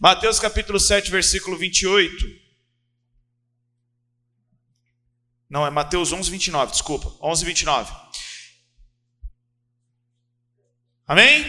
Mateus 0.00 0.38
capítulo 0.38 0.78
7, 0.78 1.10
versículo 1.10 1.56
28. 1.56 2.24
Não, 5.50 5.66
é 5.66 5.70
Mateus 5.70 6.12
11, 6.12 6.30
29, 6.30 6.70
desculpa. 6.70 7.12
11, 7.20 7.44
29. 7.44 7.92
Amém? 11.04 11.44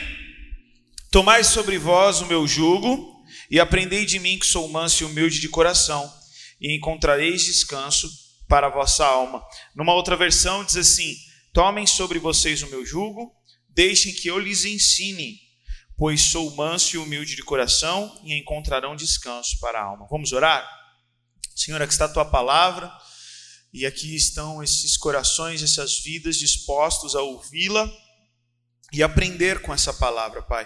Tomai 1.11 1.43
sobre 1.43 1.77
vós 1.77 2.21
o 2.21 2.25
meu 2.25 2.47
jugo 2.47 3.23
e 3.51 3.59
aprendei 3.59 4.03
de 4.03 4.17
mim 4.17 4.39
que 4.39 4.47
sou 4.47 4.67
manso 4.67 5.03
e 5.03 5.05
humilde 5.05 5.39
de 5.39 5.47
coração, 5.47 6.11
e 6.59 6.75
encontrareis 6.75 7.43
descanso 7.43 8.09
para 8.47 8.65
a 8.65 8.71
vossa 8.71 9.05
alma. 9.05 9.43
Numa 9.75 9.93
outra 9.93 10.15
versão 10.15 10.63
diz 10.63 10.75
assim: 10.75 11.15
Tomem 11.53 11.85
sobre 11.85 12.17
vocês 12.17 12.63
o 12.63 12.69
meu 12.71 12.83
jugo, 12.83 13.31
deixem 13.69 14.11
que 14.11 14.27
eu 14.27 14.39
lhes 14.39 14.65
ensine, 14.65 15.37
pois 15.99 16.31
sou 16.31 16.55
manso 16.55 16.95
e 16.95 16.97
humilde 16.97 17.35
de 17.35 17.43
coração, 17.43 18.17
e 18.23 18.33
encontrarão 18.33 18.95
descanso 18.95 19.59
para 19.59 19.77
a 19.77 19.83
alma. 19.83 20.07
Vamos 20.09 20.31
orar? 20.31 20.65
Senhor, 21.53 21.81
aqui 21.81 21.91
está 21.91 22.05
a 22.05 22.13
tua 22.13 22.23
palavra, 22.23 22.89
e 23.73 23.85
aqui 23.85 24.15
estão 24.15 24.63
esses 24.63 24.95
corações, 24.95 25.61
essas 25.61 25.99
vidas 25.99 26.37
dispostos 26.37 27.17
a 27.17 27.21
ouvi-la 27.21 27.91
e 28.93 29.03
aprender 29.03 29.61
com 29.61 29.73
essa 29.73 29.93
palavra, 29.93 30.41
Pai. 30.41 30.65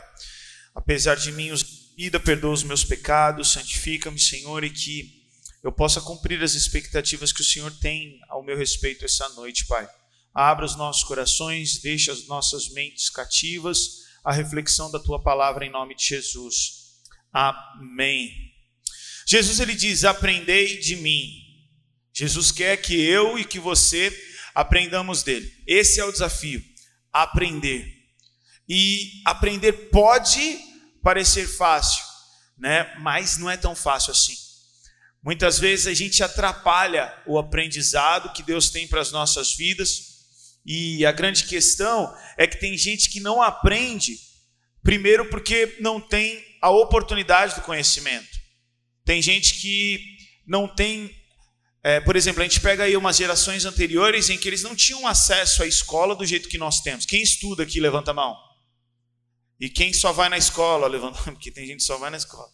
Apesar 0.75 1.15
de 1.15 1.31
mim, 1.31 1.49
vida, 1.97 2.19
perdoa 2.19 2.53
os 2.53 2.61
meus 2.61 2.83
pecados, 2.83 3.53
santifica-me, 3.53 4.19
Senhor, 4.19 4.63
e 4.63 4.69
que 4.69 5.23
eu 5.63 5.71
possa 5.71 5.99
cumprir 5.99 6.43
as 6.43 6.53
expectativas 6.53 7.33
que 7.33 7.41
o 7.41 7.45
Senhor 7.45 7.71
tem 7.79 8.19
ao 8.29 8.43
meu 8.43 8.55
respeito 8.55 9.03
essa 9.03 9.27
noite, 9.29 9.65
Pai. 9.65 9.89
Abra 10.31 10.63
os 10.63 10.75
nossos 10.75 11.03
corações, 11.03 11.79
deixa 11.81 12.11
as 12.11 12.27
nossas 12.27 12.69
mentes 12.69 13.09
cativas 13.09 14.02
à 14.23 14.31
reflexão 14.31 14.91
da 14.91 14.99
tua 14.99 15.21
palavra 15.21 15.65
em 15.65 15.71
nome 15.71 15.95
de 15.95 16.05
Jesus. 16.05 17.01
Amém. 17.31 18.31
Jesus 19.25 19.59
ele 19.59 19.75
diz: 19.75 20.03
"Aprendei 20.03 20.79
de 20.79 20.95
mim". 20.95 21.29
Jesus 22.13 22.51
quer 22.51 22.77
que 22.77 22.93
eu 22.93 23.39
e 23.39 23.43
que 23.43 23.59
você 23.59 24.11
aprendamos 24.53 25.23
dele. 25.23 25.51
Esse 25.65 25.99
é 25.99 26.05
o 26.05 26.11
desafio, 26.11 26.63
aprender. 27.11 27.91
E 28.69 29.21
aprender 29.25 29.73
pode 29.89 30.59
parecer 31.01 31.47
fácil, 31.47 32.03
né? 32.57 32.95
Mas 32.99 33.37
não 33.37 33.49
é 33.49 33.57
tão 33.57 33.75
fácil 33.75 34.11
assim. 34.11 34.35
Muitas 35.23 35.57
vezes 35.57 35.87
a 35.87 35.93
gente 35.93 36.21
atrapalha 36.21 37.13
o 37.25 37.37
aprendizado 37.37 38.33
que 38.33 38.43
Deus 38.43 38.69
tem 38.69 38.87
para 38.87 39.01
as 39.01 39.11
nossas 39.11 39.55
vidas. 39.55 40.12
E 40.65 41.05
a 41.05 41.11
grande 41.11 41.43
questão 41.45 42.15
é 42.37 42.47
que 42.47 42.59
tem 42.59 42.77
gente 42.77 43.09
que 43.09 43.19
não 43.19 43.41
aprende, 43.41 44.17
primeiro 44.81 45.29
porque 45.29 45.75
não 45.79 45.99
tem 45.99 46.43
a 46.61 46.69
oportunidade 46.69 47.55
do 47.55 47.61
conhecimento. 47.61 48.39
Tem 49.03 49.21
gente 49.21 49.55
que 49.55 49.99
não 50.47 50.67
tem, 50.67 51.13
é, 51.83 51.99
por 51.99 52.15
exemplo, 52.15 52.41
a 52.41 52.45
gente 52.45 52.61
pega 52.61 52.85
aí 52.85 52.95
umas 52.95 53.17
gerações 53.17 53.65
anteriores 53.65 54.29
em 54.29 54.37
que 54.37 54.47
eles 54.47 54.63
não 54.63 54.75
tinham 54.75 55.05
acesso 55.05 55.63
à 55.63 55.67
escola 55.67 56.15
do 56.15 56.25
jeito 56.25 56.47
que 56.47 56.57
nós 56.57 56.79
temos. 56.79 57.05
Quem 57.05 57.21
estuda 57.21 57.63
aqui, 57.63 57.79
levanta 57.79 58.11
a 58.11 58.13
mão. 58.13 58.37
E 59.59 59.69
quem 59.69 59.93
só 59.93 60.11
vai 60.11 60.29
na 60.29 60.37
escola, 60.37 60.87
levanta, 60.87 61.21
porque 61.31 61.51
tem 61.51 61.65
gente 61.67 61.77
que 61.77 61.83
só 61.83 61.97
vai 61.97 62.09
na 62.09 62.17
escola. 62.17 62.49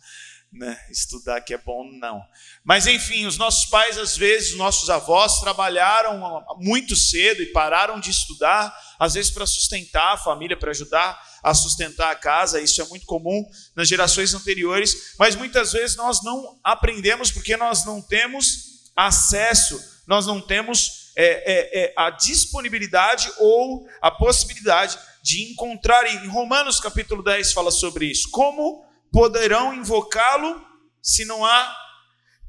Né? 0.52 0.80
Estudar 0.90 1.42
que 1.42 1.54
é 1.54 1.60
bom, 1.60 1.88
não. 2.00 2.24
Mas 2.64 2.88
enfim, 2.88 3.28
os 3.28 3.38
nossos 3.38 3.68
pais, 3.68 4.00
às 4.00 4.18
vezes, 4.18 4.52
os 4.52 4.58
nossos 4.58 4.90
avós 4.90 5.40
trabalharam 5.40 6.44
muito 6.58 6.96
cedo 6.96 7.44
e 7.44 7.52
pararam 7.52 8.00
de 8.00 8.10
estudar, 8.10 8.76
às 8.98 9.14
vezes 9.14 9.30
para 9.30 9.46
sustentar 9.46 10.14
a 10.14 10.18
família, 10.18 10.58
para 10.58 10.72
ajudar 10.72 11.22
a 11.44 11.54
sustentar 11.54 12.12
a 12.12 12.16
casa. 12.16 12.60
Isso 12.60 12.82
é 12.82 12.86
muito 12.86 13.06
comum 13.06 13.46
nas 13.76 13.88
gerações 13.88 14.34
anteriores, 14.34 15.14
mas 15.20 15.36
muitas 15.36 15.72
vezes 15.72 15.96
nós 15.96 16.24
não 16.24 16.60
aprendemos 16.64 17.32
porque 17.32 17.56
nós 17.56 17.86
não 17.86 18.02
temos 18.02 18.90
acesso, 18.96 19.80
nós 20.08 20.26
não 20.26 20.42
temos 20.42 21.12
é, 21.16 21.26
é, 21.26 21.84
é, 21.84 21.94
a 21.96 22.10
disponibilidade 22.10 23.32
ou 23.38 23.88
a 24.02 24.10
possibilidade 24.10 24.98
de 25.22 25.52
encontrar, 25.52 26.06
em 26.08 26.28
Romanos 26.28 26.80
capítulo 26.80 27.22
10 27.22 27.54
fala 27.54 27.72
sobre 27.72 28.06
isso, 28.06 28.30
como 28.32 28.89
poderão 29.12 29.74
invocá-lo 29.74 30.62
se 31.02 31.26
não 31.26 31.46
há 31.46 31.76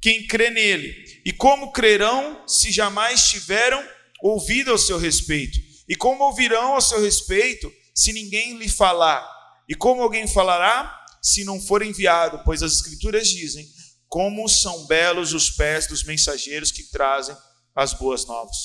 quem 0.01 0.27
crê 0.27 0.51
nele? 0.51 0.95
E 1.25 1.33
como 1.33 1.73
crerão 1.73 2.43
se 2.47 2.73
jamais 2.73 3.25
tiveram 3.29 3.87
ouvido 4.23 4.71
ao 4.71 4.79
seu 4.79 4.99
respeito? 4.99 5.59
E 5.89 5.95
como 5.95 6.25
ouvirão 6.25 6.75
ao 6.75 6.81
seu 6.81 7.01
respeito 7.03 7.71
se 7.95 8.13
ninguém 8.13 8.57
lhe 8.57 8.69
falar? 8.69 9.27
E 9.69 9.75
como 9.75 10.03
alguém 10.03 10.27
falará 10.27 10.99
se 11.23 11.45
não 11.45 11.61
for 11.61 11.83
enviado? 11.83 12.43
Pois 12.45 12.63
as 12.63 12.73
Escrituras 12.73 13.29
dizem: 13.29 13.67
como 14.09 14.49
são 14.49 14.87
belos 14.87 15.33
os 15.33 15.51
pés 15.51 15.87
dos 15.87 16.03
mensageiros 16.03 16.73
que 16.73 16.85
trazem 16.91 17.37
as 17.75 17.95
boas 17.95 18.27
novas. 18.27 18.57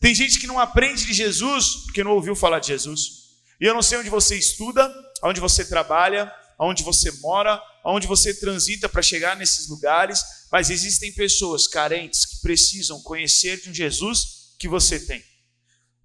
Tem 0.00 0.14
gente 0.14 0.38
que 0.38 0.46
não 0.46 0.58
aprende 0.58 1.04
de 1.04 1.12
Jesus 1.12 1.76
porque 1.84 2.02
não 2.02 2.12
ouviu 2.12 2.34
falar 2.34 2.58
de 2.58 2.68
Jesus. 2.68 3.20
E 3.60 3.66
eu 3.66 3.74
não 3.74 3.82
sei 3.82 3.98
onde 3.98 4.08
você 4.08 4.36
estuda, 4.36 4.92
onde 5.22 5.40
você 5.40 5.64
trabalha, 5.64 6.32
onde 6.60 6.82
você 6.82 7.10
mora, 7.20 7.60
onde 7.82 8.06
você 8.06 8.34
transita 8.34 8.86
para 8.86 9.00
chegar 9.00 9.34
nesses 9.34 9.66
lugares, 9.66 10.22
mas 10.52 10.68
existem 10.68 11.10
pessoas 11.14 11.66
carentes 11.66 12.26
que 12.26 12.40
precisam 12.42 13.00
conhecer 13.02 13.58
de 13.62 13.70
um 13.70 13.74
Jesus 13.74 14.54
que 14.58 14.68
você 14.68 15.00
tem. 15.00 15.24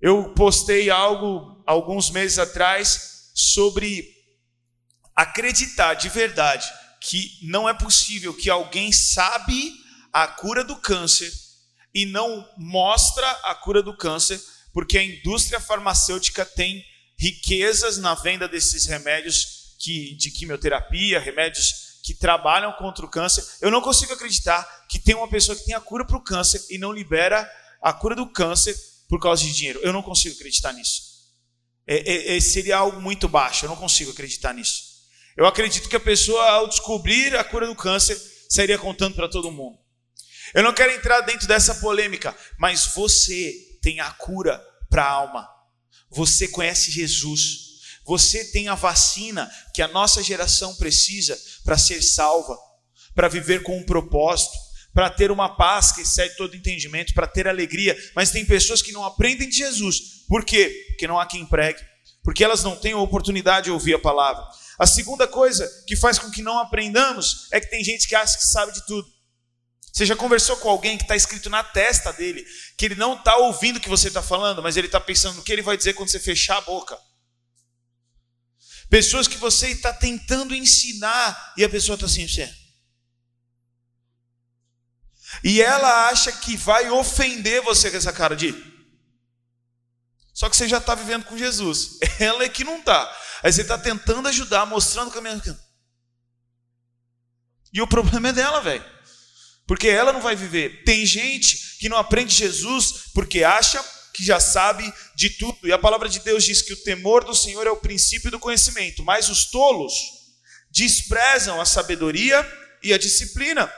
Eu 0.01 0.33
postei 0.33 0.89
algo 0.89 1.61
alguns 1.67 2.09
meses 2.09 2.39
atrás 2.39 3.31
sobre 3.33 4.07
acreditar 5.13 5.95
de 5.95 6.07
verdade 6.07 6.65
que 7.01 7.37
não 7.43 7.67
é 7.67 7.73
possível 7.73 8.33
que 8.33 8.49
alguém 8.49 8.91
sabe 8.93 9.73
a 10.13 10.25
cura 10.27 10.63
do 10.63 10.77
câncer 10.77 11.31
e 11.93 12.05
não 12.05 12.47
mostra 12.57 13.29
a 13.43 13.55
cura 13.55 13.83
do 13.83 13.95
câncer, 13.95 14.41
porque 14.73 14.97
a 14.97 15.03
indústria 15.03 15.59
farmacêutica 15.59 16.45
tem 16.45 16.83
riquezas 17.17 17.97
na 17.97 18.13
venda 18.15 18.47
desses 18.47 18.85
remédios 18.85 19.54
que, 19.79 20.15
de 20.15 20.31
quimioterapia, 20.31 21.19
remédios 21.19 21.99
que 22.03 22.13
trabalham 22.13 22.71
contra 22.73 23.05
o 23.05 23.09
câncer. 23.09 23.43
Eu 23.61 23.71
não 23.71 23.81
consigo 23.81 24.13
acreditar 24.13 24.63
que 24.87 24.99
tem 24.99 25.15
uma 25.15 25.27
pessoa 25.27 25.57
que 25.57 25.65
tem 25.65 25.73
a 25.73 25.81
cura 25.81 26.05
para 26.05 26.17
o 26.17 26.23
câncer 26.23 26.63
e 26.69 26.77
não 26.77 26.91
libera 26.91 27.49
a 27.81 27.91
cura 27.91 28.15
do 28.15 28.27
câncer 28.27 28.75
por 29.09 29.19
causa 29.19 29.43
de 29.43 29.53
dinheiro. 29.53 29.79
Eu 29.81 29.91
não 29.91 30.03
consigo 30.03 30.35
acreditar 30.35 30.71
nisso. 30.73 31.15
É, 31.87 32.33
é, 32.33 32.37
é, 32.37 32.39
seria 32.39 32.77
algo 32.77 33.01
muito 33.01 33.27
baixo. 33.27 33.65
Eu 33.65 33.69
não 33.69 33.75
consigo 33.75 34.11
acreditar 34.11 34.53
nisso. 34.53 34.95
Eu 35.35 35.45
acredito 35.45 35.89
que 35.89 35.95
a 35.95 35.99
pessoa, 35.99 36.47
ao 36.49 36.67
descobrir 36.67 37.35
a 37.35 37.43
cura 37.43 37.67
do 37.67 37.75
câncer, 37.75 38.19
sairia 38.49 38.77
contando 38.77 39.15
para 39.15 39.27
todo 39.27 39.51
mundo. 39.51 39.77
Eu 40.53 40.63
não 40.63 40.73
quero 40.73 40.91
entrar 40.91 41.21
dentro 41.21 41.47
dessa 41.47 41.75
polêmica, 41.75 42.35
mas 42.57 42.85
você 42.93 43.53
tem 43.81 43.99
a 43.99 44.11
cura 44.11 44.63
para 44.89 45.03
a 45.03 45.09
alma. 45.09 45.49
Você 46.09 46.47
conhece 46.47 46.91
Jesus. 46.91 47.74
Você 48.05 48.45
tem 48.45 48.67
a 48.67 48.75
vacina 48.75 49.49
que 49.73 49.81
a 49.81 49.87
nossa 49.87 50.21
geração 50.21 50.75
precisa 50.75 51.37
para 51.63 51.77
ser 51.77 52.01
salva, 52.01 52.57
para 53.15 53.27
viver 53.27 53.63
com 53.63 53.77
um 53.77 53.83
propósito, 53.83 54.53
para 54.93 55.09
ter 55.09 55.31
uma 55.31 55.57
paz 55.57 55.91
que 55.91 56.01
excede 56.01 56.37
todo 56.37 56.55
entendimento, 56.55 57.13
para 57.13 57.27
ter 57.27 57.47
alegria. 57.47 57.97
Mas 58.15 58.31
tem 58.31 58.45
pessoas 58.45 58.81
que 58.81 58.91
não 58.91 59.03
aprendem 59.03 59.49
de 59.49 59.57
Jesus. 59.57 60.23
Por 60.27 60.45
quê? 60.45 60.85
Porque 60.89 61.07
não 61.07 61.19
há 61.19 61.25
quem 61.25 61.45
pregue. 61.45 61.83
Porque 62.23 62.43
elas 62.43 62.63
não 62.63 62.75
têm 62.75 62.93
a 62.93 62.97
oportunidade 62.97 63.65
de 63.65 63.71
ouvir 63.71 63.95
a 63.95 63.99
palavra. 63.99 64.45
A 64.77 64.85
segunda 64.85 65.27
coisa 65.27 65.69
que 65.87 65.95
faz 65.95 66.19
com 66.19 66.29
que 66.29 66.41
não 66.41 66.59
aprendamos 66.59 67.47
é 67.51 67.59
que 67.59 67.69
tem 67.69 67.83
gente 67.83 68.07
que 68.07 68.15
acha 68.15 68.37
que 68.37 68.43
sabe 68.43 68.71
de 68.73 68.85
tudo. 68.85 69.07
Você 69.91 70.05
já 70.05 70.15
conversou 70.15 70.57
com 70.57 70.69
alguém 70.69 70.97
que 70.97 71.03
está 71.03 71.15
escrito 71.15 71.49
na 71.49 71.63
testa 71.63 72.11
dele, 72.11 72.45
que 72.77 72.85
ele 72.85 72.95
não 72.95 73.15
está 73.15 73.37
ouvindo 73.37 73.77
o 73.77 73.79
que 73.79 73.87
você 73.87 74.09
está 74.09 74.21
falando, 74.21 74.61
mas 74.61 74.75
ele 74.75 74.87
está 74.87 74.99
pensando 74.99 75.37
no 75.37 75.43
que 75.43 75.51
ele 75.53 75.61
vai 75.61 75.77
dizer 75.77 75.93
quando 75.93 76.09
você 76.09 76.19
fechar 76.19 76.57
a 76.57 76.61
boca. 76.61 76.97
Pessoas 78.89 79.27
que 79.27 79.37
você 79.37 79.69
está 79.69 79.91
tentando 79.91 80.53
ensinar 80.53 81.53
e 81.57 81.63
a 81.63 81.69
pessoa 81.69 81.95
está 81.95 82.05
assim, 82.05 82.27
você. 82.27 82.53
E 85.43 85.61
ela 85.61 86.09
acha 86.09 86.31
que 86.31 86.55
vai 86.55 86.89
ofender 86.89 87.61
você 87.61 87.91
com 87.91 87.97
essa 87.97 88.13
cara 88.13 88.35
de. 88.35 88.53
Só 90.33 90.49
que 90.49 90.55
você 90.55 90.67
já 90.67 90.77
está 90.77 90.95
vivendo 90.95 91.25
com 91.25 91.37
Jesus. 91.37 91.97
Ela 92.19 92.43
é 92.43 92.49
que 92.49 92.63
não 92.63 92.79
está. 92.79 93.09
Aí 93.41 93.53
você 93.53 93.61
está 93.61 93.77
tentando 93.77 94.27
ajudar, 94.27 94.65
mostrando 94.65 95.07
o 95.07 95.11
caminho. 95.11 95.41
E 97.71 97.81
o 97.81 97.87
problema 97.87 98.29
é 98.29 98.33
dela, 98.33 98.61
velho. 98.61 98.83
Porque 99.67 99.87
ela 99.87 100.13
não 100.13 100.21
vai 100.21 100.35
viver. 100.35 100.83
Tem 100.83 101.05
gente 101.05 101.77
que 101.77 101.89
não 101.89 101.97
aprende 101.97 102.35
Jesus 102.35 103.11
porque 103.13 103.43
acha 103.43 103.83
que 104.15 104.23
já 104.23 104.39
sabe 104.39 104.91
de 105.13 105.29
tudo. 105.31 105.67
E 105.67 105.73
a 105.73 105.77
palavra 105.77 106.07
de 106.07 106.19
Deus 106.21 106.43
diz 106.43 106.61
que 106.61 106.73
o 106.73 106.83
temor 106.83 107.25
do 107.25 107.35
Senhor 107.35 107.67
é 107.67 107.69
o 107.69 107.77
princípio 107.77 108.31
do 108.31 108.39
conhecimento, 108.39 109.03
mas 109.03 109.29
os 109.29 109.45
tolos 109.51 109.93
desprezam 110.71 111.59
a 111.59 111.65
sabedoria 111.65 112.45
e 112.81 112.93
a 112.93 112.97
disciplina. 112.97 113.71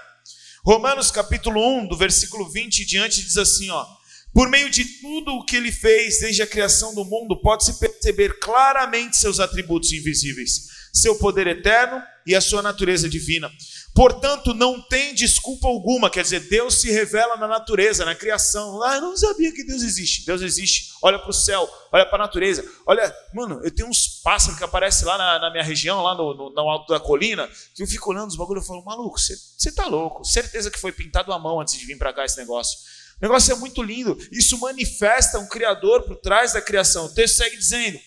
Romanos 0.63 1.09
capítulo 1.09 1.59
1, 1.79 1.87
do 1.87 1.97
versículo 1.97 2.47
20 2.49 2.83
em 2.83 2.85
diante, 2.85 3.23
diz 3.23 3.37
assim: 3.37 3.69
ó, 3.71 3.85
por 4.33 4.49
meio 4.49 4.69
de 4.69 4.85
tudo 4.85 5.33
o 5.33 5.43
que 5.43 5.55
ele 5.55 5.71
fez 5.71 6.19
desde 6.19 6.43
a 6.43 6.47
criação 6.47 6.93
do 6.93 7.03
mundo, 7.03 7.41
pode-se 7.41 7.79
perceber 7.79 8.37
claramente 8.39 9.17
seus 9.17 9.39
atributos 9.39 9.91
invisíveis, 9.91 10.67
seu 10.93 11.17
poder 11.17 11.47
eterno 11.47 12.01
e 12.27 12.35
a 12.35 12.41
sua 12.41 12.61
natureza 12.61 13.07
divina. 13.07 13.49
Portanto, 13.95 14.53
não 14.53 14.79
tem 14.79 15.15
desculpa 15.15 15.67
alguma, 15.67 16.09
quer 16.09 16.21
dizer, 16.21 16.41
Deus 16.41 16.81
se 16.81 16.91
revela 16.91 17.35
na 17.37 17.47
natureza, 17.47 18.05
na 18.05 18.13
criação. 18.13 18.83
Ah, 18.83 18.95
eu 18.95 19.01
não 19.01 19.17
sabia 19.17 19.51
que 19.51 19.63
Deus 19.63 19.81
existe. 19.81 20.25
Deus 20.25 20.41
existe. 20.41 20.91
Olha 21.01 21.17
para 21.17 21.29
o 21.29 21.33
céu, 21.33 21.67
olha 21.91 22.05
para 22.05 22.15
a 22.23 22.25
natureza. 22.27 22.63
Olha, 22.85 23.11
mano, 23.33 23.59
eu 23.63 23.73
tenho 23.73 23.89
uns 23.89 24.21
pássaros 24.21 24.57
que 24.57 24.63
aparecem 24.63 25.07
lá 25.07 25.17
na, 25.17 25.39
na 25.39 25.51
minha 25.51 25.63
região, 25.63 26.03
lá 26.03 26.13
no, 26.13 26.33
no, 26.35 26.49
no, 26.51 26.69
alto 26.69 26.93
da 26.93 26.99
colina, 26.99 27.49
que 27.73 27.81
eu 27.81 27.87
fico 27.87 28.11
olhando 28.11 28.29
os 28.29 28.35
bagulhos 28.35 28.65
e 28.65 28.67
falo, 28.67 28.83
maluco, 28.83 29.17
você 29.17 29.71
tá 29.71 29.87
louco. 29.87 30.23
Certeza 30.23 30.69
que 30.69 30.79
foi 30.79 30.91
pintado 30.91 31.31
à 31.31 31.39
mão 31.39 31.59
antes 31.59 31.79
de 31.79 31.85
vir 31.85 31.97
para 31.97 32.13
cá 32.13 32.25
esse 32.25 32.37
negócio. 32.37 32.77
O 33.19 33.25
negócio 33.25 33.51
é 33.51 33.55
muito 33.55 33.81
lindo. 33.81 34.15
Isso 34.31 34.59
manifesta 34.59 35.39
um 35.39 35.47
Criador 35.47 36.03
por 36.03 36.17
trás 36.17 36.53
da 36.53 36.61
criação. 36.61 37.05
O 37.05 37.13
texto 37.13 37.37
segue 37.37 37.57
dizendo: 37.57 37.99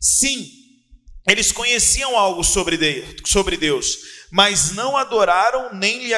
sim, 0.00 0.65
eles 1.26 1.50
conheciam 1.50 2.16
algo 2.16 2.44
sobre 2.44 2.76
Deus, 3.56 3.98
mas 4.30 4.70
não 4.72 4.96
adoraram 4.96 5.74
nem 5.74 5.98
lhe, 5.98 6.12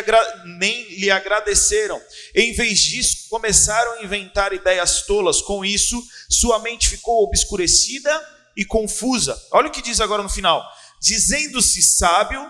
nem 0.58 0.82
lhe 0.98 1.10
agradeceram. 1.10 1.98
Em 2.34 2.52
vez 2.52 2.78
disso, 2.80 3.28
começaram 3.30 3.92
a 3.92 4.02
inventar 4.02 4.52
ideias 4.52 5.02
tolas. 5.02 5.40
Com 5.40 5.64
isso, 5.64 6.02
sua 6.28 6.58
mente 6.58 6.90
ficou 6.90 7.24
obscurecida 7.24 8.10
e 8.54 8.66
confusa. 8.66 9.40
Olha 9.50 9.68
o 9.68 9.70
que 9.70 9.80
diz 9.80 9.98
agora 9.98 10.22
no 10.22 10.28
final: 10.28 10.62
dizendo-se 11.00 11.82
sábio, 11.82 12.46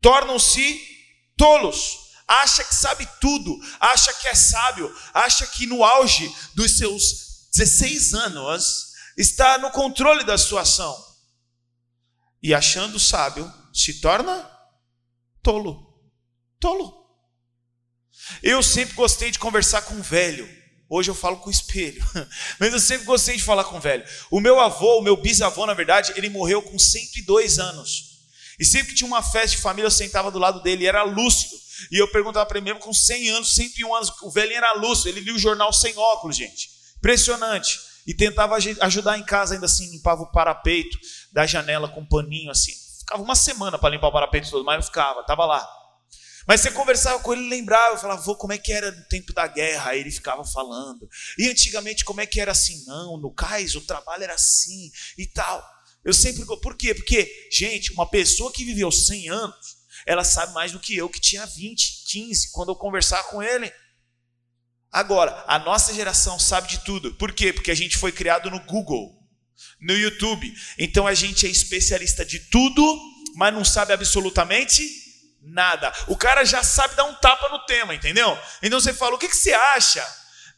tornam-se 0.00 0.80
tolos. 1.36 2.04
Acha 2.26 2.64
que 2.64 2.74
sabe 2.74 3.08
tudo, 3.20 3.56
acha 3.78 4.12
que 4.12 4.26
é 4.26 4.34
sábio, 4.34 4.92
acha 5.14 5.46
que 5.46 5.64
no 5.64 5.84
auge 5.84 6.28
dos 6.56 6.76
seus 6.76 7.46
16 7.54 8.14
anos 8.14 8.86
está 9.16 9.56
no 9.58 9.70
controle 9.70 10.24
da 10.24 10.36
situação 10.36 11.05
e 12.46 12.54
achando 12.54 13.00
sábio, 13.00 13.52
se 13.74 13.94
torna 13.94 14.48
tolo. 15.42 16.00
Tolo. 16.60 16.94
Eu 18.40 18.62
sempre 18.62 18.94
gostei 18.94 19.32
de 19.32 19.38
conversar 19.40 19.82
com 19.82 20.00
velho. 20.00 20.48
Hoje 20.88 21.10
eu 21.10 21.14
falo 21.16 21.38
com 21.38 21.48
o 21.48 21.50
espelho. 21.50 22.00
Mas 22.60 22.72
eu 22.72 22.78
sempre 22.78 23.04
gostei 23.04 23.36
de 23.36 23.42
falar 23.42 23.64
com 23.64 23.80
velho. 23.80 24.04
O 24.30 24.38
meu 24.38 24.60
avô, 24.60 25.00
o 25.00 25.02
meu 25.02 25.16
bisavô, 25.16 25.66
na 25.66 25.74
verdade, 25.74 26.12
ele 26.14 26.28
morreu 26.28 26.62
com 26.62 26.78
102 26.78 27.58
anos. 27.58 28.20
E 28.60 28.64
sempre 28.64 28.90
que 28.90 28.94
tinha 28.94 29.08
uma 29.08 29.24
festa 29.24 29.56
de 29.56 29.62
família, 29.62 29.88
eu 29.88 29.90
sentava 29.90 30.30
do 30.30 30.38
lado 30.38 30.62
dele, 30.62 30.86
era 30.86 31.02
lúcido. 31.02 31.56
E 31.90 31.98
eu 32.00 32.06
perguntava 32.12 32.46
para 32.46 32.58
ele 32.58 32.66
mesmo, 32.66 32.78
com 32.78 32.94
100 32.94 33.28
anos, 33.30 33.56
101 33.56 33.92
anos, 33.92 34.12
o 34.22 34.30
velhinho 34.30 34.58
era 34.58 34.74
lúcido. 34.74 35.08
Ele 35.08 35.18
lia 35.18 35.34
o 35.34 35.38
jornal 35.38 35.72
sem 35.72 35.98
óculos, 35.98 36.36
gente. 36.36 36.70
Impressionante 36.98 37.95
e 38.06 38.14
tentava 38.14 38.56
ajudar 38.56 39.18
em 39.18 39.24
casa, 39.24 39.54
ainda 39.54 39.66
assim, 39.66 39.90
limpava 39.90 40.22
o 40.22 40.30
parapeito 40.30 40.98
da 41.32 41.46
janela 41.46 41.88
com 41.88 42.00
um 42.00 42.08
paninho 42.08 42.50
assim. 42.50 42.72
Ficava 43.00 43.22
uma 43.22 43.34
semana 43.34 43.78
para 43.78 43.90
limpar 43.90 44.08
o 44.08 44.12
parapeito 44.12 44.50
todo, 44.50 44.64
mas 44.64 44.76
não 44.76 44.82
ficava, 44.82 45.20
estava 45.20 45.44
lá. 45.44 45.66
Mas 46.46 46.60
você 46.60 46.70
conversava 46.70 47.18
com 47.18 47.32
ele, 47.32 47.48
lembrava, 47.48 47.98
falava, 47.98 48.22
vô, 48.22 48.36
como 48.36 48.52
é 48.52 48.58
que 48.58 48.72
era 48.72 48.92
no 48.92 49.04
tempo 49.08 49.32
da 49.32 49.48
guerra? 49.48 49.90
Aí 49.90 50.00
ele 50.00 50.12
ficava 50.12 50.44
falando. 50.44 51.08
E 51.36 51.48
antigamente, 51.48 52.04
como 52.04 52.20
é 52.20 52.26
que 52.26 52.40
era 52.40 52.52
assim? 52.52 52.84
Não, 52.86 53.18
no 53.18 53.34
cais 53.34 53.74
o 53.74 53.80
trabalho 53.80 54.22
era 54.22 54.34
assim 54.34 54.90
e 55.18 55.26
tal. 55.26 55.64
Eu 56.04 56.12
sempre. 56.12 56.44
Por 56.46 56.76
quê? 56.76 56.94
Porque, 56.94 57.48
gente, 57.50 57.92
uma 57.92 58.08
pessoa 58.08 58.52
que 58.52 58.64
viveu 58.64 58.92
100 58.92 59.28
anos, 59.28 59.76
ela 60.06 60.22
sabe 60.22 60.54
mais 60.54 60.70
do 60.70 60.78
que 60.78 60.96
eu, 60.96 61.08
que 61.08 61.20
tinha 61.20 61.44
20, 61.44 62.04
15, 62.06 62.52
quando 62.52 62.68
eu 62.68 62.76
conversar 62.76 63.24
com 63.24 63.42
ele. 63.42 63.72
Agora, 64.92 65.44
a 65.46 65.58
nossa 65.58 65.92
geração 65.92 66.38
sabe 66.38 66.68
de 66.68 66.84
tudo. 66.84 67.14
Por 67.14 67.32
quê? 67.32 67.52
Porque 67.52 67.70
a 67.70 67.74
gente 67.74 67.96
foi 67.96 68.12
criado 68.12 68.50
no 68.50 68.60
Google, 68.60 69.14
no 69.80 69.94
YouTube. 69.94 70.52
Então 70.78 71.06
a 71.06 71.14
gente 71.14 71.46
é 71.46 71.50
especialista 71.50 72.24
de 72.24 72.38
tudo, 72.38 72.82
mas 73.34 73.52
não 73.52 73.64
sabe 73.64 73.92
absolutamente 73.92 74.88
nada. 75.42 75.92
O 76.08 76.16
cara 76.16 76.44
já 76.44 76.62
sabe 76.62 76.96
dar 76.96 77.04
um 77.04 77.14
tapa 77.14 77.48
no 77.48 77.64
tema, 77.66 77.94
entendeu? 77.94 78.36
Então 78.62 78.80
você 78.80 78.92
fala: 78.92 79.14
o 79.14 79.18
que, 79.18 79.28
que 79.28 79.36
você 79.36 79.52
acha? 79.52 80.06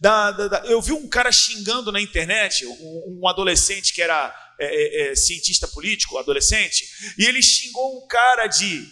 Da, 0.00 0.30
da, 0.30 0.48
da... 0.48 0.58
Eu 0.66 0.80
vi 0.80 0.92
um 0.92 1.08
cara 1.08 1.32
xingando 1.32 1.90
na 1.90 2.00
internet, 2.00 2.64
um, 2.64 3.19
um 3.20 3.28
adolescente 3.28 3.92
que 3.92 4.00
era 4.00 4.34
é, 4.60 5.08
é, 5.08 5.12
é 5.12 5.16
cientista 5.16 5.66
político, 5.66 6.16
adolescente, 6.19 7.14
e 7.19 7.25
ele 7.25 7.42
xingou 7.42 8.04
um 8.04 8.06
cara 8.06 8.46
de 8.46 8.86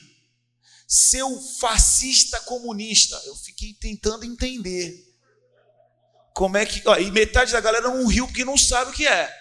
seu 0.86 1.28
fascista 1.60 2.40
comunista. 2.40 3.20
Eu 3.24 3.36
fiquei 3.36 3.74
tentando 3.74 4.24
entender. 4.24 5.04
Como 6.36 6.58
é 6.58 6.66
que. 6.66 6.82
Ó, 6.86 6.94
e 6.98 7.10
metade 7.10 7.52
da 7.52 7.60
galera 7.62 7.88
não 7.88 8.06
riu 8.06 8.26
porque 8.26 8.44
não 8.44 8.58
sabe 8.58 8.90
o 8.90 8.94
que 8.94 9.06
é. 9.06 9.34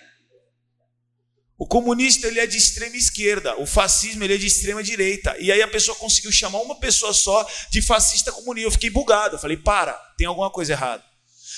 O 1.57 1.67
comunista 1.67 2.25
ele 2.25 2.39
é 2.39 2.47
de 2.47 2.57
extrema 2.57 2.95
esquerda, 2.95 3.59
o 3.59 3.65
fascismo 3.65 4.23
ele 4.23 4.35
é 4.35 4.37
de 4.37 4.47
extrema 4.47 4.81
direita. 4.81 5.35
E 5.37 5.51
aí 5.51 5.61
a 5.61 5.67
pessoa 5.67 5.97
conseguiu 5.97 6.31
chamar 6.31 6.59
uma 6.59 6.79
pessoa 6.79 7.13
só 7.13 7.45
de 7.69 7.81
fascista 7.81 8.31
comunista. 8.31 8.67
Eu 8.67 8.71
fiquei 8.71 8.89
bugado. 8.89 9.35
Eu 9.35 9.39
falei, 9.39 9.57
para, 9.57 9.91
tem 10.17 10.25
alguma 10.25 10.49
coisa 10.49 10.71
errada. 10.71 11.03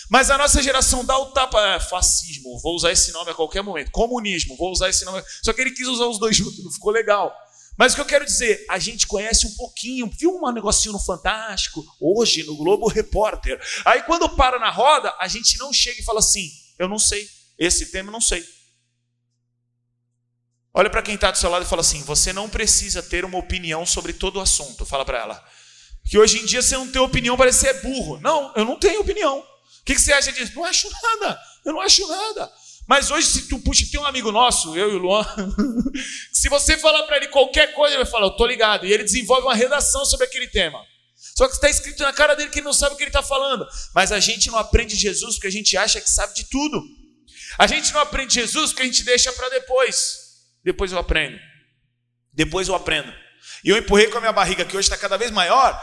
Mas 0.09 0.31
a 0.31 0.39
nossa 0.39 0.61
geração 0.63 1.05
dá 1.05 1.15
o 1.19 1.27
tapa, 1.27 1.61
é, 1.67 1.79
fascismo, 1.79 2.59
vou 2.59 2.73
usar 2.73 2.91
esse 2.91 3.11
nome 3.11 3.29
a 3.29 3.35
qualquer 3.35 3.61
momento. 3.61 3.91
Comunismo, 3.91 4.57
vou 4.57 4.71
usar 4.71 4.89
esse 4.89 5.05
nome. 5.05 5.23
Só 5.43 5.53
que 5.53 5.61
ele 5.61 5.71
quis 5.71 5.87
usar 5.87 6.07
os 6.07 6.17
dois 6.17 6.35
juntos, 6.35 6.63
não 6.63 6.71
ficou 6.71 6.91
legal. 6.91 7.31
Mas 7.77 7.93
o 7.93 7.95
que 7.95 8.01
eu 8.01 8.05
quero 8.05 8.25
dizer, 8.25 8.65
a 8.69 8.79
gente 8.79 9.05
conhece 9.05 9.45
um 9.45 9.55
pouquinho, 9.55 10.09
viu 10.17 10.35
um 10.35 10.51
negocinho 10.51 10.93
no 10.93 10.99
Fantástico, 10.99 11.85
hoje 12.01 12.43
no 12.43 12.55
Globo 12.55 12.87
Repórter. 12.87 13.61
Aí 13.85 14.01
quando 14.01 14.27
para 14.29 14.57
na 14.57 14.71
roda, 14.71 15.15
a 15.19 15.27
gente 15.27 15.59
não 15.59 15.71
chega 15.71 16.01
e 16.01 16.03
fala 16.03 16.19
assim: 16.19 16.49
eu 16.79 16.89
não 16.89 16.97
sei, 16.97 17.27
esse 17.57 17.91
tema 17.91 18.09
eu 18.09 18.13
não 18.13 18.21
sei. 18.21 18.43
Olha 20.73 20.89
para 20.89 21.01
quem 21.01 21.15
está 21.15 21.29
do 21.29 21.37
seu 21.37 21.49
lado 21.49 21.65
e 21.65 21.67
fala 21.67 21.81
assim: 21.81 22.01
você 22.03 22.33
não 22.33 22.49
precisa 22.49 23.03
ter 23.03 23.23
uma 23.23 23.37
opinião 23.37 23.85
sobre 23.85 24.11
todo 24.11 24.37
o 24.37 24.41
assunto. 24.41 24.85
Fala 24.85 25.05
para 25.05 25.19
ela. 25.19 25.45
Que 26.09 26.17
hoje 26.17 26.39
em 26.39 26.45
dia 26.45 26.61
você 26.61 26.75
não 26.75 26.91
tem 26.91 27.01
opinião, 27.01 27.37
parece 27.37 27.59
ser 27.59 27.81
burro. 27.81 28.19
Não, 28.21 28.53
eu 28.55 28.65
não 28.65 28.79
tenho 28.79 29.01
opinião. 29.01 29.39
O 29.39 29.85
que, 29.85 29.93
que 29.93 30.01
você 30.01 30.13
acha 30.13 30.31
disso? 30.31 30.53
Não 30.55 30.63
acho 30.63 30.89
nada. 30.89 31.39
Eu 31.65 31.73
não 31.73 31.81
acho 31.81 32.07
nada. 32.07 32.51
Mas 32.87 33.11
hoje, 33.11 33.27
se 33.27 33.47
tu 33.49 33.59
puxa, 33.59 33.85
tem 33.91 33.99
um 33.99 34.05
amigo 34.05 34.31
nosso, 34.31 34.75
eu 34.77 34.91
e 34.91 34.95
o 34.95 34.97
Luan, 34.97 35.25
se 36.31 36.47
você 36.47 36.77
falar 36.77 37.03
para 37.03 37.17
ele 37.17 37.27
qualquer 37.27 37.73
coisa, 37.73 37.95
ele 37.95 38.03
vai 38.03 38.11
falar, 38.11 38.27
eu 38.27 38.37
tô 38.37 38.45
ligado. 38.45 38.85
E 38.85 38.93
ele 38.93 39.03
desenvolve 39.03 39.45
uma 39.45 39.53
redação 39.53 40.05
sobre 40.05 40.25
aquele 40.25 40.47
tema. 40.47 40.79
Só 41.37 41.47
que 41.47 41.53
está 41.53 41.69
escrito 41.69 42.01
na 42.01 42.13
cara 42.13 42.33
dele 42.33 42.49
que 42.49 42.59
ele 42.59 42.65
não 42.65 42.73
sabe 42.73 42.95
o 42.95 42.97
que 42.97 43.03
ele 43.03 43.09
está 43.09 43.21
falando. 43.21 43.67
Mas 43.93 44.11
a 44.11 44.19
gente 44.19 44.49
não 44.49 44.57
aprende 44.57 44.95
Jesus 44.95 45.35
porque 45.35 45.47
a 45.47 45.51
gente 45.51 45.75
acha 45.75 45.99
que 45.99 46.09
sabe 46.09 46.33
de 46.33 46.45
tudo. 46.45 46.81
A 47.59 47.67
gente 47.67 47.93
não 47.93 47.99
aprende 47.99 48.33
Jesus 48.35 48.71
porque 48.71 48.83
a 48.83 48.85
gente 48.85 49.03
deixa 49.03 49.33
para 49.33 49.49
depois. 49.49 50.19
Depois 50.63 50.91
eu 50.91 50.97
aprendo. 50.97 51.37
Depois 52.33 52.69
eu 52.69 52.75
aprendo. 52.75 53.13
E 53.63 53.69
eu 53.69 53.77
empurrei 53.77 54.07
com 54.07 54.17
a 54.17 54.21
minha 54.21 54.31
barriga, 54.31 54.63
que 54.63 54.77
hoje 54.77 54.85
está 54.85 54.97
cada 54.97 55.17
vez 55.17 55.29
maior, 55.29 55.79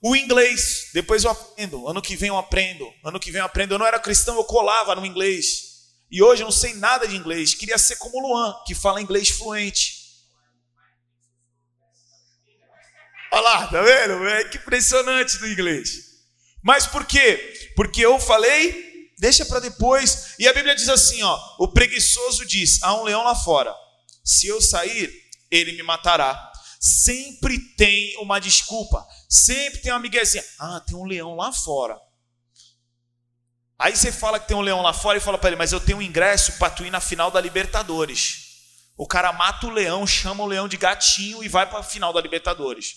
o 0.00 0.14
inglês. 0.14 0.90
Depois 0.94 1.24
eu 1.24 1.30
aprendo. 1.32 1.88
Ano 1.88 2.00
que 2.00 2.14
vem 2.14 2.28
eu 2.28 2.36
aprendo. 2.36 2.88
Ano 3.04 3.18
que 3.18 3.30
vem 3.30 3.40
eu 3.40 3.46
aprendo. 3.46 3.74
Eu 3.74 3.78
não 3.78 3.86
era 3.86 3.98
cristão, 3.98 4.36
eu 4.36 4.44
colava 4.44 4.94
no 4.94 5.04
inglês. 5.04 5.73
E 6.10 6.22
hoje 6.22 6.42
eu 6.42 6.46
não 6.46 6.52
sei 6.52 6.74
nada 6.74 7.08
de 7.08 7.16
inglês. 7.16 7.54
Queria 7.54 7.78
ser 7.78 7.96
como 7.96 8.18
o 8.18 8.28
Luan, 8.28 8.54
que 8.66 8.74
fala 8.74 9.00
inglês 9.02 9.30
fluente. 9.30 10.04
Olha 13.32 13.42
lá, 13.42 13.66
tá 13.66 13.82
vendo? 13.82 14.28
É 14.28 14.44
que 14.44 14.58
impressionante 14.58 15.38
do 15.38 15.48
inglês. 15.48 16.14
Mas 16.62 16.86
por 16.86 17.04
quê? 17.04 17.72
Porque 17.74 18.00
eu 18.00 18.18
falei, 18.20 19.10
deixa 19.18 19.44
para 19.44 19.60
depois. 19.60 20.34
E 20.38 20.46
a 20.46 20.52
Bíblia 20.52 20.74
diz 20.74 20.88
assim, 20.88 21.22
ó, 21.22 21.38
o 21.58 21.68
preguiçoso 21.68 22.46
diz: 22.46 22.82
há 22.82 22.94
um 22.94 23.02
leão 23.02 23.24
lá 23.24 23.34
fora. 23.34 23.74
Se 24.24 24.46
eu 24.46 24.60
sair, 24.60 25.12
ele 25.50 25.72
me 25.72 25.82
matará. 25.82 26.52
Sempre 26.80 27.58
tem 27.76 28.16
uma 28.18 28.38
desculpa. 28.38 29.06
Sempre 29.28 29.80
tem 29.80 29.92
uma 29.92 29.98
miguezinha. 29.98 30.44
Ah, 30.58 30.80
tem 30.80 30.96
um 30.96 31.04
leão 31.04 31.34
lá 31.34 31.52
fora. 31.52 31.98
Aí 33.84 33.94
você 33.94 34.10
fala 34.10 34.40
que 34.40 34.48
tem 34.48 34.56
um 34.56 34.62
leão 34.62 34.80
lá 34.80 34.94
fora 34.94 35.18
e 35.18 35.20
fala 35.20 35.36
para 35.36 35.50
ele, 35.50 35.56
mas 35.56 35.70
eu 35.70 35.78
tenho 35.78 35.98
um 35.98 36.02
ingresso 36.02 36.52
para 36.52 36.70
tu 36.70 36.86
ir 36.86 36.90
na 36.90 37.00
final 37.02 37.30
da 37.30 37.38
Libertadores. 37.38 38.38
O 38.96 39.06
cara 39.06 39.30
mata 39.30 39.66
o 39.66 39.70
leão, 39.70 40.06
chama 40.06 40.42
o 40.42 40.46
leão 40.46 40.66
de 40.66 40.78
gatinho 40.78 41.44
e 41.44 41.50
vai 41.50 41.68
para 41.68 41.80
a 41.80 41.82
final 41.82 42.10
da 42.10 42.18
Libertadores. 42.18 42.94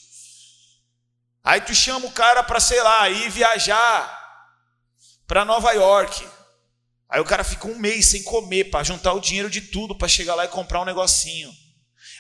Aí 1.43 1.59
tu 1.59 1.75
chama 1.75 2.07
o 2.07 2.11
cara 2.13 2.41
para, 2.41 2.61
sei 2.61 2.81
lá, 2.81 3.09
ir 3.09 3.29
viajar 3.29 4.17
para 5.27 5.43
Nova 5.43 5.73
York. 5.73 6.25
Aí 7.09 7.19
o 7.19 7.25
cara 7.25 7.43
fica 7.43 7.67
um 7.67 7.77
mês 7.77 8.05
sem 8.05 8.23
comer 8.23 8.71
para 8.71 8.85
juntar 8.85 9.11
o 9.11 9.19
dinheiro 9.19 9.49
de 9.49 9.59
tudo 9.59 9.93
para 9.93 10.07
chegar 10.07 10.35
lá 10.35 10.45
e 10.45 10.47
comprar 10.47 10.79
um 10.79 10.85
negocinho. 10.85 11.51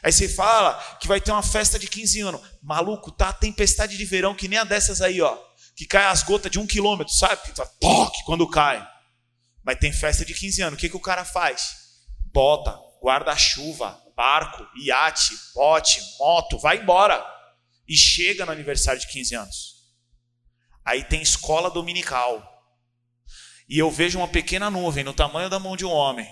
Aí 0.03 0.11
você 0.11 0.27
fala 0.27 0.73
que 0.99 1.07
vai 1.07 1.21
ter 1.21 1.31
uma 1.31 1.41
festa 1.41 1.79
de 1.79 1.87
15 1.87 2.19
anos. 2.19 2.41
Maluco, 2.61 3.13
tá 3.13 3.29
a 3.29 3.33
tempestade 3.33 3.95
de 3.95 4.03
verão 4.03 4.35
que 4.35 4.49
nem 4.49 4.59
a 4.59 4.65
dessas 4.65 5.01
aí, 5.01 5.21
ó 5.21 5.46
que 5.77 5.85
cai 5.85 6.05
as 6.05 6.23
gotas 6.23 6.51
de 6.51 6.57
um 6.57 6.65
quilômetro, 6.65 7.13
sabe? 7.13 7.39
Que 7.43 7.53
toque 7.79 8.23
quando 8.25 8.49
cai. 8.49 8.85
Mas 9.63 9.77
tem 9.77 9.93
festa 9.93 10.25
de 10.25 10.33
15 10.33 10.63
anos. 10.63 10.77
O 10.77 10.79
que, 10.79 10.89
que 10.89 10.97
o 10.97 10.99
cara 10.99 11.23
faz? 11.23 11.75
Bota, 12.33 12.75
guarda-chuva, 12.99 14.01
barco, 14.15 14.65
iate, 14.75 15.37
bote, 15.53 16.01
moto, 16.17 16.57
vai 16.57 16.79
embora. 16.79 17.23
E 17.87 17.95
chega 17.95 18.43
no 18.43 18.51
aniversário 18.51 18.99
de 18.99 19.07
15 19.07 19.35
anos. 19.35 19.75
Aí 20.83 21.03
tem 21.03 21.21
escola 21.21 21.69
dominical. 21.69 22.43
E 23.69 23.77
eu 23.77 23.91
vejo 23.91 24.17
uma 24.17 24.27
pequena 24.27 24.71
nuvem 24.71 25.03
no 25.03 25.13
tamanho 25.13 25.49
da 25.49 25.59
mão 25.59 25.77
de 25.77 25.85
um 25.85 25.91
homem. 25.91 26.27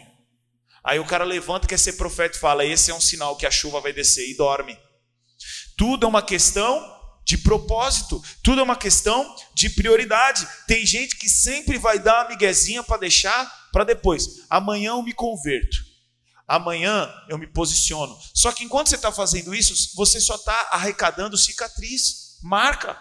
Aí 0.83 0.97
o 0.97 1.05
cara 1.05 1.23
levanta, 1.23 1.67
quer 1.67 1.77
ser 1.77 1.93
profeta 1.93 2.35
e 2.35 2.39
fala: 2.39 2.65
Esse 2.65 2.89
é 2.89 2.95
um 2.95 3.01
sinal 3.01 3.35
que 3.35 3.45
a 3.45 3.51
chuva 3.51 3.79
vai 3.79 3.93
descer 3.93 4.27
e 4.27 4.35
dorme. 4.35 4.75
Tudo 5.77 6.07
é 6.07 6.09
uma 6.09 6.23
questão 6.23 6.94
de 7.25 7.39
propósito, 7.39 8.23
tudo 8.43 8.61
é 8.61 8.63
uma 8.63 8.75
questão 8.75 9.35
de 9.55 9.67
prioridade. 9.71 10.47
Tem 10.67 10.85
gente 10.85 11.15
que 11.15 11.27
sempre 11.27 11.79
vai 11.79 11.97
dar 11.97 12.21
uma 12.21 12.29
miguezinha 12.29 12.83
para 12.83 12.97
deixar 12.97 13.51
para 13.71 13.83
depois. 13.83 14.45
Amanhã 14.47 14.91
eu 14.91 15.01
me 15.01 15.11
converto. 15.11 15.77
Amanhã 16.47 17.11
eu 17.27 17.39
me 17.39 17.47
posiciono. 17.47 18.15
Só 18.31 18.51
que 18.51 18.63
enquanto 18.63 18.89
você 18.89 18.95
está 18.95 19.11
fazendo 19.11 19.55
isso, 19.55 19.95
você 19.95 20.21
só 20.21 20.35
está 20.35 20.69
arrecadando 20.71 21.35
cicatriz, 21.35 22.37
marca. 22.43 22.95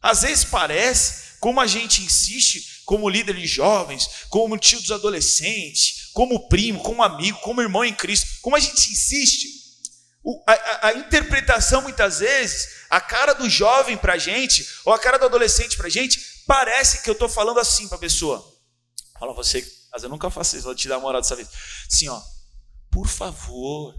Às 0.00 0.22
vezes 0.22 0.44
parece, 0.44 1.38
como 1.38 1.60
a 1.60 1.66
gente 1.66 2.02
insiste, 2.02 2.82
como 2.86 3.10
líder 3.10 3.36
de 3.36 3.46
jovens, 3.46 4.08
como 4.30 4.56
tio 4.56 4.80
dos 4.80 4.90
adolescentes, 4.90 6.10
como 6.14 6.48
primo, 6.48 6.82
como 6.82 7.02
amigo, 7.02 7.38
como 7.40 7.60
irmão 7.60 7.84
em 7.84 7.94
Cristo, 7.94 8.26
como 8.40 8.56
a 8.56 8.60
gente 8.60 8.90
insiste, 8.90 9.66
a, 10.46 10.52
a, 10.52 10.86
a 10.88 10.92
interpretação 10.94 11.82
muitas 11.82 12.18
vezes, 12.18 12.85
a 12.90 13.00
cara 13.00 13.32
do 13.32 13.48
jovem 13.48 13.96
para 13.96 14.14
a 14.14 14.18
gente, 14.18 14.66
ou 14.84 14.92
a 14.92 14.98
cara 14.98 15.18
do 15.18 15.26
adolescente 15.26 15.76
para 15.76 15.86
a 15.86 15.90
gente, 15.90 16.20
parece 16.46 17.02
que 17.02 17.10
eu 17.10 17.14
estou 17.14 17.28
falando 17.28 17.60
assim 17.60 17.88
para 17.88 17.96
a 17.96 18.00
pessoa. 18.00 18.54
Fala 19.18 19.32
você, 19.32 19.66
mas 19.92 20.02
eu 20.02 20.08
nunca 20.08 20.30
faço 20.30 20.56
isso, 20.56 20.64
vou 20.64 20.74
te 20.74 20.88
dar 20.88 21.00
moral 21.00 21.20
dessa 21.20 21.36
vez. 21.36 21.48
Assim, 21.90 22.08
ó, 22.08 22.20
por 22.90 23.08
favor, 23.08 23.94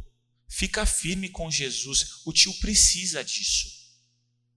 fica 0.49 0.85
firme 0.85 1.29
com 1.29 1.49
Jesus. 1.49 2.21
O 2.25 2.33
tio 2.33 2.53
precisa 2.59 3.23
disso. 3.23 3.67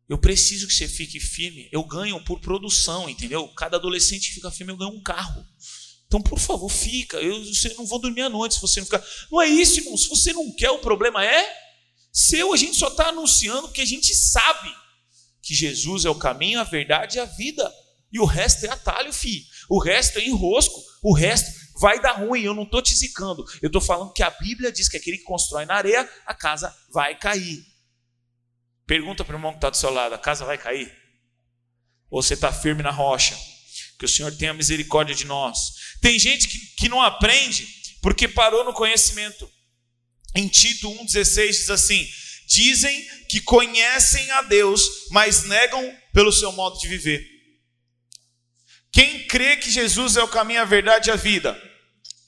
Eu 0.09 0.19
preciso 0.19 0.67
que 0.67 0.75
você 0.75 0.89
fique 0.89 1.21
firme. 1.21 1.69
Eu 1.71 1.85
ganho 1.85 2.23
por 2.25 2.41
produção, 2.41 3.09
entendeu? 3.09 3.47
Cada 3.55 3.77
adolescente 3.77 4.33
fica 4.33 4.51
firme, 4.51 4.73
eu 4.73 4.77
ganho 4.77 4.91
um 4.91 5.03
carro. 5.03 5.47
Então, 6.07 6.21
por 6.21 6.41
favor, 6.41 6.69
fica. 6.69 7.19
Eu 7.19 7.45
você 7.45 7.73
não 7.75 7.87
vou 7.87 8.01
dormir 8.01 8.23
à 8.23 8.29
noite 8.29 8.57
se 8.57 8.61
você 8.61 8.81
não 8.81 8.87
ficar. 8.87 9.05
Não 9.31 9.41
é 9.41 9.47
isso, 9.47 9.79
irmão. 9.79 9.97
Se 9.97 10.09
você 10.09 10.33
não 10.33 10.53
quer, 10.57 10.71
o 10.71 10.81
problema 10.81 11.25
é 11.25 11.60
seu. 12.13 12.53
A 12.53 12.57
gente 12.57 12.77
só 12.77 12.89
está 12.89 13.09
anunciando 13.09 13.71
que 13.71 13.81
a 13.81 13.87
gente 13.87 14.15
sabe 14.15 14.75
que 15.43 15.55
Jesus 15.55 16.05
é 16.05 16.11
o 16.11 16.15
caminho, 16.15 16.61
a 16.61 16.65
verdade 16.65 17.17
e 17.17 17.21
a 17.21 17.25
vida. 17.25 17.71
E 18.13 18.19
o 18.19 18.25
resto 18.25 18.67
é 18.67 18.71
atalho, 18.71 19.13
filho. 19.13 19.45
O 19.69 19.79
resto 19.79 20.19
é 20.19 20.25
enrosco. 20.25 20.81
O 21.03 21.15
resto 21.15 21.51
vai 21.81 22.01
dar 22.01 22.13
ruim. 22.13 22.43
Eu 22.43 22.55
não 22.55 22.65
estou 22.65 22.83
te 22.83 22.95
zicando. 22.95 23.45
Eu 23.63 23.69
estou 23.69 23.81
falando 23.81 24.13
que 24.13 24.23
a 24.23 24.31
Bíblia 24.31 24.73
diz 24.73 24.89
que 24.89 24.97
aquele 24.97 25.19
que 25.19 25.25
constrói 25.25 25.65
na 25.65 25.75
areia, 25.75 26.09
a 26.27 26.35
casa 26.35 26.75
vai 26.93 27.17
cair. 27.17 27.65
Pergunta 28.87 29.25
para 29.25 29.35
o 29.35 29.39
irmão 29.39 29.53
que 29.53 29.59
está 29.59 29.71
do 29.71 29.77
seu 29.77 29.91
lado: 29.91 30.15
a 30.15 30.19
casa 30.19 30.45
vai 30.45 30.59
cair? 30.59 30.93
Ou 32.11 32.23
você 32.23 32.35
está 32.35 32.53
firme 32.53 32.83
na 32.83 32.91
rocha? 32.91 33.39
Que 33.99 34.05
o 34.05 34.09
Senhor 34.09 34.37
tenha 34.37 34.53
misericórdia 34.53 35.15
de 35.15 35.25
nós. 35.25 35.75
Tem 36.01 36.19
gente 36.19 36.49
que, 36.49 36.59
que 36.77 36.89
não 36.89 37.01
aprende 37.01 37.69
porque 38.03 38.27
parou 38.27 38.65
no 38.65 38.73
conhecimento. 38.73 39.49
Em 40.35 40.49
Tito 40.49 40.89
1,16 40.89 41.49
diz 41.49 41.71
assim: 41.71 42.09
Dizem 42.47 43.09
que 43.29 43.41
conhecem 43.41 44.31
a 44.33 44.43
Deus, 44.43 45.09
mas 45.11 45.45
negam 45.45 45.97
pelo 46.13 46.33
seu 46.33 46.53
modo 46.53 46.79
de 46.79 46.89
viver. 46.89 47.25
Quem 48.93 49.27
crê 49.27 49.57
que 49.57 49.71
Jesus 49.71 50.17
é 50.17 50.23
o 50.23 50.29
caminho, 50.29 50.63
a 50.63 50.65
verdade 50.65 51.11
e 51.11 51.13
a 51.13 51.17
vida? 51.17 51.61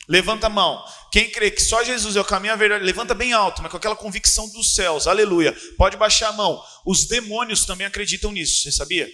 Levanta 0.09 0.47
a 0.47 0.51
mão. 0.51 0.83
Quem 1.11 1.31
crê 1.31 1.51
que 1.51 1.61
só 1.61 1.83
Jesus 1.85 2.17
é 2.17 2.21
o 2.21 2.25
caminho, 2.25 2.53
a 2.55 2.57
verdade, 2.57 2.85
levanta 2.85 3.15
bem 3.15 3.33
alto, 3.33 3.61
mas 3.63 3.71
com 3.71 3.77
aquela 3.77 3.97
convicção 3.97 4.49
dos 4.51 4.75
céus. 4.75 5.07
Aleluia. 5.07 5.55
Pode 5.77 5.97
baixar 5.97 6.29
a 6.29 6.33
mão. 6.33 6.63
Os 6.87 7.07
demônios 7.07 7.67
também 7.67 7.87
acreditam 7.87 8.33
nisso, 8.33 8.63
você 8.63 8.73
sabia? 8.73 9.09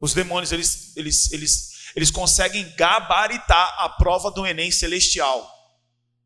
Os 0.00 0.14
demônios, 0.14 0.52
eles, 0.52 0.96
eles, 0.96 1.32
eles 1.32 1.74
eles 1.94 2.10
conseguem 2.10 2.68
gabaritar 2.76 3.76
a 3.78 3.88
prova 3.88 4.30
do 4.30 4.44
Enem 4.44 4.70
celestial, 4.70 5.48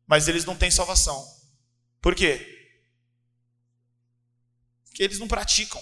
mas 0.07 0.27
eles 0.27 0.43
não 0.43 0.55
têm 0.55 0.71
salvação. 0.71 1.23
Por 2.01 2.15
quê? 2.15 2.45
Porque 4.85 5.03
eles 5.03 5.19
não 5.19 5.27
praticam. 5.27 5.81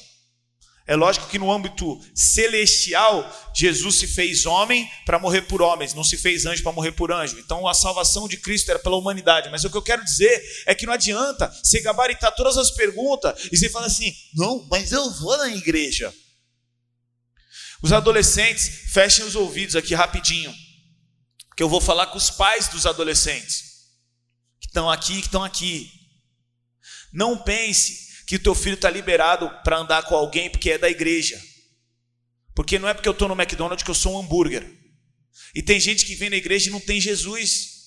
É 0.87 0.95
lógico 0.95 1.27
que 1.27 1.37
no 1.37 1.51
âmbito 1.51 1.99
celestial, 2.15 3.51
Jesus 3.53 3.95
se 3.95 4.07
fez 4.07 4.45
homem 4.45 4.89
para 5.05 5.19
morrer 5.19 5.41
por 5.41 5.61
homens, 5.61 5.93
não 5.93 6.03
se 6.03 6.15
fez 6.15 6.45
anjo 6.45 6.63
para 6.63 6.71
morrer 6.71 6.93
por 6.93 7.11
anjo. 7.11 7.37
Então 7.39 7.67
a 7.67 7.73
salvação 7.73 8.25
de 8.25 8.37
Cristo 8.37 8.69
era 8.71 8.79
pela 8.79 8.95
humanidade. 8.95 9.49
Mas 9.49 9.65
o 9.65 9.69
que 9.69 9.75
eu 9.75 9.81
quero 9.81 10.01
dizer 10.05 10.41
é 10.65 10.73
que 10.73 10.85
não 10.85 10.93
adianta 10.93 11.53
você 11.61 11.81
gabaritar 11.81 12.33
todas 12.33 12.57
as 12.57 12.71
perguntas 12.71 13.49
e 13.51 13.57
você 13.57 13.69
falar 13.69 13.87
assim: 13.87 14.15
não, 14.33 14.65
mas 14.71 14.93
eu 14.93 15.11
vou 15.11 15.37
na 15.37 15.49
igreja. 15.49 16.13
Os 17.83 17.91
adolescentes, 17.91 18.91
fechem 18.93 19.25
os 19.25 19.35
ouvidos 19.35 19.75
aqui 19.75 19.93
rapidinho, 19.93 20.55
que 21.55 21.61
eu 21.61 21.67
vou 21.67 21.81
falar 21.81 22.07
com 22.07 22.17
os 22.17 22.29
pais 22.29 22.69
dos 22.69 22.85
adolescentes 22.85 23.67
que 24.61 24.67
estão 24.67 24.89
aqui, 24.89 25.19
que 25.19 25.27
estão 25.27 25.43
aqui. 25.43 25.96
Não 27.11 27.37
pense 27.37 28.25
que 28.25 28.35
o 28.35 28.39
teu 28.39 28.53
filho 28.53 28.75
está 28.75 28.89
liberado 28.89 29.49
para 29.63 29.77
andar 29.77 30.03
com 30.03 30.15
alguém 30.15 30.49
porque 30.49 30.71
é 30.71 30.77
da 30.77 30.89
igreja. 30.89 31.41
Porque 32.55 32.79
não 32.79 32.89
é 32.89 32.93
porque 32.93 33.07
eu 33.07 33.13
estou 33.13 33.27
no 33.27 33.39
McDonald's 33.39 33.83
que 33.83 33.91
eu 33.91 33.95
sou 33.95 34.15
um 34.15 34.19
hambúrguer. 34.19 34.67
E 35.53 35.61
tem 35.61 35.79
gente 35.79 36.05
que 36.05 36.15
vem 36.15 36.29
na 36.29 36.35
igreja 36.35 36.69
e 36.69 36.71
não 36.71 36.79
tem 36.79 36.99
Jesus. 36.99 37.77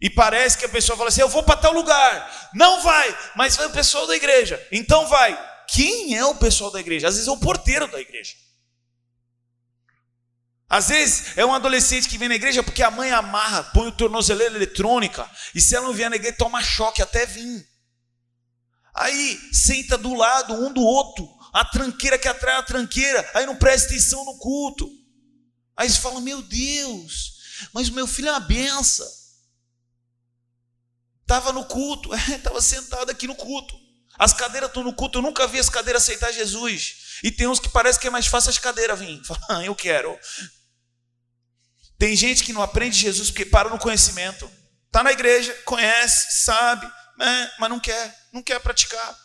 E 0.00 0.10
parece 0.10 0.58
que 0.58 0.64
a 0.64 0.68
pessoa 0.68 0.96
fala 0.96 1.08
assim: 1.08 1.20
eu 1.20 1.28
vou 1.28 1.42
para 1.42 1.56
tal 1.56 1.72
lugar. 1.72 2.50
Não 2.54 2.82
vai, 2.82 3.32
mas 3.36 3.56
vai 3.56 3.66
o 3.66 3.72
pessoal 3.72 4.06
da 4.06 4.16
igreja. 4.16 4.64
Então 4.70 5.06
vai. 5.06 5.36
Quem 5.68 6.16
é 6.16 6.24
o 6.24 6.34
pessoal 6.34 6.70
da 6.70 6.80
igreja? 6.80 7.08
Às 7.08 7.14
vezes 7.14 7.28
é 7.28 7.30
o 7.30 7.38
porteiro 7.38 7.86
da 7.88 8.00
igreja. 8.00 8.34
Às 10.68 10.88
vezes 10.88 11.36
é 11.36 11.44
um 11.44 11.54
adolescente 11.54 12.08
que 12.08 12.18
vem 12.18 12.28
na 12.28 12.34
igreja 12.34 12.62
porque 12.62 12.82
a 12.82 12.90
mãe 12.90 13.10
amarra, 13.10 13.64
põe 13.64 13.88
o 13.88 13.92
tornozeleiro 13.92 14.54
eletrônica, 14.56 15.28
e 15.54 15.60
se 15.60 15.74
ela 15.74 15.86
não 15.86 15.94
vier 15.94 16.10
na 16.10 16.16
igreja, 16.16 16.36
toma 16.36 16.62
choque 16.62 17.00
até 17.00 17.24
vir. 17.24 17.66
Aí 18.98 19.38
senta 19.52 19.96
do 19.96 20.12
lado 20.12 20.54
um 20.54 20.72
do 20.72 20.82
outro, 20.82 21.28
a 21.52 21.64
tranqueira 21.64 22.18
que 22.18 22.26
atrai 22.26 22.56
a 22.56 22.62
tranqueira, 22.64 23.28
aí 23.32 23.46
não 23.46 23.54
presta 23.54 23.88
atenção 23.88 24.24
no 24.24 24.36
culto. 24.38 24.90
Aí 25.76 25.88
você 25.88 26.00
fala: 26.00 26.20
Meu 26.20 26.42
Deus, 26.42 27.34
mas 27.72 27.88
o 27.88 27.92
meu 27.92 28.08
filho 28.08 28.28
é 28.28 28.32
uma 28.32 28.40
benção. 28.40 29.08
Estava 31.22 31.52
no 31.52 31.64
culto, 31.66 32.10
estava 32.34 32.60
sentado 32.60 33.10
aqui 33.10 33.28
no 33.28 33.36
culto. 33.36 33.74
As 34.18 34.32
cadeiras 34.32 34.68
estão 34.68 34.82
no 34.82 34.92
culto, 34.92 35.18
eu 35.18 35.22
nunca 35.22 35.46
vi 35.46 35.60
as 35.60 35.70
cadeiras 35.70 36.02
aceitar 36.02 36.32
Jesus. 36.32 37.20
E 37.22 37.30
tem 37.30 37.46
uns 37.46 37.60
que 37.60 37.68
parece 37.68 38.00
que 38.00 38.08
é 38.08 38.10
mais 38.10 38.26
fácil 38.26 38.50
as 38.50 38.58
cadeiras 38.58 38.98
vir. 38.98 39.22
Fala, 39.24 39.40
ah, 39.48 39.64
eu 39.64 39.76
quero. 39.76 40.18
Tem 41.96 42.16
gente 42.16 42.42
que 42.42 42.52
não 42.52 42.62
aprende 42.62 42.98
Jesus 42.98 43.30
porque 43.30 43.46
para 43.46 43.68
no 43.68 43.78
conhecimento. 43.78 44.50
Está 44.86 45.04
na 45.04 45.12
igreja, 45.12 45.52
conhece, 45.64 46.44
sabe, 46.44 46.90
né, 47.18 47.52
mas 47.58 47.68
não 47.68 47.80
quer, 47.80 48.28
não 48.32 48.42
quer 48.42 48.60
praticar. 48.60 49.16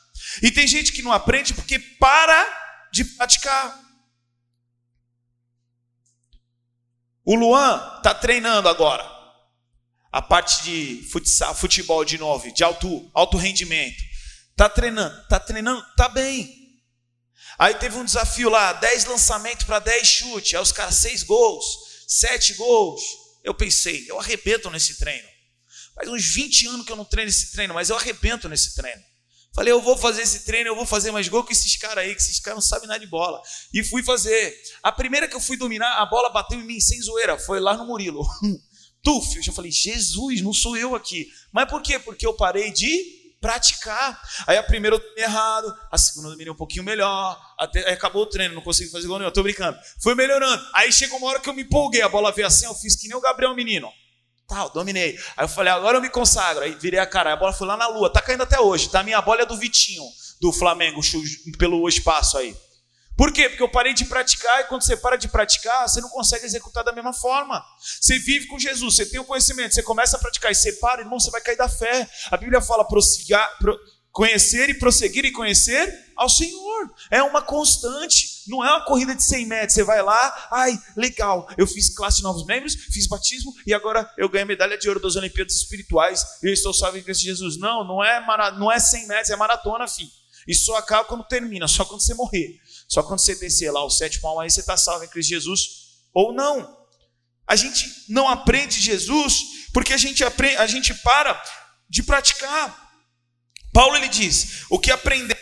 E 0.41 0.51
tem 0.51 0.67
gente 0.67 0.91
que 0.91 1.01
não 1.01 1.11
aprende 1.11 1.53
porque 1.53 1.79
para 1.79 2.89
de 2.91 3.05
praticar. 3.05 3.81
O 7.25 7.35
Luan 7.35 7.95
está 7.97 8.13
treinando 8.13 8.67
agora. 8.67 9.11
A 10.11 10.21
parte 10.21 10.63
de 10.63 11.07
futsal, 11.09 11.55
futebol 11.55 12.03
de 12.05 12.17
novo, 12.17 12.51
de 12.53 12.63
alto, 12.63 13.09
alto 13.13 13.37
rendimento. 13.37 13.97
Está 14.51 14.69
treinando, 14.69 15.21
está 15.21 15.39
treinando, 15.39 15.81
está 15.89 16.09
bem. 16.09 16.61
Aí 17.57 17.73
teve 17.75 17.97
um 17.97 18.05
desafio 18.05 18.49
lá, 18.49 18.73
10 18.73 19.05
lançamentos 19.05 19.65
para 19.65 19.79
10 19.79 20.07
chutes. 20.07 20.53
Aí 20.53 20.61
os 20.61 20.71
caras, 20.71 20.95
6 20.95 21.23
gols 21.23 21.93
sete 22.13 22.53
gols. 22.53 23.01
Eu 23.43 23.53
pensei, 23.53 24.05
eu 24.09 24.19
arrebento 24.19 24.69
nesse 24.69 24.97
treino. 24.97 25.27
Faz 25.95 26.09
uns 26.09 26.25
20 26.25 26.67
anos 26.67 26.85
que 26.85 26.91
eu 26.91 26.95
não 26.95 27.05
treino 27.05 27.29
esse 27.29 27.51
treino, 27.51 27.73
mas 27.73 27.89
eu 27.89 27.95
arrebento 27.95 28.49
nesse 28.49 28.75
treino. 28.75 29.01
Falei, 29.53 29.71
eu 29.71 29.81
vou 29.81 29.95
fazer 29.95 30.23
esse 30.23 30.45
treino, 30.45 30.69
eu 30.69 30.75
vou 30.75 30.85
fazer 30.85 31.11
mais 31.11 31.27
gol 31.27 31.43
que 31.43 31.53
esses 31.53 31.77
caras 31.77 32.03
aí, 32.03 32.15
que 32.15 32.21
esses 32.21 32.39
caras 32.39 32.55
não 32.55 32.61
sabem 32.61 32.87
nada 32.87 32.99
de 32.99 33.05
bola. 33.05 33.39
E 33.71 33.83
fui 33.83 34.01
fazer. 34.01 34.55
A 34.81 34.91
primeira 34.91 35.27
que 35.27 35.35
eu 35.35 35.39
fui 35.39 35.55
dominar, 35.55 36.01
a 36.01 36.05
bola 36.07 36.31
bateu 36.31 36.59
em 36.59 36.63
mim 36.63 36.79
sem 36.79 36.99
zoeira, 36.99 37.37
foi 37.37 37.59
lá 37.59 37.77
no 37.77 37.85
Murilo. 37.85 38.25
Tuf, 39.03 39.35
eu 39.35 39.43
já 39.43 39.51
falei, 39.51 39.69
Jesus, 39.69 40.41
não 40.41 40.53
sou 40.53 40.75
eu 40.75 40.95
aqui. 40.95 41.27
Mas 41.51 41.69
por 41.69 41.83
quê? 41.83 41.99
Porque 41.99 42.25
eu 42.25 42.33
parei 42.33 42.71
de 42.71 43.21
praticar. 43.39 44.19
Aí 44.47 44.57
a 44.57 44.63
primeira 44.63 44.95
eu 44.95 44.99
dominei 44.99 45.25
errado, 45.25 45.71
a 45.91 45.97
segunda 45.97 46.29
eu 46.29 46.31
dominei 46.31 46.51
um 46.51 46.55
pouquinho 46.55 46.83
melhor, 46.83 47.39
até 47.59 47.91
acabou 47.91 48.23
o 48.23 48.25
treino, 48.25 48.55
não 48.55 48.61
consegui 48.61 48.89
fazer 48.89 49.05
gol 49.05 49.19
nenhum, 49.19 49.27
eu 49.27 49.33
tô 49.33 49.43
brincando. 49.43 49.77
Fui 50.01 50.15
melhorando. 50.15 50.65
Aí 50.73 50.91
chegou 50.91 51.19
uma 51.19 51.27
hora 51.27 51.39
que 51.39 51.49
eu 51.49 51.53
me 51.53 51.63
empolguei, 51.63 52.01
a 52.01 52.09
bola 52.09 52.31
veio 52.31 52.47
assim, 52.47 52.65
eu 52.65 52.73
fiz 52.73 52.95
que 52.95 53.07
nem 53.07 53.17
o 53.17 53.21
Gabriel 53.21 53.53
Menino. 53.53 53.91
Tal, 54.53 54.69
dominei. 54.69 55.17
Aí 55.35 55.45
eu 55.45 55.49
falei, 55.49 55.73
agora 55.73 55.97
eu 55.97 56.01
me 56.01 56.11
consagro. 56.11 56.63
Aí 56.63 56.75
virei 56.75 56.99
a 56.99 57.07
cara, 57.07 57.33
a 57.33 57.35
bola 57.35 57.51
foi 57.51 57.65
lá 57.65 57.75
na 57.75 57.87
lua, 57.87 58.13
tá 58.13 58.21
caindo 58.21 58.43
até 58.43 58.59
hoje, 58.59 58.87
tá? 58.87 59.01
Minha 59.01 59.19
bola 59.19 59.41
é 59.41 59.45
do 59.47 59.57
Vitinho, 59.57 60.03
do 60.39 60.53
Flamengo, 60.53 61.01
pelo 61.57 61.89
espaço 61.89 62.37
aí. 62.37 62.55
Por 63.17 63.33
quê? 63.33 63.49
Porque 63.49 63.63
eu 63.63 63.69
parei 63.69 63.95
de 63.95 64.05
praticar 64.05 64.61
e 64.61 64.65
quando 64.65 64.83
você 64.83 64.95
para 64.95 65.15
de 65.15 65.27
praticar, 65.27 65.89
você 65.89 65.99
não 66.01 66.09
consegue 66.09 66.45
executar 66.45 66.83
da 66.83 66.91
mesma 66.91 67.13
forma. 67.13 67.63
Você 67.99 68.19
vive 68.19 68.45
com 68.45 68.59
Jesus, 68.59 68.95
você 68.95 69.07
tem 69.07 69.19
o 69.19 69.25
conhecimento, 69.25 69.73
você 69.73 69.81
começa 69.81 70.17
a 70.17 70.19
praticar 70.19 70.51
e 70.51 70.55
você 70.55 70.73
para, 70.73 71.01
irmão, 71.01 71.19
você 71.19 71.31
vai 71.31 71.41
cair 71.41 71.57
da 71.57 71.67
fé. 71.67 72.07
A 72.29 72.37
Bíblia 72.37 72.61
fala 72.61 72.87
prossigar, 72.87 73.57
pro, 73.57 73.75
conhecer 74.11 74.69
e 74.69 74.75
prosseguir 74.75 75.25
e 75.25 75.31
conhecer 75.31 76.11
ao 76.15 76.29
Senhor. 76.29 76.93
É 77.09 77.23
uma 77.23 77.41
constante, 77.41 78.27
não 78.47 78.63
é 78.63 78.69
uma 78.69 78.85
corrida 78.85 79.15
de 79.15 79.23
100 79.23 79.45
metros. 79.45 79.73
Você 79.73 79.83
vai 79.83 80.01
lá, 80.01 80.47
ai, 80.51 80.77
legal, 80.95 81.47
eu 81.57 81.67
fiz 81.67 81.93
classe 81.95 82.17
de 82.17 82.23
novos 82.23 82.45
membros, 82.45 82.73
fiz 82.73 83.07
batismo 83.07 83.53
e 83.65 83.73
agora 83.73 84.09
eu 84.17 84.29
ganhei 84.29 84.45
medalha 84.45 84.77
de 84.77 84.87
ouro 84.87 84.99
das 84.99 85.15
Olimpíadas 85.15 85.55
Espirituais 85.55 86.23
e 86.43 86.47
eu 86.47 86.53
estou 86.53 86.73
salvo 86.73 86.97
em 86.97 87.03
Cristo 87.03 87.23
Jesus. 87.23 87.57
Não, 87.57 87.83
não 87.83 88.03
é, 88.03 88.23
não 88.57 88.71
é 88.71 88.79
100 88.79 89.07
metros, 89.07 89.29
é 89.29 89.35
maratona, 89.35 89.87
filho. 89.87 90.09
E 90.47 90.53
só 90.53 90.75
acaba 90.75 91.05
quando 91.05 91.23
termina, 91.25 91.67
só 91.67 91.85
quando 91.85 92.01
você 92.01 92.13
morrer. 92.13 92.59
Só 92.87 93.01
quando 93.01 93.19
você 93.19 93.35
descer 93.35 93.71
lá 93.71 93.83
o 93.83 93.89
sétimo 93.89 94.27
alma, 94.27 94.43
aí 94.43 94.51
você 94.51 94.59
está 94.59 94.75
salvo 94.75 95.05
em 95.05 95.07
Cristo 95.07 95.29
Jesus. 95.29 95.59
Ou 96.13 96.33
não. 96.33 96.83
A 97.47 97.55
gente 97.55 98.05
não 98.09 98.27
aprende 98.27 98.79
Jesus 98.79 99.67
porque 99.73 99.93
a 99.93 99.97
gente, 99.97 100.23
aprende, 100.23 100.57
a 100.57 100.67
gente 100.67 100.93
para 100.93 101.41
de 101.89 102.03
praticar. 102.03 102.83
Paulo 103.73 103.95
ele 103.95 104.07
diz: 104.07 104.65
O 104.69 104.77
que 104.79 104.91
aprendeste, 104.91 105.32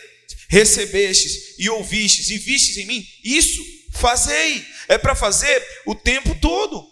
recebestes 0.51 1.55
e 1.57 1.69
ouvistes 1.69 2.29
e 2.29 2.37
vistes 2.37 2.75
em 2.77 2.85
mim, 2.85 3.07
isso 3.23 3.63
fazei. 3.93 4.65
É 4.89 4.97
para 4.97 5.15
fazer 5.15 5.65
o 5.85 5.95
tempo 5.95 6.35
todo. 6.41 6.85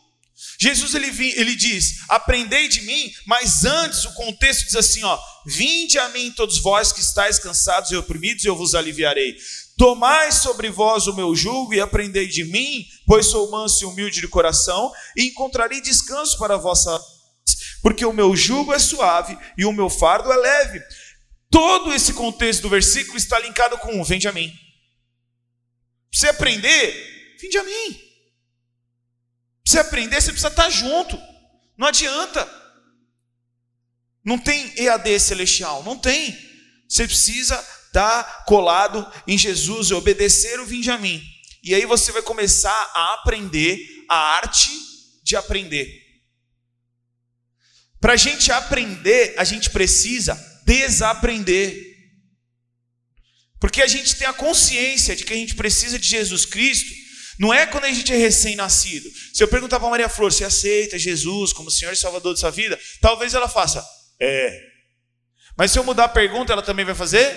Jesus 0.58 0.96
ele, 0.96 1.08
ele 1.36 1.56
diz: 1.56 1.98
Aprendei 2.08 2.70
de 2.70 2.82
mim, 2.82 3.12
mas 3.28 3.66
antes 3.66 4.06
o 4.06 4.14
contexto 4.14 4.66
diz 4.66 4.76
assim: 4.76 5.04
ó, 5.04 5.20
Vinde 5.46 5.98
a 6.00 6.08
mim 6.10 6.32
todos 6.32 6.60
vós 6.60 6.92
que 6.92 7.02
estáis 7.02 7.40
cansados 7.40 7.92
e 7.92 7.98
oprimidos, 7.98 8.44
e 8.44 8.48
eu 8.48 8.56
vos 8.56 8.76
aliviarei. 8.76 9.36
Tomai 9.78 10.32
sobre 10.32 10.70
vós 10.70 11.08
o 11.08 11.16
meu 11.16 11.36
jugo 11.36 11.74
e 11.74 11.82
aprendei 11.82 12.28
de 12.28 12.46
mim, 12.46 12.86
pois 13.06 13.26
sou 13.26 13.50
manso 13.52 13.84
e 13.84 13.88
humilde 13.88 14.22
de 14.22 14.28
coração, 14.28 14.92
e 15.18 15.24
encontrarei 15.24 15.82
descanso 15.82 16.38
para 16.38 16.56
a 16.56 16.58
vossa 16.58 17.02
porque 17.82 18.06
o 18.06 18.14
meu 18.14 18.36
jugo 18.36 18.74
é 18.74 18.80
suave 18.80 19.38
e 19.58 19.66
o 19.66 19.72
meu 19.72 19.90
fardo 19.90 20.32
é 20.32 20.36
leve. 20.36 20.82
Todo 21.50 21.94
esse 21.94 22.14
contexto 22.14 22.64
do 22.64 22.70
versículo 22.70 23.18
está 23.18 23.40
linkado 23.40 23.78
com 23.80 24.04
vende 24.04 24.28
a 24.28 24.32
mim. 24.32 24.54
Você 26.12 26.28
aprender, 26.28 27.38
vende 27.42 27.58
a 27.58 27.64
mim. 27.64 28.02
Você 29.66 29.80
aprender, 29.80 30.22
você 30.22 30.32
precisa 30.32 30.48
estar 30.48 30.70
junto. 30.70 31.20
Não 31.78 31.88
adianta. 31.88 32.48
Não 34.24 34.38
tem 34.38 34.74
EAD 34.78 35.20
celestial, 35.20 35.84
não 35.84 35.98
tem. 35.98 36.38
Você 36.88 37.06
precisa 37.06 37.56
estar 37.88 38.46
colado 38.46 39.12
em 39.28 39.38
Jesus 39.38 39.90
e 39.90 39.94
obedecer 39.94 40.60
o 40.60 40.66
vinde 40.66 40.92
a 40.92 40.98
mim. 40.98 41.22
E 41.64 41.74
aí 41.74 41.86
você 41.86 42.12
vai 42.12 42.22
começar 42.22 42.92
a 42.94 43.16
aprender 43.16 43.80
a 44.08 44.16
arte 44.16 44.70
de 45.24 45.36
aprender. 45.36 45.88
Para 48.00 48.14
a 48.14 48.18
gente 48.18 48.52
aprender, 48.52 49.36
a 49.38 49.44
gente 49.44 49.70
precisa 49.70 50.49
desaprender. 50.70 51.98
Porque 53.60 53.82
a 53.82 53.88
gente 53.88 54.16
tem 54.16 54.28
a 54.28 54.34
consciência 54.34 55.16
de 55.16 55.24
que 55.24 55.34
a 55.34 55.36
gente 55.36 55.56
precisa 55.56 55.98
de 55.98 56.08
Jesus 56.08 56.46
Cristo, 56.46 56.94
não 57.40 57.54
é 57.54 57.66
quando 57.66 57.86
a 57.86 57.92
gente 57.92 58.14
é 58.14 58.18
recém-nascido. 58.18 59.10
Se 59.34 59.44
eu 59.44 59.48
perguntar 59.48 59.80
para 59.80 59.90
Maria 59.90 60.08
Flor, 60.08 60.32
você 60.32 60.44
aceita 60.44 61.00
Jesus 61.00 61.52
como 61.52 61.72
Senhor 61.72 61.92
e 61.92 61.98
Salvador 61.98 62.36
de 62.36 62.40
sua 62.40 62.52
vida? 62.52 62.80
Talvez 63.02 63.34
ela 63.34 63.50
faça, 63.50 63.84
é. 64.22 64.62
Mas 65.58 65.72
se 65.72 65.80
eu 65.80 65.84
mudar 65.84 66.06
a 66.06 66.10
pergunta, 66.10 66.54
ela 66.54 66.62
também 66.62 66.86
vai 66.86 66.96
fazer? 66.96 67.28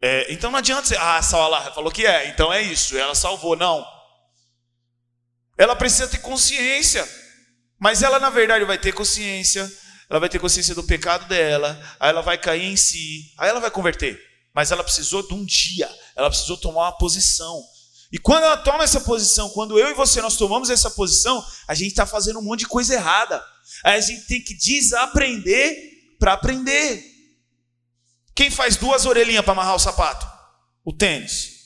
É. 0.00 0.32
Então 0.32 0.50
não 0.50 0.58
adianta 0.58 0.86
você, 0.86 0.96
ah, 0.96 1.20
ela 1.32 1.74
falou 1.74 1.92
que 1.92 2.06
é, 2.06 2.28
então 2.28 2.52
é 2.52 2.62
isso, 2.62 2.96
ela 2.96 3.14
salvou. 3.14 3.54
Não. 3.54 3.84
Ela 5.58 5.76
precisa 5.76 6.08
ter 6.08 6.18
consciência 6.18 7.06
mas 7.80 8.02
ela, 8.02 8.20
na 8.20 8.28
verdade, 8.28 8.66
vai 8.66 8.76
ter 8.76 8.92
consciência, 8.92 9.66
ela 10.10 10.18
vai 10.18 10.28
ter 10.28 10.40
consciência 10.40 10.74
do 10.74 10.82
pecado 10.82 11.28
dela, 11.28 11.80
aí 12.00 12.10
ela 12.10 12.20
vai 12.20 12.36
cair 12.36 12.64
em 12.64 12.76
si, 12.76 13.32
aí 13.38 13.48
ela 13.48 13.60
vai 13.60 13.70
converter. 13.70 14.20
Mas 14.52 14.72
ela 14.72 14.82
precisou 14.82 15.26
de 15.26 15.32
um 15.32 15.44
dia, 15.44 15.88
ela 16.16 16.28
precisou 16.28 16.56
tomar 16.56 16.86
uma 16.86 16.98
posição. 16.98 17.62
E 18.10 18.18
quando 18.18 18.42
ela 18.42 18.56
toma 18.56 18.82
essa 18.82 19.00
posição, 19.02 19.48
quando 19.50 19.78
eu 19.78 19.88
e 19.88 19.94
você 19.94 20.20
nós 20.20 20.36
tomamos 20.36 20.68
essa 20.68 20.90
posição, 20.90 21.46
a 21.68 21.74
gente 21.74 21.90
está 21.90 22.04
fazendo 22.04 22.40
um 22.40 22.42
monte 22.42 22.60
de 22.60 22.66
coisa 22.66 22.94
errada. 22.94 23.40
Aí 23.84 23.98
a 23.98 24.00
gente 24.00 24.26
tem 24.26 24.42
que 24.42 24.52
desaprender 24.52 25.76
para 26.18 26.32
aprender. 26.32 27.04
Quem 28.34 28.50
faz 28.50 28.76
duas 28.76 29.06
orelhinhas 29.06 29.44
para 29.44 29.52
amarrar 29.52 29.76
o 29.76 29.78
sapato? 29.78 30.26
O 30.84 30.92
tênis. 30.92 31.60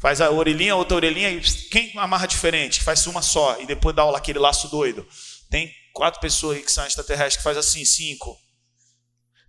Faz 0.00 0.22
a 0.22 0.30
orelhinha, 0.30 0.74
outra 0.74 0.96
orelhinha, 0.96 1.30
e 1.30 1.40
quem 1.68 1.92
amarra 1.98 2.26
diferente? 2.26 2.82
Faz 2.82 3.06
uma 3.06 3.20
só 3.20 3.60
e 3.60 3.66
depois 3.66 3.94
dá 3.94 4.08
aquele 4.16 4.38
laço 4.38 4.68
doido. 4.68 5.06
Tem 5.50 5.70
quatro 5.96 6.20
pessoas 6.20 6.62
que 6.62 6.70
são 6.70 6.86
extraterrestres 6.86 7.38
que 7.38 7.42
faz 7.42 7.56
assim, 7.56 7.82
cinco. 7.82 8.36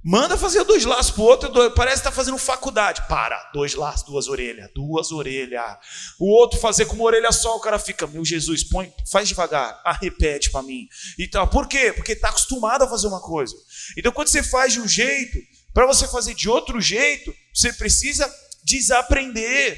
Manda 0.02 0.38
fazer 0.38 0.64
dois 0.64 0.86
laços 0.86 1.12
pro 1.12 1.24
outro, 1.24 1.50
dois, 1.50 1.74
parece 1.74 1.98
que 1.98 2.08
tá 2.08 2.12
fazendo 2.12 2.38
faculdade. 2.38 3.06
Para, 3.10 3.38
dois 3.54 3.76
laços, 3.76 4.06
duas 4.06 4.30
orelhas, 4.30 4.72
duas 4.74 5.12
orelhas. 5.12 5.76
O 6.18 6.32
outro 6.32 6.58
fazer 6.58 6.86
com 6.86 6.96
uma 6.96 7.04
orelha 7.04 7.34
só, 7.34 7.58
o 7.58 7.60
cara 7.60 7.78
fica, 7.78 8.08
meu 8.08 8.24
Jesus, 8.24 8.64
põe, 8.64 8.94
faz 9.12 9.28
devagar, 9.28 9.82
ah, 9.84 9.92
repete 9.92 10.50
para 10.50 10.64
mim. 10.64 10.88
E 11.20 11.28
tal. 11.28 11.50
Por 11.50 11.68
quê? 11.68 11.92
Porque 11.92 12.16
tá 12.16 12.30
acostumado 12.30 12.84
a 12.84 12.88
fazer 12.88 13.08
uma 13.08 13.22
coisa. 13.22 13.54
Então 13.98 14.14
quando 14.14 14.30
você 14.30 14.42
faz 14.42 14.72
de 14.72 14.80
um 14.80 14.88
jeito, 14.88 15.38
para 15.74 15.86
você 15.86 16.08
fazer 16.08 16.34
de 16.34 16.48
outro 16.48 16.80
jeito, 16.80 17.36
você 17.54 17.74
precisa 17.74 18.34
desaprender. 18.64 19.78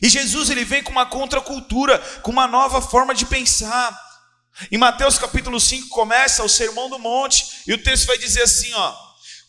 E 0.00 0.08
Jesus 0.08 0.48
ele 0.48 0.64
vem 0.64 0.82
com 0.82 0.92
uma 0.92 1.04
contracultura, 1.04 1.98
com 2.22 2.30
uma 2.30 2.46
nova 2.46 2.80
forma 2.80 3.14
de 3.14 3.26
pensar. 3.26 4.11
Em 4.70 4.78
Mateus 4.78 5.18
capítulo 5.18 5.58
5 5.58 5.88
começa 5.88 6.44
o 6.44 6.48
sermão 6.48 6.90
do 6.90 6.98
monte, 6.98 7.62
e 7.66 7.72
o 7.72 7.82
texto 7.82 8.06
vai 8.06 8.18
dizer 8.18 8.42
assim, 8.42 8.72
ó: 8.74 8.94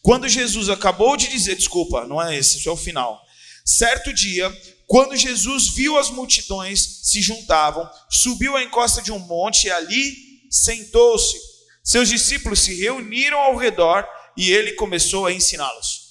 Quando 0.01 0.29
Jesus 0.29 0.69
acabou 0.69 1.17
de 1.17 1.27
dizer, 1.27 1.55
desculpa, 1.55 2.07
não 2.07 2.21
é 2.21 2.37
esse, 2.37 2.57
isso 2.57 2.69
é 2.69 2.71
o 2.71 2.77
final. 2.77 3.21
Certo 3.65 4.13
dia, 4.13 4.51
quando 4.87 5.15
Jesus 5.15 5.69
viu 5.69 5.97
as 5.97 6.09
multidões 6.09 7.01
se 7.03 7.21
juntavam, 7.21 7.89
subiu 8.09 8.55
à 8.55 8.63
encosta 8.63 9.01
de 9.01 9.11
um 9.11 9.19
monte 9.19 9.67
e 9.67 9.71
ali 9.71 10.15
sentou-se. 10.49 11.37
Seus 11.83 12.07
discípulos 12.07 12.59
se 12.59 12.75
reuniram 12.75 13.39
ao 13.39 13.57
redor 13.57 14.07
e 14.37 14.51
ele 14.51 14.73
começou 14.73 15.25
a 15.25 15.33
ensiná-los. 15.33 16.03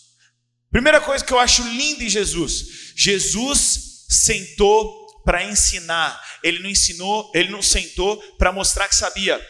Primeira 0.71 1.01
coisa 1.01 1.25
que 1.25 1.33
eu 1.33 1.39
acho 1.39 1.63
linda 1.63 2.05
em 2.05 2.09
Jesus: 2.09 2.93
Jesus 2.97 4.05
sentou 4.09 5.02
para 5.25 5.45
ensinar, 5.45 6.21
ele 6.43 6.59
não 6.59 6.69
ensinou, 6.69 7.31
ele 7.35 7.51
não 7.51 7.63
sentou 7.63 8.17
para 8.37 8.53
mostrar 8.53 8.89
que 8.89 8.95
sabia. 8.95 9.41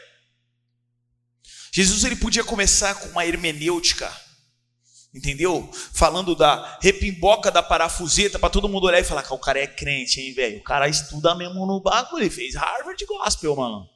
Jesus 1.73 2.05
ele 2.05 2.17
podia 2.17 2.45
começar 2.45 2.95
com 2.97 3.09
uma 3.09 3.25
hermenêutica, 3.25 4.15
entendeu? 5.15 5.71
Falando 5.95 6.35
da 6.37 6.79
repimboca 6.83 7.51
da 7.51 7.63
parafuseta 7.63 8.39
para 8.39 8.51
todo 8.51 8.69
mundo 8.69 8.85
olhar 8.85 9.01
e 9.01 9.05
falar 9.05 9.25
o 9.33 9.39
cara 9.39 9.61
é 9.61 9.67
crente, 9.67 10.21
hein, 10.21 10.35
velho? 10.35 10.59
O 10.59 10.65
cara 10.65 10.89
estuda 10.89 11.35
mesmo 11.35 11.65
no 11.67 11.81
bagulho, 11.81 12.25
ele 12.25 12.31
fez 12.31 12.55
Harvard 12.55 13.03
Gospel, 13.07 13.57
mano. 13.57 13.89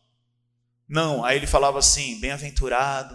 Não, 0.88 1.24
aí 1.24 1.36
ele 1.36 1.46
falava 1.46 1.78
assim, 1.78 2.18
bem-aventurado. 2.20 3.14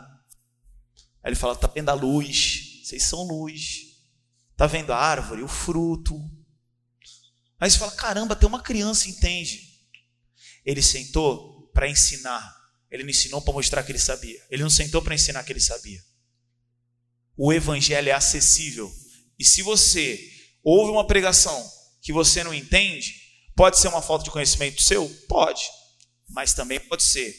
Aí 1.24 1.30
ele 1.30 1.36
falava, 1.36 1.60
tá 1.60 1.68
vendo 1.68 1.90
a 1.90 1.94
luz? 1.94 2.84
Vocês 2.84 3.04
são 3.04 3.24
luz. 3.24 3.92
Tá 4.56 4.68
vendo 4.68 4.92
a 4.92 4.98
árvore, 4.98 5.42
o 5.42 5.48
fruto? 5.48 6.20
Aí 7.62 7.70
você 7.70 7.78
fala: 7.78 7.92
caramba, 7.92 8.36
tem 8.36 8.50
uma 8.50 8.64
criança 8.64 9.08
entende. 9.08 9.62
Ele 10.66 10.82
sentou 10.82 11.70
para 11.72 11.88
ensinar. 11.88 12.60
Ele 12.90 13.04
não 13.04 13.12
ensinou 13.12 13.42
para 13.42 13.54
mostrar 13.54 13.84
que 13.84 13.92
ele 13.92 14.00
sabia. 14.00 14.44
Ele 14.50 14.64
não 14.64 14.70
sentou 14.70 15.02
para 15.02 15.14
ensinar 15.14 15.44
que 15.44 15.54
ele 15.54 15.62
sabia. 15.62 16.04
O 17.38 17.54
evangelho 17.54 18.10
é 18.10 18.12
acessível. 18.12 18.92
E 19.40 19.46
se 19.46 19.62
você 19.62 20.20
ouve 20.64 20.92
uma 20.92 21.06
pregação 21.06 21.72
que 22.02 22.12
você 22.12 22.44
não 22.44 22.54
entende, 22.54 23.16
pode 23.56 23.80
ser 23.80 23.88
uma 23.88 24.02
falta 24.02 24.26
de 24.26 24.32
conhecimento 24.32 24.82
seu? 24.82 25.08
Pode. 25.30 25.62
Mas 26.30 26.54
também 26.54 26.80
pode 26.80 27.04
ser 27.04 27.34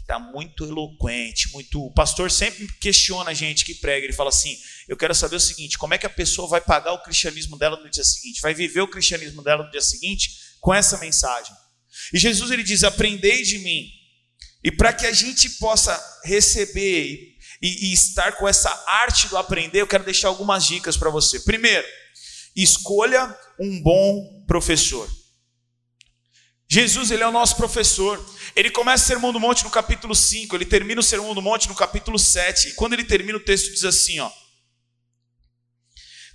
que 0.00 0.04
está 0.04 0.18
muito 0.18 0.64
eloquente, 0.64 1.52
muito. 1.52 1.84
O 1.84 1.92
pastor 1.92 2.30
sempre 2.30 2.66
questiona 2.80 3.30
a 3.30 3.34
gente 3.34 3.64
que 3.64 3.74
prega. 3.74 4.06
Ele 4.06 4.12
fala 4.12 4.30
assim: 4.30 4.56
Eu 4.88 4.96
quero 4.96 5.14
saber 5.14 5.36
o 5.36 5.40
seguinte: 5.40 5.78
como 5.78 5.94
é 5.94 5.98
que 5.98 6.06
a 6.06 6.10
pessoa 6.10 6.48
vai 6.48 6.60
pagar 6.60 6.92
o 6.92 7.02
cristianismo 7.02 7.58
dela 7.58 7.76
no 7.76 7.90
dia 7.90 8.04
seguinte? 8.04 8.40
Vai 8.40 8.54
viver 8.54 8.80
o 8.80 8.88
cristianismo 8.88 9.42
dela 9.42 9.64
no 9.64 9.70
dia 9.70 9.82
seguinte 9.82 10.30
com 10.60 10.74
essa 10.74 10.98
mensagem? 10.98 11.54
E 12.12 12.18
Jesus 12.18 12.50
ele 12.50 12.62
diz: 12.62 12.82
Aprendei 12.82 13.42
de 13.42 13.58
mim. 13.58 13.88
E 14.62 14.70
para 14.70 14.92
que 14.92 15.06
a 15.06 15.12
gente 15.12 15.48
possa 15.50 15.98
receber 16.24 17.36
e, 17.62 17.88
e 17.88 17.92
estar 17.92 18.32
com 18.32 18.48
essa 18.48 18.70
arte 18.86 19.28
do 19.28 19.36
aprender, 19.36 19.80
eu 19.80 19.86
quero 19.86 20.04
deixar 20.04 20.28
algumas 20.28 20.66
dicas 20.66 20.96
para 20.96 21.10
você. 21.10 21.40
Primeiro, 21.40 21.86
escolha 22.56 23.34
um 23.58 23.82
bom 23.82 24.44
professor. 24.46 25.08
Jesus, 26.72 27.10
ele 27.10 27.24
é 27.24 27.26
o 27.26 27.32
nosso 27.32 27.56
professor. 27.56 28.24
Ele 28.54 28.70
começa 28.70 29.02
o 29.02 29.06
Sermão 29.08 29.32
do 29.32 29.40
Monte 29.40 29.64
no 29.64 29.70
capítulo 29.70 30.14
5, 30.14 30.54
ele 30.56 30.64
termina 30.64 31.00
o 31.00 31.04
Sermão 31.04 31.34
do 31.34 31.42
Monte 31.42 31.68
no 31.68 31.74
capítulo 31.74 32.16
7. 32.16 32.68
E 32.68 32.72
quando 32.74 32.92
ele 32.92 33.02
termina 33.02 33.36
o 33.36 33.44
texto 33.44 33.72
diz 33.72 33.84
assim, 33.84 34.20
ó: 34.20 34.30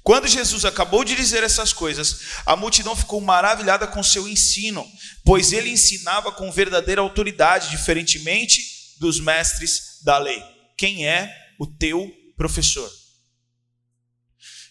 Quando 0.04 0.28
Jesus 0.28 0.66
acabou 0.66 1.06
de 1.06 1.16
dizer 1.16 1.42
essas 1.42 1.72
coisas, 1.72 2.20
a 2.46 2.54
multidão 2.58 2.98
ficou 2.98 3.22
maravilhada 3.22 3.88
com 3.88 4.04
seu 4.04 4.28
ensino, 4.28 4.86
pois 5.24 5.54
ele 5.54 5.70
ensinava 5.70 6.34
com 6.34 6.52
verdadeira 6.52 7.00
autoridade, 7.00 7.70
diferentemente 7.70 8.62
dos 9.00 9.22
mestres 9.22 10.02
da 10.04 10.18
lei. 10.18 10.44
Quem 10.78 11.08
é 11.08 11.34
o 11.58 11.66
teu 11.66 12.12
professor? 12.36 12.92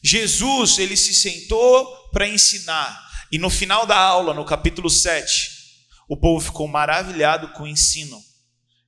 Jesus, 0.03 0.79
ele 0.79 0.97
se 0.97 1.15
sentou 1.15 2.11
para 2.11 2.29
ensinar. 2.29 3.03
E 3.33 3.39
no 3.39 3.49
final 3.49 3.87
da 3.87 3.97
aula, 3.97 4.35
no 4.35 4.45
capítulo 4.45 4.91
7, 4.91 5.54
o 6.09 6.17
povo 6.17 6.45
ficou 6.45 6.69
maravilhado 6.69 7.53
com 7.53 7.65
o 7.65 7.69
ensino. 7.69 8.23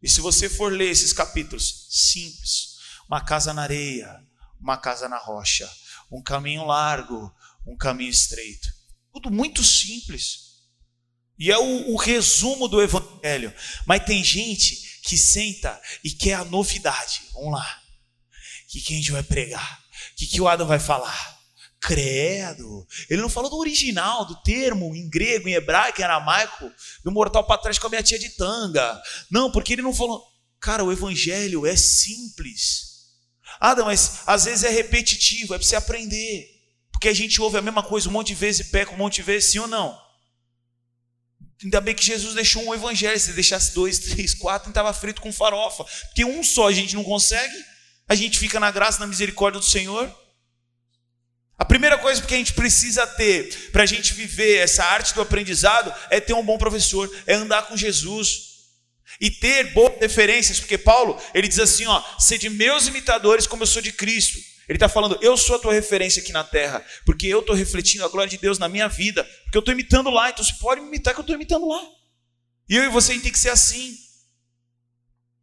E 0.02 0.08
se 0.08 0.20
você 0.20 0.48
for 0.48 0.72
ler 0.72 0.90
esses 0.90 1.12
capítulos, 1.12 1.86
simples: 1.90 2.76
uma 3.08 3.20
casa 3.20 3.52
na 3.52 3.62
areia, 3.62 4.20
uma 4.60 4.76
casa 4.76 5.08
na 5.08 5.18
rocha, 5.18 5.70
um 6.10 6.22
caminho 6.22 6.64
largo, 6.64 7.32
um 7.66 7.76
caminho 7.76 8.10
estreito. 8.10 8.68
Tudo 9.12 9.30
muito 9.30 9.64
simples. 9.64 10.46
E 11.38 11.50
é 11.50 11.58
o, 11.58 11.92
o 11.92 11.96
resumo 11.96 12.68
do 12.68 12.80
evangelho. 12.80 13.52
Mas 13.84 14.04
tem 14.04 14.22
gente 14.24 15.00
que 15.02 15.16
senta 15.16 15.80
e 16.02 16.10
quer 16.10 16.34
a 16.34 16.44
novidade. 16.44 17.22
Vamos 17.32 17.52
lá. 17.52 17.82
O 18.64 18.68
que, 18.68 18.80
que 18.80 18.94
a 18.94 18.96
gente 18.96 19.12
vai 19.12 19.22
pregar? 19.22 19.84
O 20.12 20.16
que, 20.16 20.26
que 20.26 20.40
o 20.40 20.48
Adam 20.48 20.66
vai 20.66 20.78
falar? 20.78 21.35
Credo. 21.80 22.86
Ele 23.08 23.22
não 23.22 23.28
falou 23.28 23.50
do 23.50 23.58
original, 23.58 24.24
do 24.24 24.40
termo 24.42 24.94
em 24.94 25.08
grego, 25.08 25.48
em 25.48 25.54
hebraico, 25.54 26.00
em 26.00 26.04
aramaico, 26.04 26.70
do 27.04 27.12
mortal 27.12 27.44
para 27.46 27.60
trás 27.60 27.78
com 27.78 27.86
a 27.86 27.90
minha 27.90 28.02
tia 28.02 28.18
de 28.18 28.30
tanga. 28.30 29.00
Não, 29.30 29.50
porque 29.50 29.74
ele 29.74 29.82
não 29.82 29.94
falou. 29.94 30.24
Cara, 30.60 30.82
o 30.82 30.90
evangelho 30.90 31.66
é 31.66 31.76
simples. 31.76 32.86
Adam, 33.60 33.86
mas 33.86 34.22
às 34.26 34.44
vezes 34.44 34.64
é 34.64 34.70
repetitivo, 34.70 35.54
é 35.54 35.58
para 35.58 35.66
você 35.66 35.76
aprender. 35.76 36.48
Porque 36.92 37.08
a 37.08 37.14
gente 37.14 37.40
ouve 37.40 37.58
a 37.58 37.62
mesma 37.62 37.82
coisa 37.82 38.08
um 38.08 38.12
monte 38.12 38.28
de 38.28 38.34
vezes 38.34 38.66
e 38.66 38.70
peca 38.70 38.92
um 38.92 38.96
monte 38.96 39.16
de 39.16 39.22
vezes, 39.22 39.52
sim 39.52 39.58
ou 39.58 39.68
não? 39.68 40.06
Ainda 41.62 41.80
bem 41.80 41.94
que 41.94 42.04
Jesus 42.04 42.34
deixou 42.34 42.62
um 42.62 42.74
evangelho. 42.74 43.18
Se 43.18 43.32
deixasse 43.32 43.74
dois, 43.74 43.98
três, 44.10 44.34
quatro, 44.34 44.68
estava 44.68 44.92
frito 44.92 45.20
com 45.20 45.32
farofa. 45.32 45.84
Porque 46.06 46.24
um 46.24 46.42
só 46.42 46.68
a 46.68 46.72
gente 46.72 46.94
não 46.94 47.04
consegue. 47.04 47.54
A 48.08 48.14
gente 48.14 48.38
fica 48.38 48.60
na 48.60 48.70
graça, 48.70 48.98
na 48.98 49.06
misericórdia 49.06 49.60
do 49.60 49.66
Senhor. 49.66 50.14
A 51.58 51.64
primeira 51.64 51.96
coisa 51.96 52.20
que 52.20 52.34
a 52.34 52.36
gente 52.36 52.52
precisa 52.52 53.06
ter 53.06 53.70
para 53.72 53.82
a 53.82 53.86
gente 53.86 54.12
viver 54.12 54.58
essa 54.58 54.84
arte 54.84 55.14
do 55.14 55.22
aprendizado 55.22 55.92
é 56.10 56.20
ter 56.20 56.34
um 56.34 56.44
bom 56.44 56.58
professor, 56.58 57.10
é 57.26 57.34
andar 57.34 57.62
com 57.62 57.76
Jesus 57.76 58.56
e 59.20 59.30
ter 59.30 59.72
boas 59.72 59.98
referências, 59.98 60.60
porque 60.60 60.76
Paulo 60.76 61.20
ele 61.32 61.48
diz 61.48 61.58
assim, 61.58 61.86
ó, 61.86 62.02
sede 62.18 62.50
meus 62.50 62.86
imitadores 62.86 63.46
como 63.46 63.62
eu 63.62 63.66
sou 63.66 63.80
de 63.80 63.92
Cristo. 63.92 64.38
Ele 64.68 64.76
está 64.76 64.88
falando, 64.88 65.18
eu 65.22 65.36
sou 65.36 65.56
a 65.56 65.58
tua 65.58 65.72
referência 65.72 66.20
aqui 66.20 66.32
na 66.32 66.42
terra, 66.44 66.84
porque 67.06 67.26
eu 67.26 67.40
estou 67.40 67.54
refletindo 67.54 68.04
a 68.04 68.08
glória 68.08 68.28
de 68.28 68.36
Deus 68.36 68.58
na 68.58 68.68
minha 68.68 68.88
vida, 68.88 69.24
porque 69.44 69.56
eu 69.56 69.60
estou 69.60 69.72
imitando 69.72 70.10
lá, 70.10 70.28
então 70.28 70.44
você 70.44 70.54
pode 70.54 70.80
me 70.80 70.88
imitar 70.88 71.14
que 71.14 71.20
eu 71.20 71.22
estou 71.22 71.36
imitando 71.36 71.68
lá. 71.68 71.80
E 72.68 72.76
eu 72.76 72.84
e 72.84 72.88
você 72.88 73.16
tem 73.18 73.30
que 73.30 73.38
ser 73.38 73.50
assim. 73.50 73.96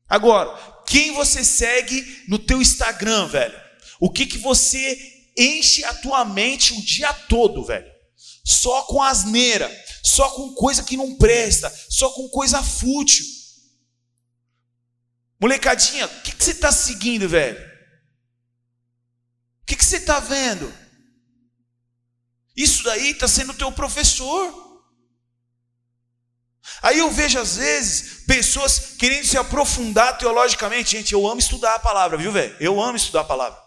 Agora, 0.10 0.54
quem 0.86 1.14
você 1.14 1.44
segue 1.44 2.24
no 2.28 2.38
teu 2.38 2.62
Instagram, 2.62 3.28
velho? 3.28 3.60
O 4.00 4.12
que 4.12 4.26
que 4.26 4.38
você 4.38 5.13
enche 5.38 5.84
a 5.84 5.94
tua 5.94 6.26
mente 6.26 6.74
o 6.74 6.82
dia 6.82 7.12
todo, 7.14 7.64
velho? 7.64 7.92
Só 8.46 8.84
com 8.84 9.02
asneira, 9.02 9.70
só 10.04 10.30
com 10.32 10.54
coisa 10.54 10.84
que 10.84 10.98
não 10.98 11.16
presta, 11.16 11.74
só 11.90 12.10
com 12.10 12.28
coisa 12.30 12.62
fútil. 12.62 13.26
Molecadinha, 15.40 16.06
o 16.06 16.22
que, 16.22 16.34
que 16.34 16.44
você 16.44 16.52
está 16.52 16.72
seguindo, 16.72 17.28
velho? 17.28 17.60
O 19.62 19.66
que, 19.66 19.76
que 19.76 19.86
você 19.86 19.98
está 19.98 20.20
vendo? 20.20 20.74
Isso 22.56 22.84
daí 22.84 23.12
está 23.12 23.28
sendo 23.28 23.54
teu 23.54 23.72
professor. 23.72 24.62
Aí 26.82 27.00
eu 27.00 27.10
vejo 27.10 27.40
às 27.40 27.56
vezes 27.56 28.26
pessoas 28.26 28.96
querendo 28.98 29.26
se 29.26 29.38
aprofundar 29.38 30.18
teologicamente. 30.18 30.92
Gente, 30.92 31.14
eu 31.14 31.28
amo 31.28 31.40
estudar 31.40 31.76
a 31.76 31.80
palavra, 31.80 32.18
viu, 32.18 32.32
velho? 32.32 32.56
Eu 32.60 32.82
amo 32.82 32.98
estudar 32.98 33.22
a 33.22 33.26
palavra. 33.26 33.63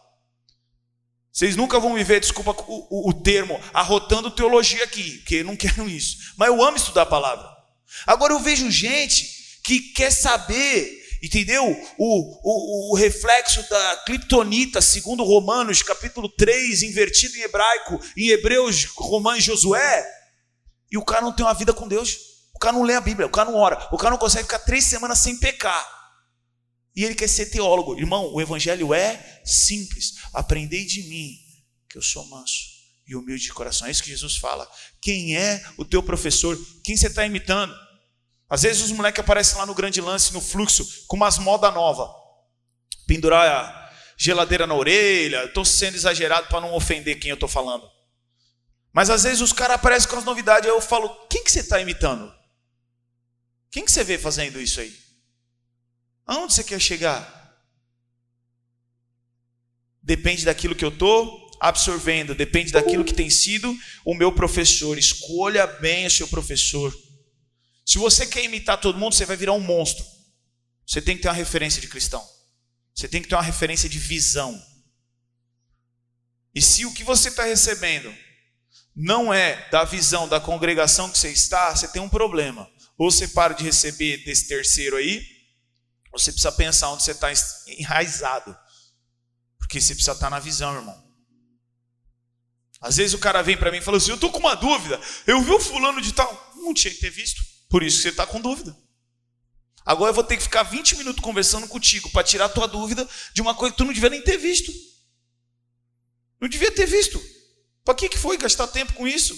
Vocês 1.36 1.54
nunca 1.54 1.78
vão 1.78 1.92
me 1.92 2.02
ver, 2.02 2.18
desculpa 2.18 2.52
o, 2.66 2.86
o, 2.88 3.10
o 3.10 3.12
termo, 3.12 3.60
arrotando 3.74 4.30
teologia 4.30 4.82
aqui, 4.82 5.18
porque 5.18 5.44
não 5.44 5.54
quero 5.54 5.86
isso. 5.86 6.16
Mas 6.34 6.48
eu 6.48 6.64
amo 6.64 6.78
estudar 6.78 7.02
a 7.02 7.06
palavra. 7.06 7.46
Agora 8.06 8.32
eu 8.32 8.40
vejo 8.40 8.70
gente 8.70 9.60
que 9.62 9.80
quer 9.92 10.10
saber 10.10 11.04
Entendeu? 11.22 11.64
O, 11.98 12.90
o, 12.90 12.92
o 12.92 12.94
reflexo 12.94 13.66
da 13.70 13.96
criptonita, 14.04 14.82
segundo 14.82 15.24
Romanos, 15.24 15.82
capítulo 15.82 16.28
3, 16.28 16.82
invertido 16.82 17.36
em 17.38 17.40
hebraico, 17.40 17.98
em 18.14 18.28
Hebreus, 18.28 18.84
Romanos, 18.94 19.42
Josué. 19.42 20.06
E 20.92 20.98
o 20.98 21.04
cara 21.04 21.22
não 21.22 21.32
tem 21.32 21.44
uma 21.44 21.54
vida 21.54 21.72
com 21.72 21.88
Deus. 21.88 22.18
O 22.54 22.58
cara 22.58 22.74
não 22.74 22.82
lê 22.82 22.94
a 22.94 23.00
Bíblia, 23.00 23.26
o 23.26 23.30
cara 23.30 23.50
não 23.50 23.58
ora, 23.58 23.88
o 23.90 23.96
cara 23.96 24.10
não 24.10 24.18
consegue 24.18 24.44
ficar 24.44 24.58
três 24.58 24.84
semanas 24.84 25.18
sem 25.18 25.38
pecar. 25.38 25.95
E 26.96 27.04
ele 27.04 27.14
quer 27.14 27.28
ser 27.28 27.46
teólogo. 27.46 27.98
Irmão, 27.98 28.32
o 28.32 28.40
evangelho 28.40 28.94
é 28.94 29.42
simples. 29.44 30.14
Aprendei 30.32 30.86
de 30.86 31.02
mim, 31.02 31.38
que 31.90 31.98
eu 31.98 32.02
sou 32.02 32.26
manso 32.28 32.74
e 33.06 33.14
humilde 33.14 33.44
de 33.44 33.52
coração. 33.52 33.86
É 33.86 33.90
isso 33.90 34.02
que 34.02 34.08
Jesus 34.08 34.38
fala. 34.38 34.66
Quem 35.00 35.36
é 35.36 35.62
o 35.76 35.84
teu 35.84 36.02
professor? 36.02 36.58
Quem 36.82 36.96
você 36.96 37.08
está 37.08 37.26
imitando? 37.26 37.74
Às 38.48 38.62
vezes 38.62 38.82
os 38.82 38.92
moleques 38.92 39.20
aparecem 39.20 39.58
lá 39.58 39.66
no 39.66 39.74
grande 39.74 40.00
lance, 40.00 40.32
no 40.32 40.40
fluxo, 40.40 41.04
com 41.06 41.16
umas 41.16 41.38
moda 41.38 41.70
nova. 41.70 42.10
Pendurar 43.06 43.46
a 43.46 43.92
geladeira 44.16 44.66
na 44.66 44.74
orelha. 44.74 45.44
Estou 45.44 45.66
sendo 45.66 45.96
exagerado 45.96 46.48
para 46.48 46.62
não 46.62 46.74
ofender 46.74 47.20
quem 47.20 47.28
eu 47.28 47.34
estou 47.34 47.48
falando. 47.48 47.86
Mas 48.90 49.10
às 49.10 49.24
vezes 49.24 49.42
os 49.42 49.52
caras 49.52 49.76
aparecem 49.76 50.08
com 50.08 50.16
as 50.16 50.24
novidades. 50.24 50.66
Aí 50.68 50.74
eu 50.74 50.80
falo, 50.80 51.10
quem 51.28 51.44
que 51.44 51.52
você 51.52 51.60
está 51.60 51.78
imitando? 51.78 52.34
Quem 53.70 53.84
que 53.84 53.92
você 53.92 54.02
vê 54.02 54.16
fazendo 54.16 54.58
isso 54.58 54.80
aí? 54.80 55.05
Aonde 56.26 56.54
você 56.54 56.64
quer 56.64 56.80
chegar? 56.80 57.34
Depende 60.02 60.44
daquilo 60.44 60.74
que 60.74 60.84
eu 60.84 60.88
estou 60.88 61.46
absorvendo, 61.60 62.34
depende 62.34 62.72
daquilo 62.72 63.04
que 63.04 63.14
tem 63.14 63.30
sido 63.30 63.76
o 64.04 64.14
meu 64.14 64.32
professor. 64.32 64.98
Escolha 64.98 65.66
bem 65.66 66.06
o 66.06 66.10
seu 66.10 66.28
professor. 66.28 66.96
Se 67.84 67.98
você 67.98 68.26
quer 68.26 68.44
imitar 68.44 68.80
todo 68.80 68.98
mundo, 68.98 69.14
você 69.14 69.24
vai 69.24 69.36
virar 69.36 69.52
um 69.52 69.60
monstro. 69.60 70.04
Você 70.86 71.00
tem 71.00 71.16
que 71.16 71.22
ter 71.22 71.28
uma 71.28 71.34
referência 71.34 71.80
de 71.80 71.88
cristão. 71.88 72.24
Você 72.94 73.08
tem 73.08 73.22
que 73.22 73.28
ter 73.28 73.34
uma 73.34 73.42
referência 73.42 73.88
de 73.88 73.98
visão. 73.98 74.60
E 76.54 76.62
se 76.62 76.84
o 76.84 76.92
que 76.92 77.04
você 77.04 77.28
está 77.28 77.44
recebendo 77.44 78.12
não 78.94 79.32
é 79.32 79.68
da 79.70 79.84
visão 79.84 80.26
da 80.26 80.40
congregação 80.40 81.10
que 81.10 81.18
você 81.18 81.30
está, 81.30 81.74
você 81.74 81.86
tem 81.86 82.00
um 82.00 82.08
problema. 82.08 82.68
Ou 82.96 83.10
você 83.10 83.28
para 83.28 83.52
de 83.52 83.62
receber 83.62 84.24
desse 84.24 84.48
terceiro 84.48 84.96
aí, 84.96 85.35
você 86.18 86.32
precisa 86.32 86.52
pensar 86.52 86.90
onde 86.90 87.02
você 87.02 87.12
está 87.12 87.28
enraizado. 87.66 88.56
Porque 89.58 89.80
você 89.80 89.94
precisa 89.94 90.12
estar 90.12 90.26
tá 90.26 90.30
na 90.30 90.38
visão, 90.38 90.74
irmão. 90.74 91.06
Às 92.80 92.96
vezes 92.96 93.14
o 93.14 93.18
cara 93.18 93.42
vem 93.42 93.56
para 93.56 93.70
mim 93.70 93.78
e 93.78 93.82
fala 93.82 93.96
assim: 93.96 94.10
Eu 94.10 94.16
estou 94.16 94.30
com 94.30 94.38
uma 94.38 94.54
dúvida. 94.54 95.00
Eu 95.26 95.40
vi 95.42 95.50
o 95.50 95.60
fulano 95.60 96.00
de 96.00 96.12
tal. 96.12 96.52
Não 96.56 96.74
tinha 96.74 96.92
que 96.92 97.00
ter 97.00 97.10
visto. 97.10 97.42
Por 97.68 97.82
isso 97.82 97.96
que 97.96 98.02
você 98.04 98.08
está 98.10 98.26
com 98.26 98.40
dúvida. 98.40 98.76
Agora 99.84 100.10
eu 100.10 100.14
vou 100.14 100.24
ter 100.24 100.36
que 100.36 100.42
ficar 100.42 100.64
20 100.64 100.96
minutos 100.96 101.22
conversando 101.22 101.68
contigo 101.68 102.10
para 102.10 102.24
tirar 102.24 102.46
a 102.46 102.48
tua 102.48 102.66
dúvida 102.66 103.08
de 103.32 103.40
uma 103.40 103.54
coisa 103.54 103.72
que 103.72 103.78
tu 103.78 103.84
não 103.84 103.92
devia 103.92 104.10
nem 104.10 104.22
ter 104.22 104.36
visto. 104.36 104.72
Não 106.40 106.48
devia 106.48 106.72
ter 106.72 106.86
visto. 106.86 107.22
Para 107.84 107.94
que, 107.94 108.08
que 108.08 108.18
foi 108.18 108.36
gastar 108.36 108.66
tempo 108.66 108.94
com 108.94 109.06
isso? 109.06 109.36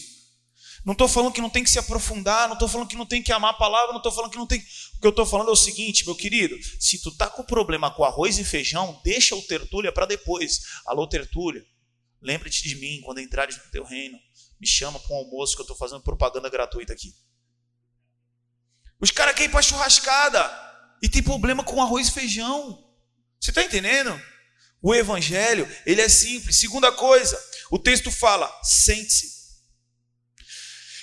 Não 0.84 0.92
estou 0.92 1.06
falando 1.06 1.32
que 1.32 1.40
não 1.40 1.50
tem 1.50 1.62
que 1.62 1.68
se 1.68 1.78
aprofundar, 1.78 2.48
não 2.48 2.54
estou 2.54 2.66
falando 2.66 2.88
que 2.88 2.96
não 2.96 3.04
tem 3.04 3.22
que 3.22 3.30
amar 3.30 3.50
a 3.50 3.58
palavra, 3.58 3.88
não 3.88 3.98
estou 3.98 4.10
falando 4.10 4.30
que 4.30 4.38
não 4.38 4.46
tem. 4.46 4.64
O 4.98 5.00
que 5.00 5.06
eu 5.06 5.10
estou 5.10 5.24
falando 5.24 5.50
é 5.50 5.52
o 5.52 5.56
seguinte, 5.56 6.04
meu 6.04 6.16
querido: 6.16 6.58
se 6.80 7.00
tu 7.00 7.16
tá 7.16 7.30
com 7.30 7.44
problema 7.44 7.88
com 7.88 8.02
arroz 8.02 8.36
e 8.36 8.44
feijão, 8.44 9.00
deixa 9.04 9.36
o 9.36 9.42
tertúlia 9.42 9.92
para 9.92 10.06
depois. 10.06 10.60
Alô, 10.84 11.06
tertúlia, 11.06 11.64
lembre-te 12.20 12.64
de 12.64 12.74
mim 12.74 13.00
quando 13.04 13.20
entrares 13.20 13.56
no 13.56 13.70
teu 13.70 13.84
reino. 13.84 14.18
Me 14.60 14.66
chama 14.66 14.98
para 14.98 15.14
um 15.14 15.18
almoço 15.20 15.54
que 15.54 15.60
eu 15.60 15.64
estou 15.64 15.76
fazendo 15.76 16.02
propaganda 16.02 16.50
gratuita 16.50 16.92
aqui. 16.92 17.14
Os 19.00 19.12
caras 19.12 19.34
querem 19.34 19.48
ir 19.48 19.52
para 19.52 19.62
churrascada 19.62 20.50
e 21.00 21.08
tem 21.08 21.22
problema 21.22 21.62
com 21.62 21.80
arroz 21.80 22.08
e 22.08 22.12
feijão. 22.12 22.84
Você 23.38 23.52
está 23.52 23.62
entendendo? 23.62 24.20
O 24.82 24.92
evangelho, 24.92 25.68
ele 25.86 26.00
é 26.00 26.08
simples. 26.08 26.58
Segunda 26.58 26.90
coisa, 26.90 27.40
o 27.70 27.78
texto 27.78 28.10
fala: 28.10 28.52
sente-se. 28.64 29.38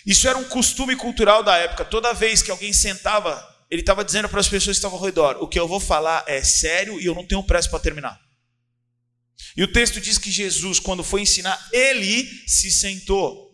Isso 0.06 0.28
era 0.28 0.38
um 0.38 0.50
costume 0.50 0.98
cultural 0.98 1.42
da 1.44 1.56
época. 1.56 1.86
Toda 1.86 2.14
vez 2.14 2.42
que 2.42 2.52
alguém 2.52 2.74
sentava, 2.74 3.55
ele 3.70 3.82
estava 3.82 4.04
dizendo 4.04 4.30
para 4.30 4.40
as 4.40 4.48
pessoas 4.48 4.76
que 4.76 4.80
estavam 4.80 4.98
ao 4.98 5.06
redor: 5.06 5.38
o 5.42 5.48
que 5.48 5.60
eu 5.60 5.68
vou 5.68 5.80
falar 5.80 6.24
é 6.28 6.44
sério 6.44 7.00
e 7.00 7.06
eu 7.06 7.16
não 7.16 7.26
tenho 7.26 7.44
pressa 7.44 7.70
para 7.70 7.80
terminar. 7.80 8.20
E 9.58 9.64
o 9.64 9.72
texto 9.72 10.00
diz 10.02 10.18
que 10.18 10.32
Jesus, 10.32 10.80
quando 10.80 11.04
foi 11.04 11.22
ensinar, 11.22 11.70
ele 11.72 12.26
se 12.48 12.72
sentou. 12.72 13.52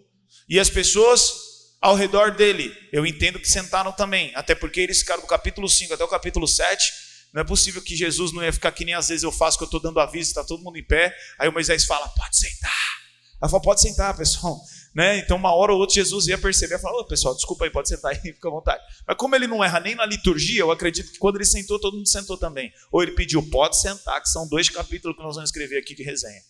E 0.50 0.60
as 0.60 0.70
pessoas 0.70 1.52
ao 1.82 1.96
redor 1.96 2.32
dele. 2.32 2.72
Eu 2.94 3.06
entendo 3.06 3.40
que 3.40 3.50
sentaram 3.50 3.92
também, 3.92 4.32
até 4.36 4.54
porque 4.54 4.80
eles 4.80 5.00
ficaram 5.00 5.22
do 5.22 5.28
capítulo 5.28 5.68
5 5.68 5.94
até 5.96 6.04
o 6.04 6.08
capítulo 6.08 6.48
7. 6.48 6.94
Não 7.34 7.42
é 7.42 7.46
possível 7.46 7.82
que 7.82 7.96
Jesus 7.96 8.32
não 8.32 8.44
ia 8.44 8.54
ficar 8.54 8.72
que 8.72 8.86
nem 8.86 8.94
às 8.94 9.08
vezes 9.08 9.24
eu 9.24 9.32
faço, 9.32 9.58
que 9.58 9.64
eu 9.64 9.66
estou 9.66 9.82
dando 9.82 10.00
aviso, 10.00 10.30
está 10.30 10.44
todo 10.44 10.64
mundo 10.64 10.78
em 10.78 10.84
pé. 10.84 11.16
Aí 11.40 11.50
o 11.50 11.52
Moisés 11.52 11.86
fala: 11.86 12.08
pode 12.10 12.38
sentar. 12.38 13.02
Ela 13.42 13.50
fala: 13.50 13.64
pode 13.64 13.82
sentar, 13.82 14.16
pessoal. 14.16 14.60
Né? 14.94 15.20
Então, 15.20 15.38
uma 15.38 15.54
hora 15.54 15.72
ou 15.72 15.80
outra, 15.80 15.96
Jesus 15.96 16.28
ia 16.28 16.38
perceber 16.38 16.76
e 16.76 16.80
falar: 16.80 17.00
Ô, 17.00 17.06
pessoal, 17.06 17.34
desculpa 17.34 17.64
aí, 17.64 17.72
pode 17.72 17.88
sentar 17.88 18.12
aí, 18.12 18.20
fica 18.34 18.48
à 18.48 18.52
vontade. 18.52 18.84
Mas 19.08 19.16
como 19.18 19.36
ele 19.36 19.48
não 19.48 19.64
erra 19.64 19.80
nem 19.80 19.96
na 19.96 20.06
liturgia, 20.06 20.60
eu 20.60 20.72
acredito 20.72 21.12
que 21.12 21.18
quando 21.18 21.38
ele 21.38 21.46
sentou, 21.46 21.80
todo 21.80 21.96
mundo 21.96 22.10
sentou 22.10 22.38
também. 22.38 22.72
Ou 22.92 23.02
ele 23.02 23.14
pediu: 23.14 23.42
pode 23.50 23.80
sentar, 23.80 24.22
que 24.22 24.30
são 24.30 24.48
dois 24.48 24.70
capítulos 24.70 25.16
que 25.16 25.24
nós 25.24 25.36
vamos 25.36 25.50
escrever 25.50 25.78
aqui 25.78 25.96
de 25.96 26.04
resenha. 26.04 26.42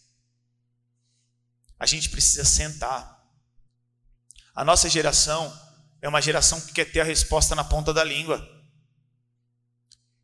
A 1.80 1.86
gente 1.86 2.10
precisa 2.10 2.44
sentar. 2.44 3.20
A 4.56 4.66
nossa 4.66 4.90
geração 4.90 5.52
é 6.02 6.10
uma 6.10 6.22
geração 6.22 6.60
que 6.60 6.74
quer 6.74 6.86
ter 6.86 7.02
a 7.02 7.04
resposta 7.04 7.54
na 7.56 7.64
ponta 7.64 7.94
da 7.94 8.04
língua. 8.04 8.48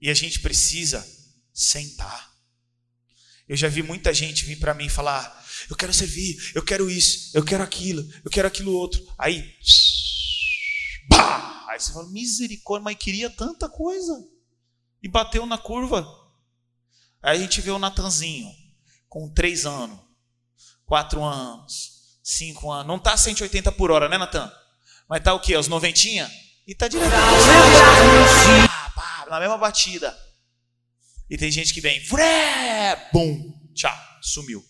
E 0.02 0.10
a 0.10 0.14
gente 0.14 0.40
precisa 0.40 1.06
sentar. 1.54 2.32
Eu 3.48 3.56
já 3.56 3.68
vi 3.68 3.82
muita 3.82 4.14
gente 4.14 4.44
vir 4.44 4.58
para 4.58 4.74
mim 4.74 4.90
falar: 4.90 5.46
eu 5.70 5.76
quero 5.76 5.94
servir, 5.94 6.52
eu 6.54 6.64
quero 6.64 6.90
isso, 6.90 7.32
eu 7.34 7.44
quero 7.44 7.64
aquilo, 7.64 8.08
eu 8.24 8.32
quero 8.32 8.48
aquilo 8.48 8.74
outro. 8.74 9.06
Aí, 9.18 9.44
pá! 11.10 11.66
Aí 11.70 11.80
você 11.80 11.94
fala: 11.94 12.10
misericórdia, 12.10 12.84
mas 12.84 12.98
queria 12.98 13.30
tanta 13.30 13.70
coisa. 13.70 14.14
E 15.02 15.08
bateu 15.08 15.46
na 15.46 15.58
curva. 15.58 16.06
Aí 17.22 17.38
a 17.38 17.42
gente 17.42 17.62
vê 17.62 17.70
o 17.72 17.80
Natanzinho, 17.80 18.50
com 19.08 19.32
três 19.32 19.66
anos, 19.66 20.00
quatro 20.86 21.24
anos, 21.24 22.20
cinco 22.24 22.72
anos. 22.72 22.88
Não 22.88 22.98
tá 22.98 23.16
180 23.16 23.72
por 23.74 23.92
hora, 23.92 24.10
né, 24.10 24.18
Natan? 24.18 24.52
Mas 25.08 25.24
tá 25.24 25.34
o 25.34 25.40
quê? 25.40 25.56
Os 25.56 25.68
noventinha? 25.68 26.30
E 26.66 26.74
tá 26.74 26.88
direto. 26.88 27.12
Na 29.30 29.40
mesma 29.40 29.58
batida. 29.58 30.18
E 31.30 31.38
tem 31.38 31.52
gente 31.52 31.74
que 31.74 31.82
vem, 31.82 32.02
bum, 33.12 33.72
tchau, 33.74 33.96
sumiu. 34.22 34.64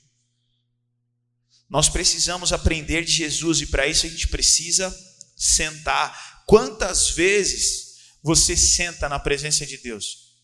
Nós 1.69 1.89
precisamos 1.89 2.53
aprender 2.53 3.03
de 3.03 3.11
Jesus 3.11 3.61
e 3.61 3.67
para 3.67 3.87
isso 3.87 4.05
a 4.05 4.09
gente 4.09 4.27
precisa 4.27 4.95
sentar. 5.35 6.43
Quantas 6.45 7.09
vezes 7.09 8.15
você 8.23 8.55
senta 8.55 9.09
na 9.09 9.19
presença 9.19 9.65
de 9.65 9.77
Deus? 9.77 10.37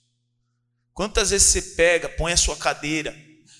Quantas 0.93 1.29
vezes 1.31 1.47
você 1.47 1.61
pega, 1.61 2.09
põe 2.09 2.33
a 2.33 2.37
sua 2.37 2.55
cadeira, 2.55 3.15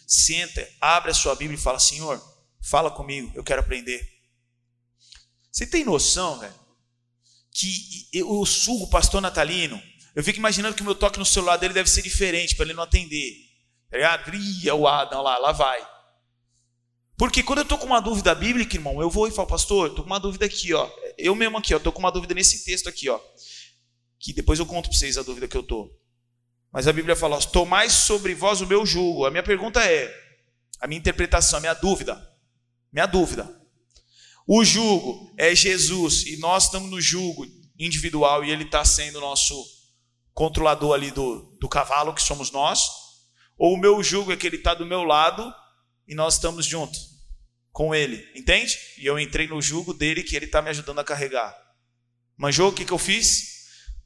senta, 0.06 0.68
abre 0.80 1.12
a 1.12 1.16
sua 1.16 1.36
Bíblia 1.36 1.58
e 1.58 1.62
fala: 1.62 1.80
Senhor, 1.80 2.22
fala 2.62 2.92
comigo, 2.92 3.32
eu 3.34 3.44
quero 3.44 3.62
aprender. 3.62 4.08
Você 5.52 5.66
tem 5.66 5.84
noção, 5.84 6.40
velho, 6.40 6.54
que 7.52 8.10
eu 8.12 8.46
sugo 8.46 8.86
o 8.86 8.90
pastor 8.90 9.22
Natalino 9.22 9.82
eu 10.16 10.24
fico 10.24 10.38
imaginando 10.38 10.76
que 10.76 10.82
o 10.82 10.86
meu 10.86 10.96
toque 10.96 11.18
no 11.18 11.26
celular 11.26 11.58
dele 11.58 11.74
deve 11.74 11.90
ser 11.90 12.04
diferente 12.04 12.56
para 12.56 12.66
ele 12.66 12.74
não 12.74 12.84
atender. 12.84 13.34
Tá 13.90 13.98
ligado? 13.98 14.36
Ih, 14.36 14.70
o 14.72 14.88
Adam 14.88 15.22
lá, 15.22 15.38
lá 15.40 15.52
vai. 15.52 15.93
Porque 17.18 17.44
quando 17.44 17.60
eu 17.60 17.64
estou 17.64 17.78
com 17.78 17.86
uma 17.86 18.02
dúvida 18.02 18.34
bíblica, 18.34 18.76
irmão, 18.76 19.02
eu 19.02 19.10
vou 19.10 19.28
e 19.28 19.32
falo, 19.32 19.48
pastor, 19.48 19.90
estou 19.90 20.04
com 20.04 20.10
uma 20.10 20.20
dúvida 20.20 20.46
aqui, 20.46 20.74
ó. 20.74 20.90
Eu 21.18 21.36
mesmo 21.36 21.58
aqui, 21.58 21.74
ó, 21.74 21.78
estou 21.78 21.94
com 21.94 22.00
uma 22.00 22.12
dúvida 22.12 22.34
nesse 22.34 22.66
texto 22.66 22.90
aqui, 22.90 23.10
ó. 23.10 23.20
Que 24.20 24.34
depois 24.34 24.60
eu 24.60 24.66
conto 24.66 24.90
para 24.90 24.98
vocês 24.98 25.18
a 25.18 25.22
dúvida 25.22 25.48
que 25.48 25.56
eu 25.56 25.62
estou. 25.62 25.92
Mas 26.72 26.88
a 26.88 26.94
Bíblia 26.94 27.16
fala, 27.16 27.40
tomai 27.40 27.90
sobre 27.90 28.34
vós 28.34 28.62
o 28.62 28.68
meu 28.68 28.86
jugo. 28.86 29.26
A 29.26 29.32
minha 29.32 29.44
pergunta 29.44 29.84
é, 29.84 30.12
a 30.82 30.88
minha 30.88 31.00
interpretação, 31.00 31.58
a 31.58 31.62
minha 31.62 31.74
dúvida, 31.76 32.30
minha 32.92 33.06
dúvida. 33.06 33.62
O 34.48 34.66
jugo 34.66 35.34
é 35.38 35.56
Jesus 35.56 36.26
e 36.26 36.38
nós 36.38 36.66
estamos 36.66 36.90
no 36.90 37.00
jugo 37.00 37.46
individual 37.80 38.44
e 38.44 38.52
ele 38.52 38.64
está 38.64 38.84
sendo 38.84 39.22
nosso 39.22 39.56
controlador 40.34 40.94
ali 40.94 41.12
do, 41.12 41.56
do 41.60 41.70
cavalo, 41.70 42.14
que 42.14 42.22
somos 42.22 42.52
nós, 42.52 42.90
ou 43.58 43.76
o 43.76 43.78
meu 43.78 44.02
jugo 44.04 44.32
é 44.32 44.36
que 44.36 44.48
ele 44.48 44.58
está 44.58 44.74
do 44.74 44.86
meu 44.86 45.04
lado 45.04 45.54
e 46.08 46.16
nós 46.16 46.36
estamos 46.36 46.66
juntos 46.66 47.14
com 47.72 47.94
ele, 47.94 48.24
entende? 48.36 48.78
E 49.00 49.06
eu 49.06 49.20
entrei 49.20 49.48
no 49.48 49.62
jugo 49.62 49.94
dele 49.94 50.24
que 50.24 50.36
ele 50.36 50.46
está 50.46 50.62
me 50.62 50.70
ajudando 50.70 51.00
a 51.00 51.04
carregar. 51.04 51.56
Manjou 52.38 52.70
o 52.70 52.74
que, 52.74 52.86
que 52.86 52.92
eu 52.92 52.98
fiz? 52.98 53.54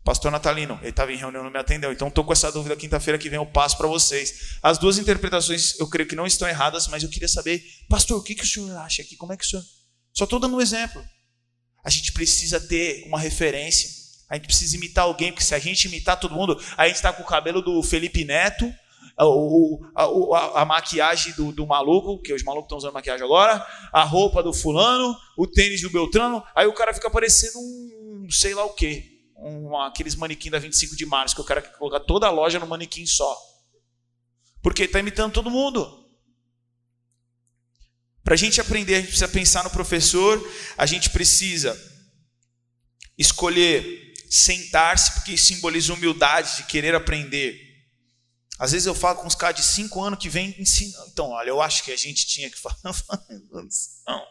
Pastor 0.03 0.31
Natalino, 0.31 0.79
ele 0.81 0.91
estava 0.91 1.11
em 1.11 1.17
reunião, 1.17 1.43
não 1.43 1.51
me 1.51 1.59
atendeu. 1.59 1.91
Então 1.91 2.07
estou 2.07 2.23
com 2.23 2.31
essa 2.31 2.49
dúvida 2.49 2.77
quinta-feira 2.77 3.17
que 3.17 3.29
vem, 3.29 3.37
eu 3.37 3.45
passo 3.45 3.77
para 3.77 3.87
vocês. 3.87 4.57
As 4.63 4.77
duas 4.77 4.97
interpretações 4.97 5.77
eu 5.79 5.87
creio 5.89 6.07
que 6.07 6.15
não 6.15 6.25
estão 6.25 6.47
erradas, 6.47 6.87
mas 6.87 7.03
eu 7.03 7.09
queria 7.09 7.27
saber, 7.27 7.61
pastor, 7.89 8.17
o 8.17 8.23
que, 8.23 8.33
que 8.33 8.43
o 8.43 8.47
senhor 8.47 8.73
acha 8.77 9.01
aqui? 9.01 9.17
Como 9.17 9.33
é 9.33 9.37
que 9.37 9.43
o 9.43 9.47
senhor. 9.47 9.65
Só 10.13 10.23
estou 10.23 10.39
dando 10.39 10.55
um 10.55 10.61
exemplo. 10.61 11.03
A 11.83 11.89
gente 11.89 12.13
precisa 12.13 12.59
ter 12.59 13.03
uma 13.05 13.19
referência. 13.19 13.89
A 14.29 14.35
gente 14.35 14.45
precisa 14.45 14.77
imitar 14.77 15.03
alguém, 15.03 15.31
porque 15.31 15.43
se 15.43 15.53
a 15.53 15.59
gente 15.59 15.85
imitar 15.89 16.17
todo 16.17 16.33
mundo, 16.33 16.57
a 16.77 16.87
gente 16.87 16.95
está 16.95 17.11
com 17.11 17.23
o 17.23 17.25
cabelo 17.25 17.61
do 17.61 17.83
Felipe 17.83 18.23
Neto, 18.23 18.73
a, 19.17 19.23
a, 20.03 20.61
a, 20.61 20.65
maquiagem 20.65 21.33
do, 21.33 21.51
do, 21.51 21.65
maluco, 21.65 22.21
que 22.21 22.33
os 22.33 22.43
malucos 22.43 22.67
estão 22.67 22.77
usando 22.77 22.93
maquiagem 22.93 23.25
agora, 23.25 23.65
a 23.91 24.03
roupa 24.03 24.43
do 24.43 24.53
fulano, 24.53 25.15
o 25.37 25.47
tênis 25.47 25.81
do 25.81 25.89
Beltrano, 25.89 26.43
aí 26.55 26.67
o 26.67 26.73
cara 26.73 26.93
fica 26.93 27.09
parecendo 27.09 27.57
um 27.57 27.87
sei 28.29 28.53
lá 28.53 28.65
o 28.65 28.73
quê. 28.73 29.13
Um, 29.39 29.77
aqueles 29.77 30.15
manequim 30.15 30.49
da 30.49 30.59
25 30.59 30.95
de 30.95 31.05
março, 31.05 31.35
que 31.35 31.41
o 31.41 31.45
cara 31.45 31.61
quer 31.61 31.77
colocar 31.77 31.99
toda 31.99 32.27
a 32.27 32.31
loja 32.31 32.59
no 32.59 32.67
manequim 32.67 33.05
só. 33.05 33.37
Porque 34.61 34.83
está 34.83 34.99
imitando 34.99 35.33
todo 35.33 35.51
mundo. 35.51 36.05
Para 38.23 38.33
a 38.33 38.37
gente 38.37 38.59
aprender, 38.59 38.95
a 38.95 38.97
gente 38.97 39.09
precisa 39.09 39.27
pensar 39.27 39.63
no 39.63 39.69
professor, 39.69 40.43
a 40.77 40.85
gente 40.85 41.09
precisa 41.11 41.79
escolher 43.17 44.13
sentar-se, 44.29 45.13
porque 45.13 45.37
simboliza 45.37 45.93
humildade, 45.93 46.57
de 46.57 46.63
querer 46.63 46.93
aprender. 46.93 47.66
Às 48.59 48.71
vezes 48.71 48.87
eu 48.87 48.95
falo 48.95 49.19
com 49.19 49.27
os 49.27 49.35
caras 49.35 49.57
de 49.57 49.63
cinco 49.63 50.01
anos 50.01 50.19
que 50.19 50.29
vêm 50.29 50.55
ensinando. 50.57 51.09
Então, 51.11 51.29
olha, 51.29 51.49
eu 51.49 51.61
acho 51.61 51.83
que 51.83 51.91
a 51.91 51.97
gente 51.97 52.25
tinha 52.25 52.49
que 52.49 52.57
falar. 52.59 52.77
Não. 54.07 54.27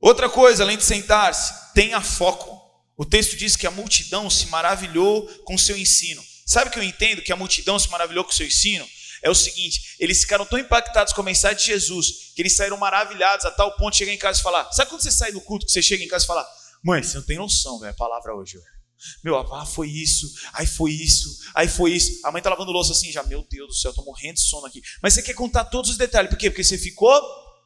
Outra 0.00 0.28
coisa, 0.28 0.62
além 0.62 0.76
de 0.76 0.84
sentar-se, 0.84 1.72
tenha 1.72 2.00
foco. 2.00 2.60
O 2.96 3.04
texto 3.04 3.36
diz 3.36 3.56
que 3.56 3.66
a 3.66 3.70
multidão 3.70 4.28
se 4.28 4.46
maravilhou 4.46 5.26
com 5.44 5.56
seu 5.56 5.76
ensino. 5.76 6.22
Sabe 6.46 6.68
o 6.68 6.72
que 6.72 6.78
eu 6.78 6.82
entendo 6.82 7.22
que 7.22 7.32
a 7.32 7.36
multidão 7.36 7.78
se 7.78 7.88
maravilhou 7.88 8.24
com 8.24 8.32
seu 8.32 8.46
ensino? 8.46 8.86
É 9.22 9.30
o 9.30 9.34
seguinte: 9.34 9.96
eles 9.98 10.20
ficaram 10.20 10.44
tão 10.44 10.58
impactados 10.58 11.12
com 11.12 11.20
a 11.20 11.24
mensagem 11.24 11.58
de 11.58 11.64
Jesus 11.66 12.32
que 12.34 12.42
eles 12.42 12.56
saíram 12.56 12.76
maravilhados 12.76 13.46
a 13.46 13.50
tal 13.50 13.76
ponto 13.76 13.92
de 13.92 13.98
chegar 13.98 14.12
em 14.12 14.18
casa 14.18 14.40
e 14.40 14.42
falar. 14.42 14.70
Sabe 14.72 14.90
quando 14.90 15.02
você 15.02 15.12
sai 15.12 15.32
do 15.32 15.40
culto 15.40 15.64
que 15.64 15.72
você 15.72 15.80
chega 15.80 16.04
em 16.04 16.08
casa 16.08 16.24
e 16.24 16.26
fala: 16.26 16.46
Mãe, 16.82 17.02
você 17.02 17.16
não 17.16 17.24
tem 17.24 17.38
noção, 17.38 17.78
velho, 17.78 17.92
a 17.92 17.96
palavra 17.96 18.34
hoje, 18.34 18.58
velho. 18.58 18.81
Meu, 19.22 19.36
ah, 19.36 19.66
foi 19.66 19.88
isso, 19.88 20.26
aí 20.52 20.66
foi 20.66 20.92
isso, 20.92 21.38
aí 21.54 21.68
foi 21.68 21.92
isso. 21.92 22.20
A 22.24 22.32
mãe 22.32 22.42
tá 22.42 22.50
lavando 22.50 22.72
louça 22.72 22.92
assim, 22.92 23.10
já, 23.10 23.22
meu 23.22 23.46
Deus 23.48 23.68
do 23.68 23.74
céu, 23.74 23.92
tô 23.92 24.04
morrendo 24.04 24.34
de 24.34 24.42
sono 24.42 24.66
aqui. 24.66 24.80
Mas 25.02 25.14
você 25.14 25.22
quer 25.22 25.34
contar 25.34 25.64
todos 25.66 25.90
os 25.90 25.96
detalhes, 25.96 26.30
por 26.30 26.38
quê? 26.38 26.50
Porque 26.50 26.64
você 26.64 26.78
ficou 26.78 27.20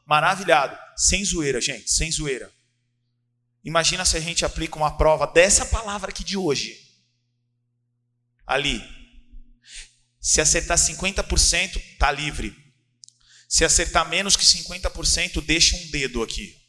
maravilhado. 0.06 0.76
Sem 0.96 1.24
zoeira, 1.24 1.60
gente, 1.60 1.90
sem 1.90 2.10
zoeira. 2.10 2.50
Imagina 3.64 4.04
se 4.04 4.16
a 4.16 4.20
gente 4.20 4.44
aplica 4.44 4.76
uma 4.76 4.96
prova 4.96 5.26
dessa 5.26 5.66
palavra 5.66 6.10
aqui 6.10 6.22
de 6.22 6.36
hoje. 6.36 6.78
Ali. 8.46 8.80
Se 10.20 10.40
acertar 10.40 10.78
50%, 10.78 11.98
tá 11.98 12.10
livre. 12.12 12.56
Se 13.48 13.64
acertar 13.64 14.08
menos 14.08 14.36
que 14.36 14.44
50%, 14.44 15.44
deixa 15.44 15.76
um 15.76 15.90
dedo 15.90 16.22
aqui. 16.22 16.65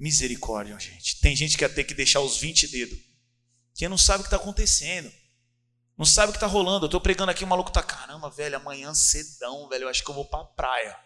Misericórdia, 0.00 0.78
gente. 0.78 1.20
Tem 1.20 1.36
gente 1.36 1.58
que 1.58 1.66
vai 1.66 1.74
ter 1.74 1.84
que 1.84 1.92
deixar 1.92 2.20
os 2.20 2.38
20 2.38 2.68
dedos. 2.68 2.98
Que 3.74 3.86
não 3.86 3.98
sabe 3.98 4.20
o 4.20 4.22
que 4.22 4.28
está 4.28 4.38
acontecendo. 4.38 5.12
Não 5.96 6.06
sabe 6.06 6.30
o 6.30 6.32
que 6.32 6.38
está 6.38 6.46
rolando. 6.46 6.86
Eu 6.86 6.88
estou 6.88 7.02
pregando 7.02 7.30
aqui, 7.30 7.44
o 7.44 7.46
maluco 7.46 7.70
tá, 7.70 7.82
caramba, 7.82 8.30
velho, 8.30 8.56
amanhã 8.56 8.94
cedão, 8.94 9.68
velho, 9.68 9.84
eu 9.84 9.88
acho 9.90 10.02
que 10.02 10.10
eu 10.10 10.14
vou 10.14 10.24
para 10.24 10.40
a 10.40 10.44
praia. 10.44 10.96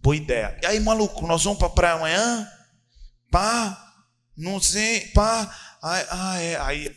Boa 0.00 0.16
ideia. 0.16 0.58
E 0.60 0.66
aí, 0.66 0.80
maluco, 0.80 1.28
nós 1.28 1.44
vamos 1.44 1.60
para 1.60 1.68
a 1.68 1.70
praia 1.70 1.94
amanhã? 1.94 2.52
Pá, 3.30 4.04
não 4.36 4.60
sei, 4.60 5.06
pá. 5.12 5.78
Ai, 5.80 6.06
ai, 6.10 6.44
é, 6.44 6.60
aí. 6.60 6.96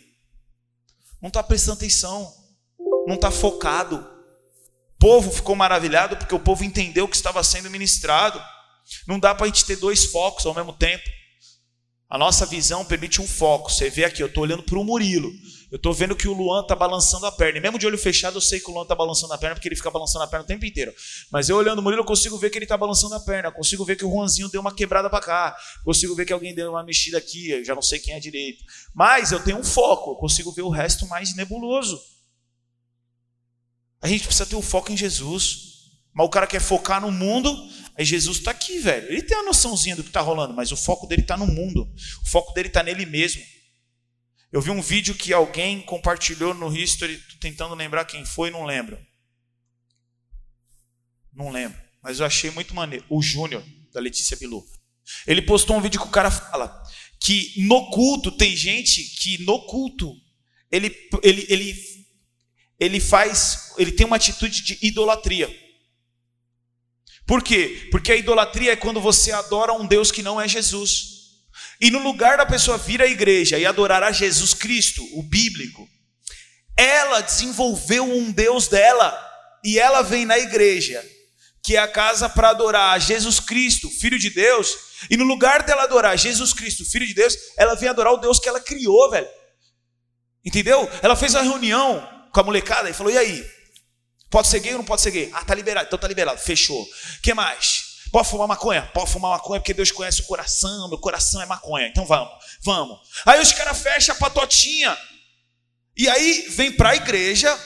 Não 1.21 1.27
está 1.27 1.43
prestando 1.43 1.77
atenção. 1.77 2.34
Não 3.06 3.13
está 3.13 3.30
focado. 3.30 3.97
O 3.97 4.97
povo 4.97 5.32
ficou 5.32 5.56
maravilhado 5.56 6.17
porque 6.17 6.34
o 6.34 6.39
povo 6.39 6.63
entendeu 6.63 7.06
o 7.06 7.08
que 7.08 7.15
estava 7.15 7.43
sendo 7.43 7.69
ministrado. 7.69 8.43
Não 9.08 9.19
dá 9.19 9.34
para 9.34 9.45
a 9.45 9.47
gente 9.47 9.65
ter 9.65 9.75
dois 9.75 10.06
focos 10.06 10.45
ao 10.45 10.54
mesmo 10.54 10.73
tempo. 10.73 11.04
A 12.12 12.17
nossa 12.17 12.45
visão 12.45 12.84
permite 12.84 13.21
um 13.21 13.27
foco. 13.27 13.71
Você 13.71 13.89
vê 13.89 14.04
aqui, 14.04 14.21
eu 14.21 14.27
estou 14.27 14.43
olhando 14.43 14.63
para 14.63 14.77
o 14.77 14.84
Murilo. 14.84 15.32
Eu 15.71 15.77
estou 15.77 15.93
vendo 15.93 16.13
que 16.13 16.27
o 16.27 16.34
Luan 16.34 16.62
está 16.62 16.75
balançando 16.75 17.25
a 17.25 17.32
perna. 17.32 17.58
E 17.58 17.62
mesmo 17.62 17.80
de 17.80 17.88
olho 17.88 17.97
fechado, 17.97 18.36
eu 18.36 18.41
sei 18.41 18.60
que 18.60 18.69
o 18.69 18.73
Luan 18.73 18.84
está 18.84 18.93
balançando 18.93 19.32
a 19.32 19.38
perna, 19.38 19.56
porque 19.56 19.69
ele 19.69 19.77
fica 19.77 19.89
balançando 19.89 20.25
a 20.25 20.27
perna 20.27 20.43
o 20.43 20.47
tempo 20.47 20.65
inteiro. 20.65 20.93
Mas 21.32 21.47
eu 21.47 21.56
olhando 21.56 21.80
o 21.80 21.82
Murilo, 21.82 22.01
eu 22.01 22.06
consigo 22.06 22.38
ver 22.38 22.49
que 22.49 22.58
ele 22.58 22.65
está 22.65 22.75
balançando 22.75 23.15
a 23.15 23.19
perna. 23.21 23.47
Eu 23.47 23.54
consigo 23.54 23.86
ver 23.86 23.95
que 23.95 24.04
o 24.04 24.12
Juanzinho 24.12 24.49
deu 24.49 24.60
uma 24.60 24.75
quebrada 24.75 25.10
para 25.10 25.23
cá. 25.23 25.56
Eu 25.77 25.86
consigo 25.86 26.13
ver 26.13 26.25
que 26.25 26.34
alguém 26.34 26.54
deu 26.54 26.71
uma 26.71 26.84
mexida 26.84 27.17
aqui. 27.17 27.51
Eu 27.51 27.63
já 27.63 27.73
não 27.73 27.82
sei 27.82 27.97
quem 27.97 28.13
é 28.13 28.19
direito. 28.19 28.62
Mas 28.93 29.32
eu 29.32 29.41
tenho 29.41 29.60
um 29.60 29.63
foco. 29.63 30.12
Eu 30.12 30.15
consigo 30.15 30.51
ver 30.51 30.63
o 30.63 30.69
resto 30.69 31.08
mais 31.08 31.34
nebuloso. 31.34 31.97
A 34.01 34.08
gente 34.10 34.25
precisa 34.25 34.45
ter 34.45 34.56
o 34.56 34.60
um 34.60 34.62
foco 34.62 34.91
em 34.91 34.97
Jesus. 34.97 35.81
Mas 36.13 36.26
o 36.26 36.30
cara 36.30 36.47
quer 36.47 36.60
focar 36.60 37.02
no 37.02 37.12
mundo, 37.12 37.50
Aí 37.97 38.06
Jesus 38.06 38.38
está 38.38 38.52
aqui, 38.52 38.80
velho. 38.80 39.08
Ele 39.10 39.21
tem 39.21 39.38
a 39.38 39.43
noçãozinha 39.43 39.95
do 39.95 40.04
que 40.04 40.10
está 40.10 40.21
rolando, 40.21 40.54
mas 40.54 40.71
o 40.71 40.78
foco 40.78 41.06
dele 41.08 41.21
está 41.21 41.38
no 41.38 41.45
mundo. 41.45 41.88
O 42.24 42.28
foco 42.28 42.54
dele 42.54 42.67
está 42.67 42.82
nele 42.82 43.06
mesmo. 43.06 43.43
Eu 44.52 44.62
vi 44.62 44.69
um 44.69 44.82
vídeo 44.82 45.13
que 45.13 45.32
alguém 45.32 45.82
compartilhou 45.82 46.54
no 46.54 46.76
History, 46.76 47.21
tentando 47.39 47.76
lembrar 47.76 48.06
quem 48.06 48.26
foi, 48.26 48.50
não 48.50 48.65
lembro. 48.65 48.97
Não 51.34 51.50
lembro. 51.50 51.80
Mas 52.02 52.19
eu 52.19 52.26
achei 52.26 52.50
muito 52.50 52.74
maneiro. 52.74 53.06
O 53.10 53.21
Júnior, 53.21 53.63
da 53.93 54.00
Letícia 54.00 54.36
Bilu. 54.36 54.65
Ele 55.28 55.41
postou 55.41 55.78
um 55.78 55.82
vídeo 55.82 56.02
que 56.02 56.08
o 56.08 56.12
cara 56.12 56.32
fala 56.32 56.82
que 57.19 57.54
no 57.67 57.91
culto 57.91 58.32
tem 58.32 58.56
gente 58.56 59.04
que 59.04 59.43
no 59.43 59.63
culto 59.67 60.12
ele, 60.71 60.88
ele, 61.21 61.45
ele, 61.50 62.06
ele 62.80 63.00
faz, 63.00 63.74
ele 63.78 63.91
tem 63.91 64.08
uma 64.08 64.15
atitude 64.15 64.63
de 64.63 64.80
idolatria. 64.82 65.47
Por 67.26 67.44
quê? 67.44 67.88
Porque 67.92 68.12
a 68.12 68.16
idolatria 68.16 68.74
é 68.74 68.76
quando 68.76 69.00
você 69.00 69.32
adora 69.32 69.74
um 69.74 69.86
Deus 69.86 70.12
que 70.12 70.24
não 70.24 70.40
é 70.40 70.48
Jesus. 70.48 71.12
E 71.80 71.90
no 71.90 72.00
lugar 72.00 72.38
da 72.38 72.46
pessoa 72.46 72.78
vir 72.78 73.02
à 73.02 73.08
igreja 73.08 73.58
e 73.58 73.66
adorar 73.66 74.04
a 74.04 74.12
Jesus 74.12 74.54
Cristo, 74.54 75.04
o 75.14 75.24
bíblico, 75.24 75.88
Ela 76.78 77.22
desenvolveu 77.22 78.04
um 78.04 78.32
Deus 78.32 78.68
dela 78.68 79.18
e 79.64 79.78
ela 79.80 80.02
vem 80.02 80.26
na 80.26 80.40
igreja, 80.40 81.04
que 81.64 81.76
é 81.76 81.80
a 81.80 81.88
casa 81.88 82.28
para 82.28 82.50
adorar 82.50 83.00
Jesus 83.00 83.40
Cristo, 83.40 83.90
Filho 83.90 84.18
de 84.18 84.30
Deus, 84.30 84.76
e 85.10 85.18
no 85.18 85.24
lugar 85.24 85.64
dela 85.64 85.84
adorar 85.84 86.18
Jesus 86.18 86.54
Cristo, 86.54 86.86
Filho 86.86 87.06
de 87.06 87.14
Deus, 87.14 87.38
ela 87.58 87.76
vem 87.76 87.90
adorar 87.90 88.14
o 88.14 88.18
Deus 88.18 88.40
que 88.40 88.50
ela 88.50 88.60
criou, 88.60 89.10
velho. 89.12 89.28
Entendeu? 90.44 90.90
Ela 91.02 91.16
fez 91.16 91.36
uma 91.36 91.44
reunião 91.44 92.08
com 92.32 92.40
a 92.40 92.44
molecada 92.44 92.90
e 92.90 92.94
falou: 92.94 93.12
e 93.12 93.18
aí? 93.18 93.61
Pode 94.32 94.48
ser 94.48 94.62
gay 94.62 94.72
ou 94.72 94.78
não 94.78 94.86
pode 94.86 95.02
ser 95.02 95.12
gay? 95.12 95.30
Ah, 95.34 95.44
tá 95.44 95.54
liberado, 95.54 95.88
então 95.88 96.00
tá 96.00 96.08
liberado, 96.08 96.39
fechou. 96.39 96.88
que 97.22 97.34
mais? 97.34 97.91
Pode 98.12 98.30
fumar 98.30 98.48
maconha? 98.48 98.89
Pode 98.94 99.12
fumar 99.12 99.32
maconha 99.32 99.60
porque 99.60 99.74
Deus 99.74 99.91
conhece 99.91 100.22
o 100.22 100.26
coração, 100.26 100.88
meu 100.89 100.98
coração 100.98 101.41
é 101.41 101.46
maconha. 101.46 101.88
Então 101.88 102.06
vamos, 102.06 102.34
vamos. 102.63 102.98
Aí 103.26 103.41
os 103.41 103.52
caras 103.52 103.78
fecham 103.80 104.15
a 104.15 104.17
patotinha. 104.17 104.98
E 105.98 106.10
aí 106.10 106.48
vem 106.50 106.72
para 106.72 106.91
a 106.91 106.96
igreja 106.96 107.58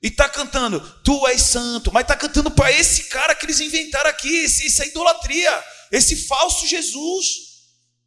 e 0.00 0.10
tá 0.10 0.28
cantando, 0.28 0.80
tu 1.04 1.26
és 1.26 1.42
santo, 1.42 1.92
mas 1.92 2.06
tá 2.06 2.14
cantando 2.14 2.50
para 2.50 2.70
esse 2.70 3.04
cara 3.04 3.34
que 3.34 3.46
eles 3.46 3.58
inventaram 3.58 4.08
aqui, 4.08 4.44
essa 4.44 4.86
idolatria, 4.86 5.64
esse 5.90 6.14
falso 6.26 6.66
Jesus. 6.66 7.24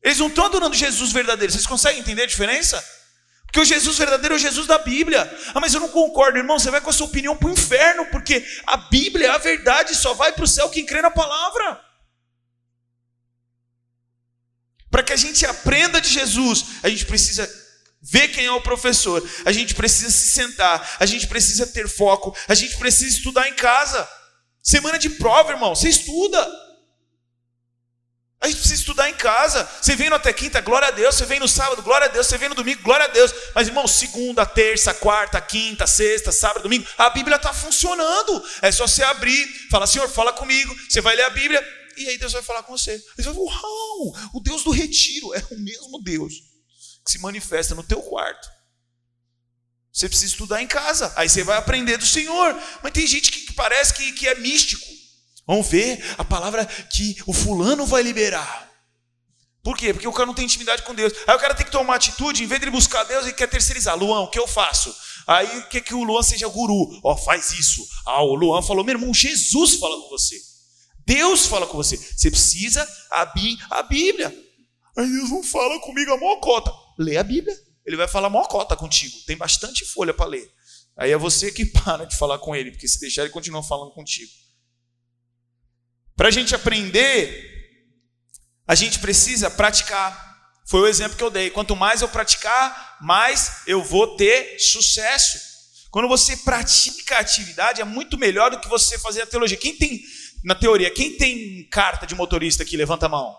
Eles 0.02 0.20
não 0.20 0.28
estão 0.28 0.46
adorando 0.46 0.76
Jesus 0.76 1.12
verdadeiro. 1.12 1.52
Vocês 1.52 1.68
conseguem 1.68 2.00
entender 2.00 2.24
a 2.24 2.28
diferença? 2.28 2.84
Porque 3.58 3.74
o 3.74 3.76
Jesus 3.76 3.98
verdadeiro 3.98 4.36
é 4.36 4.38
o 4.38 4.40
Jesus 4.40 4.68
da 4.68 4.78
Bíblia. 4.78 5.36
Ah, 5.56 5.60
mas 5.60 5.74
eu 5.74 5.80
não 5.80 5.90
concordo, 5.90 6.38
irmão. 6.38 6.60
Você 6.60 6.70
vai 6.70 6.80
com 6.80 6.92
a 6.92 6.94
sua 6.94 7.08
opinião 7.08 7.36
para 7.36 7.48
o 7.50 7.52
inferno, 7.52 8.06
porque 8.12 8.46
a 8.68 8.78
Bíblia 8.78 9.30
é 9.30 9.32
a 9.32 9.40
verdade, 9.40 9.96
só 9.96 10.14
vai 10.14 10.32
para 10.32 10.44
o 10.44 10.48
céu 10.48 10.70
quem 10.70 10.86
crê 10.86 11.02
na 11.02 11.10
palavra. 11.10 11.82
Para 14.92 15.02
que 15.02 15.12
a 15.12 15.16
gente 15.16 15.44
aprenda 15.44 16.00
de 16.00 16.08
Jesus, 16.08 16.66
a 16.84 16.90
gente 16.90 17.08
precisa 17.08 17.50
ver 18.00 18.28
quem 18.28 18.46
é 18.46 18.52
o 18.52 18.62
professor, 18.62 19.28
a 19.44 19.52
gente 19.52 19.74
precisa 19.74 20.12
se 20.12 20.28
sentar, 20.28 20.96
a 21.00 21.06
gente 21.08 21.26
precisa 21.26 21.66
ter 21.66 21.90
foco, 21.90 22.38
a 22.48 22.54
gente 22.54 22.78
precisa 22.78 23.18
estudar 23.18 23.50
em 23.50 23.56
casa. 23.56 24.08
Semana 24.62 25.00
de 25.00 25.10
prova, 25.10 25.54
irmão, 25.54 25.74
você 25.74 25.90
estuda. 25.90 26.67
A 28.40 28.48
gente 28.48 28.60
precisa 28.60 28.82
estudar 28.82 29.10
em 29.10 29.16
casa. 29.16 29.68
Você 29.82 29.96
vem 29.96 30.10
até 30.10 30.32
quinta, 30.32 30.62
glória 30.62 30.90
a 30.90 30.92
Deus. 30.92 31.16
Você 31.16 31.26
vem 31.26 31.40
no 31.40 31.48
sábado, 31.48 31.82
glória 31.82 32.06
a 32.06 32.10
Deus. 32.10 32.28
Você 32.28 32.38
vem 32.38 32.50
no 32.50 32.56
domingo, 32.56 32.84
glória 32.84 33.06
a 33.06 33.10
Deus. 33.10 33.34
Mas, 33.56 33.68
irmão, 33.68 33.88
segunda, 33.88 34.46
terça, 34.46 34.94
quarta, 34.94 35.42
quinta, 35.42 35.88
sexta, 35.88 36.32
sábado, 36.32 36.64
domingo, 36.64 36.88
a 36.98 37.10
Bíblia 37.10 37.38
está 37.38 37.52
funcionando. 37.52 38.44
É 38.62 38.72
só 38.72 38.86
você 38.88 39.04
abrir, 39.04 39.48
fala, 39.72 39.88
Senhor, 39.88 40.08
fala 40.08 40.32
comigo. 40.34 40.76
Você 40.88 41.02
vai 41.02 41.16
ler 41.16 41.24
a 41.24 41.30
Bíblia 41.32 41.66
e 41.98 42.10
aí 42.10 42.18
Deus 42.18 42.34
vai 42.34 42.44
falar 42.44 42.62
com 42.62 42.78
você. 42.78 42.92
Ele 42.92 43.04
vai 43.18 43.34
falar, 43.34 43.38
uau, 43.38 44.16
o 44.34 44.40
Deus 44.40 44.64
do 44.64 44.70
retiro 44.70 45.34
é 45.34 45.44
o 45.52 45.58
mesmo 45.58 46.00
Deus 46.04 46.34
que 47.04 47.12
se 47.12 47.20
manifesta 47.20 47.74
no 47.74 47.84
teu 47.84 48.02
quarto. 48.02 48.48
Você 49.92 50.08
precisa 50.08 50.32
estudar 50.32 50.62
em 50.62 50.68
casa. 50.68 51.12
Aí 51.16 51.28
você 51.28 51.44
vai 51.44 51.58
aprender 51.58 51.98
do 51.98 52.06
Senhor. 52.06 52.56
Mas 52.84 52.92
tem 52.92 53.08
gente 53.08 53.32
que 53.32 53.52
parece 53.54 53.96
que, 53.96 54.12
que 54.12 54.28
é 54.28 54.36
místico. 54.36 54.86
Vamos 55.48 55.68
ver 55.68 56.04
a 56.18 56.26
palavra 56.26 56.66
que 56.66 57.16
o 57.26 57.32
fulano 57.32 57.86
vai 57.86 58.04
liberar. 58.04 58.68
Por 59.64 59.78
quê? 59.78 59.94
Porque 59.94 60.08
o 60.08 60.14
cara 60.14 60.26
não 60.26 60.34
tem 60.34 60.46
intimidade 60.46 60.84
com 60.84 60.94
Deus. 60.94 61.14
Aí 61.26 61.36
o 61.36 61.40
cara 61.40 61.54
tem 61.54 61.66
que 61.66 61.72
tomar 61.72 61.96
atitude, 61.96 62.44
em 62.44 62.48
vez 62.48 62.60
de 62.60 62.66
ele 62.66 62.72
buscar 62.72 63.04
Deus, 63.06 63.26
ele 63.26 63.34
quer 63.34 63.48
terceirizar. 63.48 63.98
Luan, 63.98 64.22
o 64.22 64.30
que 64.30 64.40
eu 64.40 64.48
faço? 64.48 64.94
Aí 65.26 65.64
quer 65.64 65.82
que 65.82 65.94
o 65.94 66.04
Luan 66.04 66.24
seja 66.24 66.48
guru. 66.48 67.00
Ó, 67.04 67.14
oh, 67.14 67.18
faz 67.18 67.52
isso. 67.52 67.86
Ah, 68.06 68.22
o 68.24 68.36
Luan 68.36 68.62
falou, 68.62 68.84
meu 68.84 68.96
irmão, 68.96 69.14
Jesus 69.14 69.76
fala 69.76 70.02
com 70.02 70.10
você. 70.10 70.38
Deus 71.06 71.46
fala 71.46 71.66
com 71.66 71.76
você. 71.76 71.98
Você 71.98 72.30
precisa 72.30 72.88
abrir 73.10 73.58
a 73.70 73.84
Bíblia. 73.84 74.34
Aí 74.98 75.06
Deus 75.06 75.30
não 75.30 75.44
fala 75.44 75.80
comigo 75.80 76.12
a 76.12 76.18
mocota. 76.18 76.72
Lê 76.98 77.18
a 77.18 77.24
Bíblia. 77.24 77.56
Ele 77.86 77.96
vai 77.96 78.08
falar 78.08 78.30
mocota 78.30 78.76
contigo. 78.76 79.18
Tem 79.26 79.38
bastante 79.38 79.86
folha 79.86 80.14
para 80.14 80.28
ler. 80.28 80.50
Aí 80.98 81.12
é 81.12 81.18
você 81.18 81.52
que 81.52 81.66
para 81.84 82.06
de 82.06 82.18
falar 82.18 82.40
com 82.40 82.56
ele, 82.56 82.72
porque 82.72 82.88
se 82.88 83.00
deixar 83.00 83.24
ele 83.24 83.32
continua 83.32 83.62
falando 83.62 83.92
contigo. 83.92 84.32
Para 86.18 86.30
a 86.30 86.32
gente 86.32 86.56
aprender, 86.56 87.48
a 88.68 88.74
gente 88.74 88.98
precisa 88.98 89.52
praticar. 89.52 90.26
Foi 90.66 90.82
o 90.82 90.88
exemplo 90.88 91.16
que 91.16 91.24
eu 91.24 91.30
dei. 91.30 91.52
Quanto 91.52 91.76
mais 91.76 92.02
eu 92.02 92.10
praticar, 92.10 92.98
mais 93.00 93.62
eu 93.68 93.84
vou 93.84 94.18
ter 94.18 94.60
sucesso. 94.60 95.40
Quando 95.92 96.08
você 96.08 96.36
pratica 96.38 97.16
a 97.18 97.20
atividade, 97.20 97.82
é 97.82 97.86
muito 97.86 98.18
melhor 98.18 98.50
do 98.50 98.60
que 98.60 98.68
você 98.68 98.98
fazer 98.98 99.22
a 99.22 99.28
teologia. 99.28 99.56
Quem 99.56 99.78
tem, 99.78 100.02
na 100.44 100.56
teoria, 100.56 100.90
quem 100.92 101.16
tem 101.16 101.70
carta 101.70 102.08
de 102.08 102.16
motorista 102.16 102.64
aqui? 102.64 102.76
Levanta 102.76 103.06
a 103.06 103.10
mão. 103.10 103.38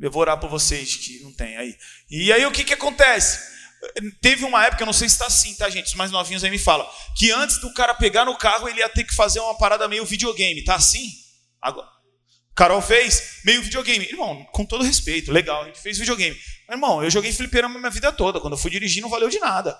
Eu 0.00 0.10
vou 0.10 0.22
orar 0.22 0.38
por 0.38 0.48
vocês 0.48 0.94
que 0.94 1.20
não 1.24 1.32
tem 1.32 1.56
aí. 1.56 1.76
E 2.08 2.32
aí 2.32 2.46
o 2.46 2.52
que, 2.52 2.62
que 2.62 2.74
acontece? 2.74 3.55
Teve 4.20 4.44
uma 4.44 4.64
época, 4.64 4.82
eu 4.82 4.86
não 4.86 4.92
sei 4.92 5.08
se 5.08 5.14
está 5.14 5.26
assim, 5.26 5.54
tá, 5.54 5.68
gente? 5.70 5.86
Os 5.86 5.94
mais 5.94 6.10
novinhos 6.10 6.42
aí 6.42 6.50
me 6.50 6.58
falam. 6.58 6.88
Que 7.16 7.30
antes 7.30 7.58
do 7.58 7.72
cara 7.72 7.94
pegar 7.94 8.24
no 8.24 8.36
carro, 8.36 8.68
ele 8.68 8.80
ia 8.80 8.88
ter 8.88 9.04
que 9.04 9.14
fazer 9.14 9.40
uma 9.40 9.56
parada 9.56 9.88
meio 9.88 10.04
videogame. 10.04 10.64
Tá 10.64 10.74
assim? 10.74 11.10
Agora. 11.60 11.88
Carol 12.54 12.80
fez 12.80 13.40
meio 13.44 13.62
videogame. 13.62 14.06
Irmão, 14.06 14.44
com 14.52 14.64
todo 14.64 14.82
respeito, 14.82 15.30
legal, 15.30 15.62
a 15.62 15.66
gente 15.66 15.78
fez 15.78 15.98
videogame. 15.98 16.36
Mas, 16.66 16.76
irmão, 16.76 17.04
eu 17.04 17.10
joguei 17.10 17.30
fliperama 17.32 17.78
minha 17.78 17.90
vida 17.90 18.10
toda. 18.10 18.40
Quando 18.40 18.54
eu 18.54 18.58
fui 18.58 18.70
dirigir, 18.70 19.02
não 19.02 19.10
valeu 19.10 19.28
de 19.28 19.38
nada. 19.38 19.78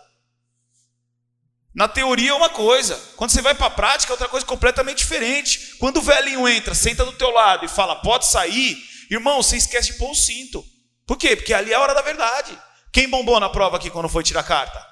Na 1.74 1.86
teoria 1.86 2.30
é 2.30 2.34
uma 2.34 2.48
coisa, 2.48 2.96
quando 3.16 3.30
você 3.30 3.42
vai 3.42 3.54
para 3.54 3.66
a 3.66 3.70
prática 3.70 4.10
é 4.10 4.14
outra 4.14 4.28
coisa 4.28 4.46
completamente 4.46 4.98
diferente. 4.98 5.76
Quando 5.78 5.98
o 5.98 6.02
velhinho 6.02 6.48
entra, 6.48 6.74
senta 6.74 7.04
do 7.04 7.12
teu 7.12 7.30
lado 7.30 7.66
e 7.66 7.68
fala, 7.68 7.96
pode 7.96 8.26
sair, 8.26 8.82
irmão, 9.10 9.42
você 9.42 9.58
esquece 9.58 9.92
de 9.92 9.98
pôr 9.98 10.10
o 10.10 10.14
cinto. 10.14 10.64
Por 11.06 11.18
quê? 11.18 11.36
Porque 11.36 11.52
ali 11.52 11.72
é 11.72 11.74
a 11.74 11.80
hora 11.80 11.94
da 11.94 12.00
verdade. 12.00 12.58
Quem 12.96 13.10
bombou 13.10 13.38
na 13.38 13.50
prova 13.50 13.76
aqui 13.76 13.90
quando 13.90 14.08
foi 14.08 14.22
tirar 14.22 14.42
carta? 14.42 14.82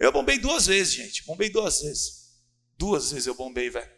Eu 0.00 0.10
bombei 0.10 0.38
duas 0.38 0.64
vezes, 0.68 0.94
gente. 0.94 1.22
Bombei 1.26 1.50
duas 1.50 1.82
vezes. 1.82 2.30
Duas 2.78 3.12
vezes 3.12 3.26
eu 3.26 3.34
bombei, 3.34 3.68
velho. 3.68 3.90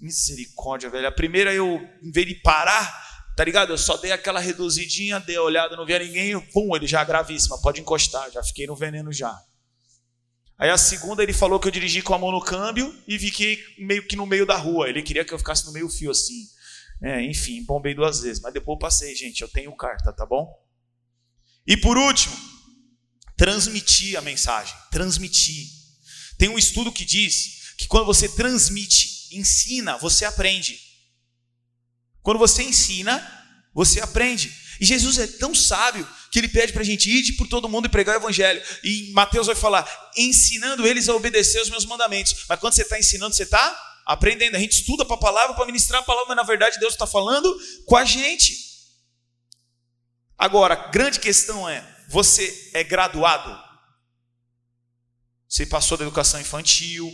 Misericórdia, 0.00 0.88
velho. 0.88 1.08
A 1.08 1.10
primeira 1.10 1.52
eu, 1.52 1.80
em 2.00 2.12
vez 2.12 2.28
de 2.28 2.36
parar, 2.36 3.34
tá 3.36 3.42
ligado? 3.42 3.72
Eu 3.72 3.76
só 3.76 3.96
dei 3.96 4.12
aquela 4.12 4.38
reduzidinha, 4.38 5.18
dei 5.18 5.34
a 5.34 5.42
olhada, 5.42 5.76
não 5.76 5.84
via 5.84 5.98
ninguém, 5.98 6.40
pum, 6.52 6.76
ele 6.76 6.86
já 6.86 7.02
gravíssima, 7.02 7.60
pode 7.60 7.80
encostar, 7.80 8.30
já 8.30 8.40
fiquei 8.40 8.68
no 8.68 8.76
veneno 8.76 9.12
já. 9.12 9.36
Aí 10.56 10.70
a 10.70 10.78
segunda 10.78 11.24
ele 11.24 11.32
falou 11.32 11.58
que 11.58 11.66
eu 11.66 11.72
dirigi 11.72 12.02
com 12.02 12.14
a 12.14 12.18
mão 12.18 12.30
no 12.30 12.40
câmbio 12.40 12.94
e 13.08 13.18
fiquei 13.18 13.58
meio 13.80 14.06
que 14.06 14.14
no 14.14 14.26
meio 14.26 14.46
da 14.46 14.54
rua. 14.54 14.88
Ele 14.88 15.02
queria 15.02 15.24
que 15.24 15.34
eu 15.34 15.38
ficasse 15.38 15.66
no 15.66 15.72
meio 15.72 15.88
fio 15.88 16.12
assim. 16.12 16.46
É, 17.02 17.20
enfim, 17.20 17.64
bombei 17.64 17.96
duas 17.96 18.20
vezes, 18.20 18.40
mas 18.40 18.54
depois 18.54 18.78
passei, 18.78 19.12
gente. 19.16 19.42
Eu 19.42 19.48
tenho 19.48 19.74
carta, 19.74 20.12
tá 20.12 20.24
bom? 20.24 20.65
E 21.66 21.76
por 21.76 21.98
último, 21.98 22.36
transmitir 23.36 24.16
a 24.18 24.22
mensagem. 24.22 24.74
Transmitir. 24.90 25.66
Tem 26.38 26.48
um 26.48 26.58
estudo 26.58 26.92
que 26.92 27.04
diz 27.04 27.74
que 27.76 27.86
quando 27.86 28.06
você 28.06 28.28
transmite, 28.28 29.28
ensina, 29.32 29.96
você 29.98 30.24
aprende. 30.24 30.78
Quando 32.22 32.38
você 32.38 32.62
ensina, 32.62 33.22
você 33.74 34.00
aprende. 34.00 34.52
E 34.80 34.84
Jesus 34.84 35.18
é 35.18 35.26
tão 35.26 35.54
sábio 35.54 36.06
que 36.30 36.38
ele 36.38 36.48
pede 36.48 36.72
para 36.72 36.82
a 36.82 36.84
gente 36.84 37.10
ir 37.10 37.32
por 37.36 37.48
todo 37.48 37.68
mundo 37.68 37.86
e 37.86 37.90
pregar 37.90 38.16
o 38.16 38.18
evangelho. 38.18 38.62
E 38.84 39.10
Mateus 39.12 39.46
vai 39.46 39.56
falar, 39.56 39.88
ensinando 40.16 40.86
eles 40.86 41.08
a 41.08 41.14
obedecer 41.14 41.60
os 41.62 41.70
meus 41.70 41.86
mandamentos. 41.86 42.34
Mas 42.48 42.60
quando 42.60 42.74
você 42.74 42.82
está 42.82 42.98
ensinando, 42.98 43.34
você 43.34 43.44
está 43.44 44.02
aprendendo. 44.04 44.56
A 44.56 44.58
gente 44.58 44.72
estuda 44.72 45.04
para 45.04 45.16
a 45.16 45.20
palavra, 45.20 45.54
para 45.54 45.66
ministrar 45.66 46.00
a 46.00 46.04
palavra, 46.04 46.28
mas 46.28 46.36
na 46.36 46.42
verdade 46.42 46.78
Deus 46.78 46.92
está 46.92 47.06
falando 47.06 47.54
com 47.86 47.96
a 47.96 48.04
gente. 48.04 48.65
Agora, 50.38 50.74
grande 50.90 51.18
questão 51.18 51.68
é: 51.68 51.84
você 52.08 52.70
é 52.74 52.84
graduado? 52.84 53.56
Você 55.48 55.64
passou 55.64 55.96
da 55.96 56.04
educação 56.04 56.40
infantil, 56.40 57.10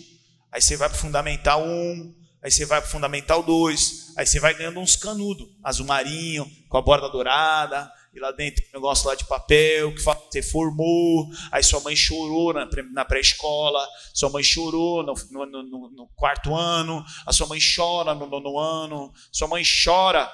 aí 0.51 0.61
você 0.61 0.77
vai 0.77 0.89
para 0.89 0.97
o 0.97 1.01
Fundamental 1.01 1.63
1, 1.63 2.15
aí 2.43 2.51
você 2.51 2.65
vai 2.65 2.81
para 2.81 2.89
o 2.89 2.91
Fundamental 2.91 3.43
2, 3.43 4.15
aí 4.17 4.27
você 4.27 4.41
vai 4.41 4.55
ganhando 4.55 4.81
uns 4.81 4.97
canudos, 4.97 5.47
azul 5.63 5.87
marinho, 5.87 6.51
com 6.69 6.79
a 6.79 6.83
borda 6.83 7.09
dourada, 7.09 7.93
e 8.15 8.19
lá 8.19 8.31
dentro 8.33 8.65
um 8.69 8.79
negócio 8.79 9.07
lá 9.07 9.15
de 9.15 9.25
papel, 9.27 9.95
que 9.95 10.01
você 10.01 10.43
formou, 10.43 11.29
aí 11.51 11.63
sua 11.63 11.81
mãe 11.81 11.95
chorou 11.95 12.53
na 12.93 13.05
pré-escola, 13.05 13.87
sua 14.13 14.31
mãe 14.31 14.43
chorou 14.43 15.03
no, 15.03 15.15
no, 15.31 15.47
no, 15.47 15.91
no, 15.91 16.09
quarto 16.17 16.55
ano, 16.55 17.05
a 17.27 17.33
sua 17.33 17.47
mãe 17.47 17.61
chora 17.61 18.15
no 18.15 18.27
nono 18.27 18.59
ano, 18.59 19.13
sua 19.31 19.49
mãe 19.49 19.63
chora 19.63 20.31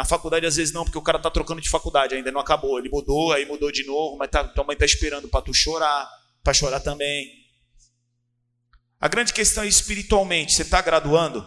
na 0.00 0.04
faculdade, 0.06 0.46
às 0.46 0.56
vezes 0.56 0.72
não, 0.72 0.82
porque 0.82 0.96
o 0.96 1.02
cara 1.02 1.18
tá 1.18 1.30
trocando 1.30 1.60
de 1.60 1.68
faculdade, 1.68 2.14
ainda 2.14 2.32
não 2.32 2.40
acabou. 2.40 2.78
Ele 2.78 2.88
mudou, 2.88 3.34
aí 3.34 3.44
mudou 3.44 3.70
de 3.70 3.84
novo, 3.84 4.16
mas 4.16 4.30
tá, 4.30 4.42
tua 4.42 4.64
mãe 4.64 4.74
tá 4.74 4.86
esperando 4.86 5.28
para 5.28 5.42
tu 5.42 5.52
chorar, 5.52 6.08
para 6.42 6.54
chorar 6.54 6.80
também. 6.80 7.30
A 8.98 9.08
grande 9.08 9.30
questão 9.34 9.62
é 9.62 9.68
espiritualmente, 9.68 10.54
você 10.54 10.62
está 10.62 10.80
graduando? 10.80 11.44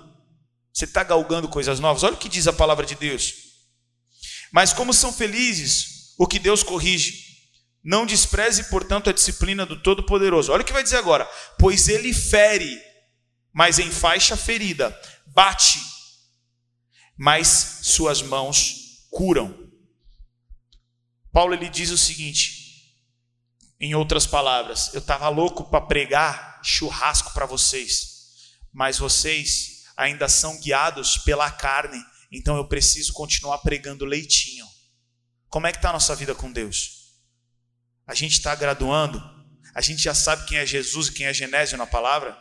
Você 0.72 0.86
está 0.86 1.04
galgando 1.04 1.49
coisas 1.49 1.80
novas? 1.80 2.04
Olha 2.04 2.14
o 2.14 2.18
que 2.18 2.30
diz 2.30 2.47
a 2.47 2.54
palavra 2.54 2.86
de 2.86 2.93
Deus. 2.93 3.34
Mas 4.51 4.72
como 4.72 4.93
são 4.93 5.12
felizes 5.12 6.14
o 6.20 6.28
que 6.28 6.38
Deus 6.38 6.62
corrige. 6.62 7.24
Não 7.84 8.06
despreze, 8.06 8.66
portanto, 8.66 9.10
a 9.10 9.14
disciplina 9.14 9.66
do 9.66 9.82
Todo-Poderoso. 9.82 10.51
Olha 10.51 10.62
o 10.62 10.66
que 10.66 10.74
vai 10.74 10.84
dizer 10.84 10.97
agora. 10.97 11.28
Pois 11.58 11.88
ele 11.88 12.14
fere, 12.14 12.80
mas 13.51 13.80
em 13.80 13.89
faixa 13.89 14.38
ferida. 14.38 14.95
Bate, 15.34 15.80
mas 17.24 17.80
suas 17.84 18.22
mãos 18.22 19.08
curam. 19.10 19.72
Paulo 21.32 21.54
ele 21.54 21.70
diz 21.70 21.90
o 21.90 21.98
seguinte: 21.98 23.00
Em 23.80 23.96
outras 23.96 24.28
palavras, 24.28 24.94
eu 24.94 25.00
estava 25.00 25.30
louco 25.30 25.70
para 25.70 25.86
pregar 25.86 26.60
churrasco 26.62 27.34
para 27.34 27.46
vocês, 27.46 28.50
mas 28.74 28.98
vocês 29.00 29.86
ainda 29.96 30.28
são 30.28 30.60
guiados 30.60 31.18
pela 31.20 31.50
carne, 31.50 31.98
então 32.30 32.58
eu 32.58 32.68
preciso 32.68 33.14
continuar 33.14 33.60
pregando 33.60 34.04
leitinho. 34.04 34.68
Como 35.48 35.66
é 35.66 35.72
que 35.72 35.78
está 35.78 35.92
a 35.92 35.94
nossa 35.94 36.14
vida 36.18 36.36
com 36.36 36.52
Deus? 36.52 37.14
A 38.06 38.14
gente 38.14 38.34
está 38.34 38.54
graduando? 38.54 39.24
A 39.74 39.80
gente 39.80 40.04
já 40.04 40.14
sabe 40.14 40.46
quem 40.46 40.58
é 40.58 40.66
Jesus 40.66 41.08
e 41.08 41.14
quem 41.14 41.26
é 41.26 41.34
Genésio 41.34 41.78
na 41.78 41.88
palavra? 41.88 42.38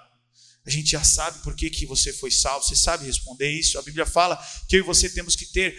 A 0.65 0.71
gente 0.71 0.91
já 0.91 1.03
sabe 1.03 1.43
por 1.43 1.57
que, 1.57 1.69
que 1.69 1.87
você 1.87 2.13
foi 2.13 2.31
salvo, 2.31 2.65
você 2.65 2.77
sabe 2.77 3.05
responder 3.05 3.51
isso. 3.51 3.79
A 3.79 3.83
Bíblia 3.83 4.07
fala 4.07 4.37
que 4.69 4.77
eu 4.77 4.81
e 4.81 4.83
você 4.83 5.09
temos 5.09 5.35
que 5.35 5.47
ter 5.47 5.77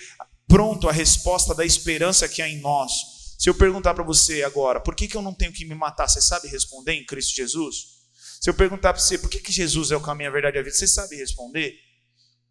pronto 0.47 0.89
a 0.89 0.91
resposta 0.91 1.55
da 1.55 1.65
esperança 1.65 2.27
que 2.27 2.41
há 2.41 2.49
em 2.49 2.59
nós. 2.59 2.91
Se 3.39 3.49
eu 3.49 3.55
perguntar 3.55 3.93
para 3.93 4.03
você 4.03 4.43
agora, 4.43 4.79
por 4.79 4.95
que, 4.95 5.07
que 5.07 5.15
eu 5.15 5.21
não 5.21 5.33
tenho 5.33 5.53
que 5.53 5.65
me 5.65 5.75
matar, 5.75 6.07
você 6.07 6.21
sabe 6.21 6.47
responder 6.47 6.93
em 6.93 7.05
Cristo 7.05 7.35
Jesus? 7.35 7.93
Se 8.41 8.49
eu 8.49 8.53
perguntar 8.53 8.93
para 8.93 9.01
você, 9.01 9.17
por 9.17 9.29
que, 9.29 9.39
que 9.39 9.51
Jesus 9.51 9.91
é 9.91 9.95
o 9.95 10.01
caminho, 10.01 10.29
a 10.29 10.33
verdade 10.33 10.57
e 10.57 10.59
a 10.59 10.63
vida, 10.63 10.75
você 10.75 10.87
sabe 10.87 11.15
responder? 11.15 11.77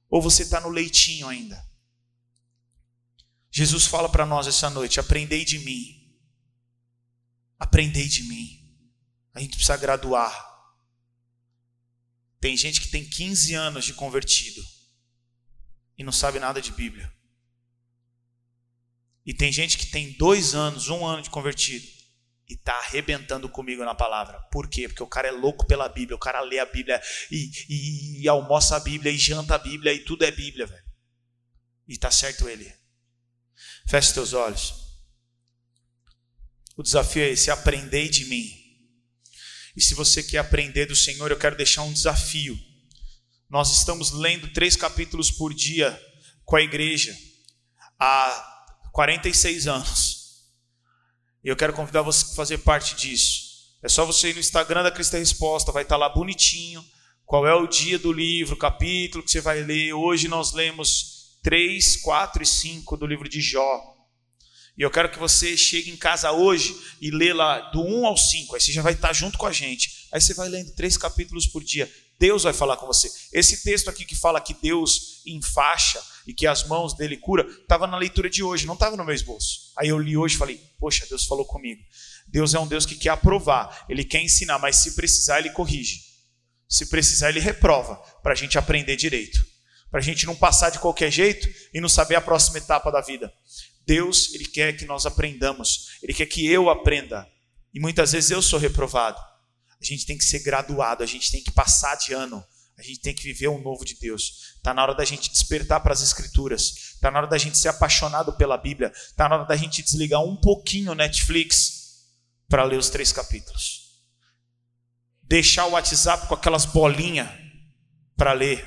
Ou 0.09 0.22
você 0.22 0.43
está 0.43 0.61
no 0.61 0.68
leitinho 0.68 1.28
ainda? 1.28 1.62
Jesus 3.51 3.85
fala 3.85 4.09
para 4.09 4.24
nós 4.24 4.47
essa 4.47 4.70
noite: 4.70 4.99
aprendei 4.99 5.45
de 5.45 5.59
mim. 5.59 6.16
Aprendei 7.59 8.09
de 8.09 8.22
mim. 8.24 8.59
A 9.35 9.41
gente 9.41 9.57
precisa 9.57 9.76
graduar. 9.76 10.52
Tem 12.43 12.57
gente 12.57 12.80
que 12.80 12.88
tem 12.88 13.05
15 13.05 13.55
anos 13.55 13.84
de 13.84 13.95
convertido 13.95 14.61
e 15.97 16.03
não 16.03 16.11
sabe 16.11 16.40
nada 16.40 16.61
de 16.61 16.72
Bíblia. 16.72 17.11
E 19.24 19.32
tem 19.32 19.53
gente 19.53 19.78
que 19.78 19.86
tem 19.86 20.11
dois 20.14 20.53
anos, 20.53 20.88
um 20.88 21.07
ano 21.07 21.22
de 21.22 21.30
convertido 21.30 21.86
e 22.49 22.55
está 22.55 22.76
arrebentando 22.80 23.49
comigo 23.49 23.84
na 23.84 23.95
palavra. 23.95 24.40
Por 24.51 24.68
quê? 24.68 24.88
Porque 24.88 25.05
o 25.05 25.07
cara 25.07 25.28
é 25.28 25.30
louco 25.30 25.64
pela 25.68 25.88
Bíblia, 25.88 26.16
o 26.16 26.18
cara 26.18 26.40
lê 26.40 26.59
a 26.59 26.66
Bíblia 26.66 27.01
e, 27.30 27.49
e, 27.68 28.22
e 28.22 28.28
almoça 28.28 28.74
a 28.74 28.80
Bíblia 28.80 29.12
e 29.12 29.16
janta 29.16 29.55
a 29.55 29.59
Bíblia 29.59 29.93
e 29.93 30.01
tudo 30.01 30.24
é 30.24 30.32
Bíblia, 30.32 30.66
velho. 30.66 30.84
E 31.86 31.93
está 31.93 32.11
certo 32.11 32.49
ele. 32.49 32.74
Feche 33.86 34.14
teus 34.14 34.32
olhos. 34.32 34.74
O 36.76 36.82
desafio 36.82 37.22
é 37.22 37.28
esse: 37.28 37.53
aprendei 37.53 38.09
de 38.09 38.24
mim. 38.24 38.62
E 39.77 39.81
se 39.81 39.95
você 39.95 40.23
quer 40.23 40.39
aprender 40.39 40.87
do 40.87 40.97
Senhor, 40.97 41.31
eu 41.31 41.39
quero 41.39 41.57
deixar 41.57 41.83
um 41.83 41.93
desafio. 41.93 42.59
Nós 43.49 43.77
estamos 43.77 44.12
lendo 44.12 44.53
três 44.53 44.77
capítulos 44.77 45.31
por 45.31 45.53
dia 45.53 45.99
com 46.45 46.57
a 46.57 46.62
igreja 46.62 47.16
há 47.99 48.66
46 48.93 49.66
anos. 49.66 50.23
E 51.45 51.49
eu 51.49 51.57
quero 51.57 51.73
convidar 51.73 52.03
você 52.03 52.25
a 52.25 52.35
fazer 52.35 52.59
parte 52.59 52.95
disso. 52.95 53.53
É 53.83 53.89
só 53.89 54.05
você 54.05 54.31
ir 54.31 54.35
no 54.35 54.41
Instagram 54.41 54.83
da 54.83 54.91
Crista 54.91 55.18
Resposta, 55.18 55.73
vai 55.73 55.83
estar 55.83 55.97
lá 55.97 56.09
bonitinho. 56.09 56.85
Qual 57.25 57.47
é 57.47 57.55
o 57.55 57.66
dia 57.66 57.99
do 57.99 58.12
livro, 58.12 58.57
capítulo 58.57 59.25
que 59.25 59.31
você 59.31 59.41
vai 59.41 59.62
ler. 59.62 59.93
Hoje 59.93 60.29
nós 60.29 60.53
lemos 60.53 61.39
3, 61.43 61.97
4 61.97 62.43
e 62.43 62.47
5 62.47 62.97
do 62.97 63.07
livro 63.07 63.29
de 63.29 63.41
Jó. 63.41 63.91
E 64.77 64.83
eu 64.83 64.91
quero 64.91 65.11
que 65.11 65.18
você 65.18 65.57
chegue 65.57 65.91
em 65.91 65.97
casa 65.97 66.33
hoje 66.33 66.75
e 67.01 67.11
lê 67.11 67.33
lá 67.33 67.70
do 67.70 67.83
1 67.83 68.07
ao 68.07 68.16
5. 68.16 68.55
Aí 68.55 68.61
você 68.61 68.73
já 68.73 68.83
vai 68.83 68.95
estar 68.95 69.12
junto 69.12 69.37
com 69.37 69.47
a 69.47 69.53
gente. 69.53 70.09
Aí 70.11 70.20
você 70.20 70.33
vai 70.33 70.49
lendo 70.49 70.75
três 70.75 70.97
capítulos 70.97 71.47
por 71.47 71.62
dia. 71.62 71.91
Deus 72.18 72.45
vai 72.45 72.53
falar 72.53 72.77
com 72.77 72.87
você. 72.87 73.11
Esse 73.33 73.62
texto 73.64 73.91
aqui 73.91 74.05
que 74.05 74.14
fala 74.14 74.41
que 74.41 74.55
Deus 74.55 75.23
enfaixa 75.27 76.01
e 76.27 76.33
que 76.33 76.47
as 76.47 76.66
mãos 76.66 76.95
dele 76.95 77.16
cura, 77.16 77.45
estava 77.45 77.87
na 77.87 77.99
leitura 77.99 78.31
de 78.31 78.43
hoje, 78.43 78.66
não 78.66 78.75
estava 78.75 78.97
no 78.97 79.05
meu 79.05 79.14
esboço. 79.14 79.73
Aí 79.77 79.89
eu 79.89 79.99
li 79.99 80.16
hoje 80.16 80.37
e 80.37 80.39
falei: 80.39 80.61
Poxa, 80.79 81.05
Deus 81.09 81.27
falou 81.27 81.45
comigo. 81.45 81.83
Deus 82.29 82.55
é 82.55 82.61
um 82.61 82.66
Deus 82.66 82.87
que 82.87 82.95
quer 82.95 83.11
aprovar, 83.11 83.85
ele 83.89 84.05
quer 84.05 84.23
ensinar, 84.23 84.59
mas 84.59 84.77
se 84.77 84.95
precisar, 84.95 85.41
ele 85.41 85.51
corrige. 85.51 86.01
Se 86.68 86.87
precisar, 86.87 87.29
ele 87.29 87.41
reprova, 87.41 87.97
para 88.23 88.33
a 88.33 88.37
gente 88.37 88.57
aprender 88.57 88.97
direito. 88.97 89.45
Para 89.91 90.01
a 90.01 90.03
gente 90.03 90.25
não 90.25 90.35
passar 90.35 90.70
de 90.70 90.79
qualquer 90.79 91.11
jeito 91.11 91.47
e 91.75 91.81
não 91.81 91.89
saber 91.89 92.14
a 92.14 92.20
próxima 92.20 92.57
etapa 92.57 92.91
da 92.91 93.03
vida. 93.03 93.31
Deus, 93.87 94.33
Ele 94.35 94.45
quer 94.45 94.72
que 94.76 94.85
nós 94.85 95.07
aprendamos, 95.07 95.99
Ele 96.03 96.14
quer 96.14 96.26
que 96.26 96.47
eu 96.47 96.70
aprenda. 96.70 97.26
E 97.74 97.80
muitas 97.80 98.12
vezes 98.12 98.30
eu 98.30 98.43
sou 98.43 98.59
reprovado. 98.59 99.18
A 99.80 99.85
gente 99.85 100.07
tem 100.07 100.16
que 100.16 100.24
ser 100.24 100.41
graduado, 100.41 101.03
a 101.03 101.07
gente 101.07 101.30
tem 101.30 101.43
que 101.43 101.51
passar 101.51 101.97
de 101.97 102.12
ano, 102.12 102.45
a 102.78 102.83
gente 102.83 103.01
tem 103.01 103.14
que 103.14 103.22
viver 103.22 103.49
um 103.49 103.61
novo 103.61 103.85
de 103.85 103.99
Deus. 103.99 104.55
Está 104.57 104.72
na 104.72 104.83
hora 104.83 104.95
da 104.95 105.05
gente 105.05 105.30
despertar 105.30 105.80
para 105.80 105.93
as 105.93 106.03
Escrituras, 106.03 106.93
está 106.95 107.11
na 107.11 107.18
hora 107.18 107.26
da 107.26 107.39
gente 107.39 107.59
ser 107.59 107.68
apaixonado 107.68 108.33
pela 108.35 108.57
Bíblia, 108.57 108.93
está 108.95 109.28
na 109.28 109.37
hora 109.37 109.45
da 109.45 109.57
gente 109.57 109.83
desligar 109.83 110.22
um 110.22 110.37
pouquinho 110.37 110.93
o 110.93 110.95
Netflix 110.95 112.07
para 112.49 112.62
ler 112.64 112.78
os 112.78 112.91
três 112.91 113.11
capítulos. 113.12 113.83
Deixar 115.22 115.66
o 115.66 115.70
WhatsApp 115.70 116.28
com 116.28 116.35
aquelas 116.35 116.64
bolinhas 116.64 117.28
para 118.16 118.33
ler 118.33 118.64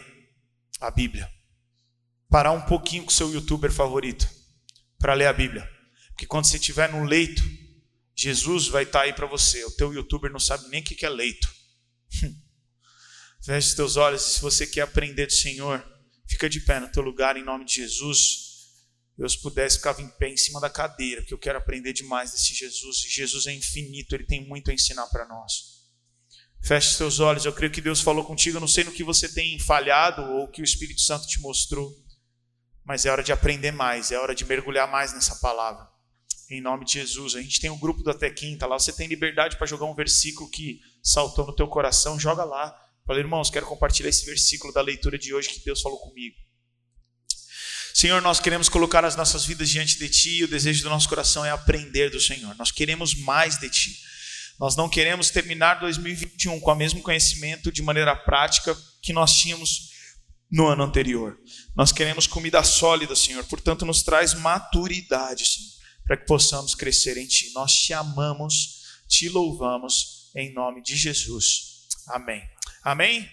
a 0.82 0.92
Bíblia. 0.92 1.30
Parar 2.30 2.52
um 2.52 2.62
pouquinho 2.62 3.04
com 3.04 3.10
o 3.10 3.14
seu 3.14 3.32
youtuber 3.32 3.72
favorito 3.72 4.35
para 5.06 5.14
ler 5.14 5.28
a 5.28 5.34
Bíblia. 5.34 5.70
Porque 6.10 6.26
quando 6.26 6.48
você 6.48 6.58
estiver 6.58 6.92
no 6.92 7.04
leito, 7.04 7.44
Jesus 8.16 8.68
vai 8.68 8.82
estar 8.82 9.02
tá 9.02 9.06
aí 9.06 9.14
para 9.14 9.28
você. 9.28 9.64
O 9.64 9.70
teu 9.70 9.94
youtuber 9.94 10.32
não 10.32 10.40
sabe 10.40 10.68
nem 10.70 10.82
o 10.82 10.84
que 10.84 11.06
é 11.06 11.10
leito. 11.10 11.48
Feche 13.46 13.68
os 13.68 13.74
teus 13.76 13.98
olhos 13.98 14.26
e 14.26 14.30
se 14.32 14.42
você 14.42 14.66
quer 14.66 14.82
aprender 14.82 15.28
do 15.28 15.32
Senhor, 15.32 15.86
fica 16.28 16.50
de 16.50 16.60
pé 16.60 16.80
no 16.80 16.92
teu 16.92 17.04
lugar 17.04 17.38
em 17.38 17.44
nome 17.44 17.66
de 17.66 17.76
Jesus. 17.76 18.46
Deus 19.16 19.36
pudesse 19.36 19.78
ficar 19.78 20.00
em 20.00 20.10
pé 20.18 20.30
em 20.30 20.38
cima 20.38 20.60
da 20.60 20.72
cadeira, 20.72 21.22
que 21.22 21.36
eu 21.36 21.38
quero 21.38 21.60
aprender 21.60 21.94
demais 21.94 22.32
desse 22.32 22.56
Jesus. 22.56 23.02
Jesus 23.02 23.46
é 23.46 23.54
infinito, 23.54 24.16
ele 24.16 24.26
tem 24.26 24.44
muito 24.48 24.72
a 24.72 24.74
ensinar 24.74 25.06
para 25.10 25.28
nós. 25.28 25.86
Feche 26.64 26.90
os 26.90 26.98
teus 26.98 27.20
olhos, 27.20 27.46
eu 27.46 27.54
creio 27.54 27.72
que 27.72 27.80
Deus 27.80 28.02
falou 28.02 28.26
contigo. 28.26 28.58
Eu 28.58 28.62
não 28.62 28.68
sei 28.68 28.84
no 28.84 28.92
que 28.92 29.04
você 29.04 29.30
tem 29.30 29.60
falhado 29.60 30.24
ou 30.24 30.48
que 30.48 30.62
o 30.62 30.66
Espírito 30.66 31.02
Santo 31.02 31.28
te 31.28 31.40
mostrou. 31.42 31.96
Mas 32.86 33.06
é 33.06 33.12
hora 33.12 33.24
de 33.24 33.32
aprender 33.32 33.72
mais, 33.72 34.12
é 34.12 34.20
hora 34.20 34.36
de 34.36 34.46
mergulhar 34.46 34.90
mais 34.90 35.12
nessa 35.14 35.36
palavra. 35.38 35.90
Em 36.50 36.62
nome 36.62 36.86
de 36.86 36.94
Jesus. 36.94 37.36
A 37.36 37.42
gente 37.42 37.60
tem 37.60 37.72
um 37.72 37.80
grupo 37.80 38.04
do 38.04 38.12
Até 38.12 38.30
Quinta 38.30 38.68
lá. 38.68 38.78
Você 38.78 38.94
tem 38.94 39.08
liberdade 39.08 39.58
para 39.58 39.66
jogar 39.66 39.86
um 39.86 39.96
versículo 39.96 40.50
que 40.50 40.80
saltou 41.02 41.48
no 41.48 41.56
teu 41.56 41.68
coração, 41.68 42.20
joga 42.20 42.44
lá. 42.44 42.80
Falei, 43.06 43.24
irmãos, 43.24 43.50
quero 43.50 43.66
compartilhar 43.66 44.10
esse 44.10 44.26
versículo 44.26 44.72
da 44.72 44.82
leitura 44.82 45.18
de 45.18 45.34
hoje 45.34 45.50
que 45.50 45.66
Deus 45.66 45.82
falou 45.82 45.98
comigo. 46.00 46.36
Senhor, 47.94 48.22
nós 48.22 48.40
queremos 48.40 48.68
colocar 48.68 49.06
as 49.06 49.16
nossas 49.16 49.46
vidas 49.46 49.70
diante 49.70 49.98
de 49.98 50.10
Ti 50.10 50.30
e 50.38 50.44
o 50.44 50.48
desejo 50.48 50.84
do 50.84 50.90
nosso 50.90 51.08
coração 51.08 51.46
é 51.46 51.50
aprender 51.50 52.12
do 52.12 52.20
Senhor. 52.20 52.54
Nós 52.56 52.70
queremos 52.70 53.16
mais 53.16 53.58
de 53.58 53.70
Ti. 53.70 53.98
Nós 54.60 54.76
não 54.76 54.90
queremos 54.90 55.30
terminar 55.30 55.76
2021 55.76 56.60
com 56.60 56.72
o 56.72 56.76
mesmo 56.76 57.02
conhecimento 57.02 57.72
de 57.72 57.82
maneira 57.82 58.16
prática 58.16 58.78
que 59.02 59.14
nós 59.14 59.34
tínhamos 59.34 59.95
no 60.52 60.68
ano 60.68 60.84
anterior. 60.84 61.40
Nós 61.76 61.92
queremos 61.92 62.28
comida 62.28 62.64
sólida, 62.64 63.16
Senhor, 63.16 63.44
portanto, 63.46 63.86
nos 63.86 64.04
traz 64.04 64.34
maturidade, 64.34 65.46
Senhor, 65.46 65.72
para 66.06 66.18
que 66.18 66.26
possamos 66.26 66.76
crescer 66.76 67.18
em 67.18 67.28
Ti. 67.28 67.52
Nós 67.54 67.74
te 67.74 67.94
amamos, 67.94 69.02
te 69.08 69.30
louvamos, 69.30 70.32
em 70.36 70.54
nome 70.54 70.82
de 70.82 70.96
Jesus. 70.96 71.88
Amém. 72.08 72.42
Amém? 72.84 73.30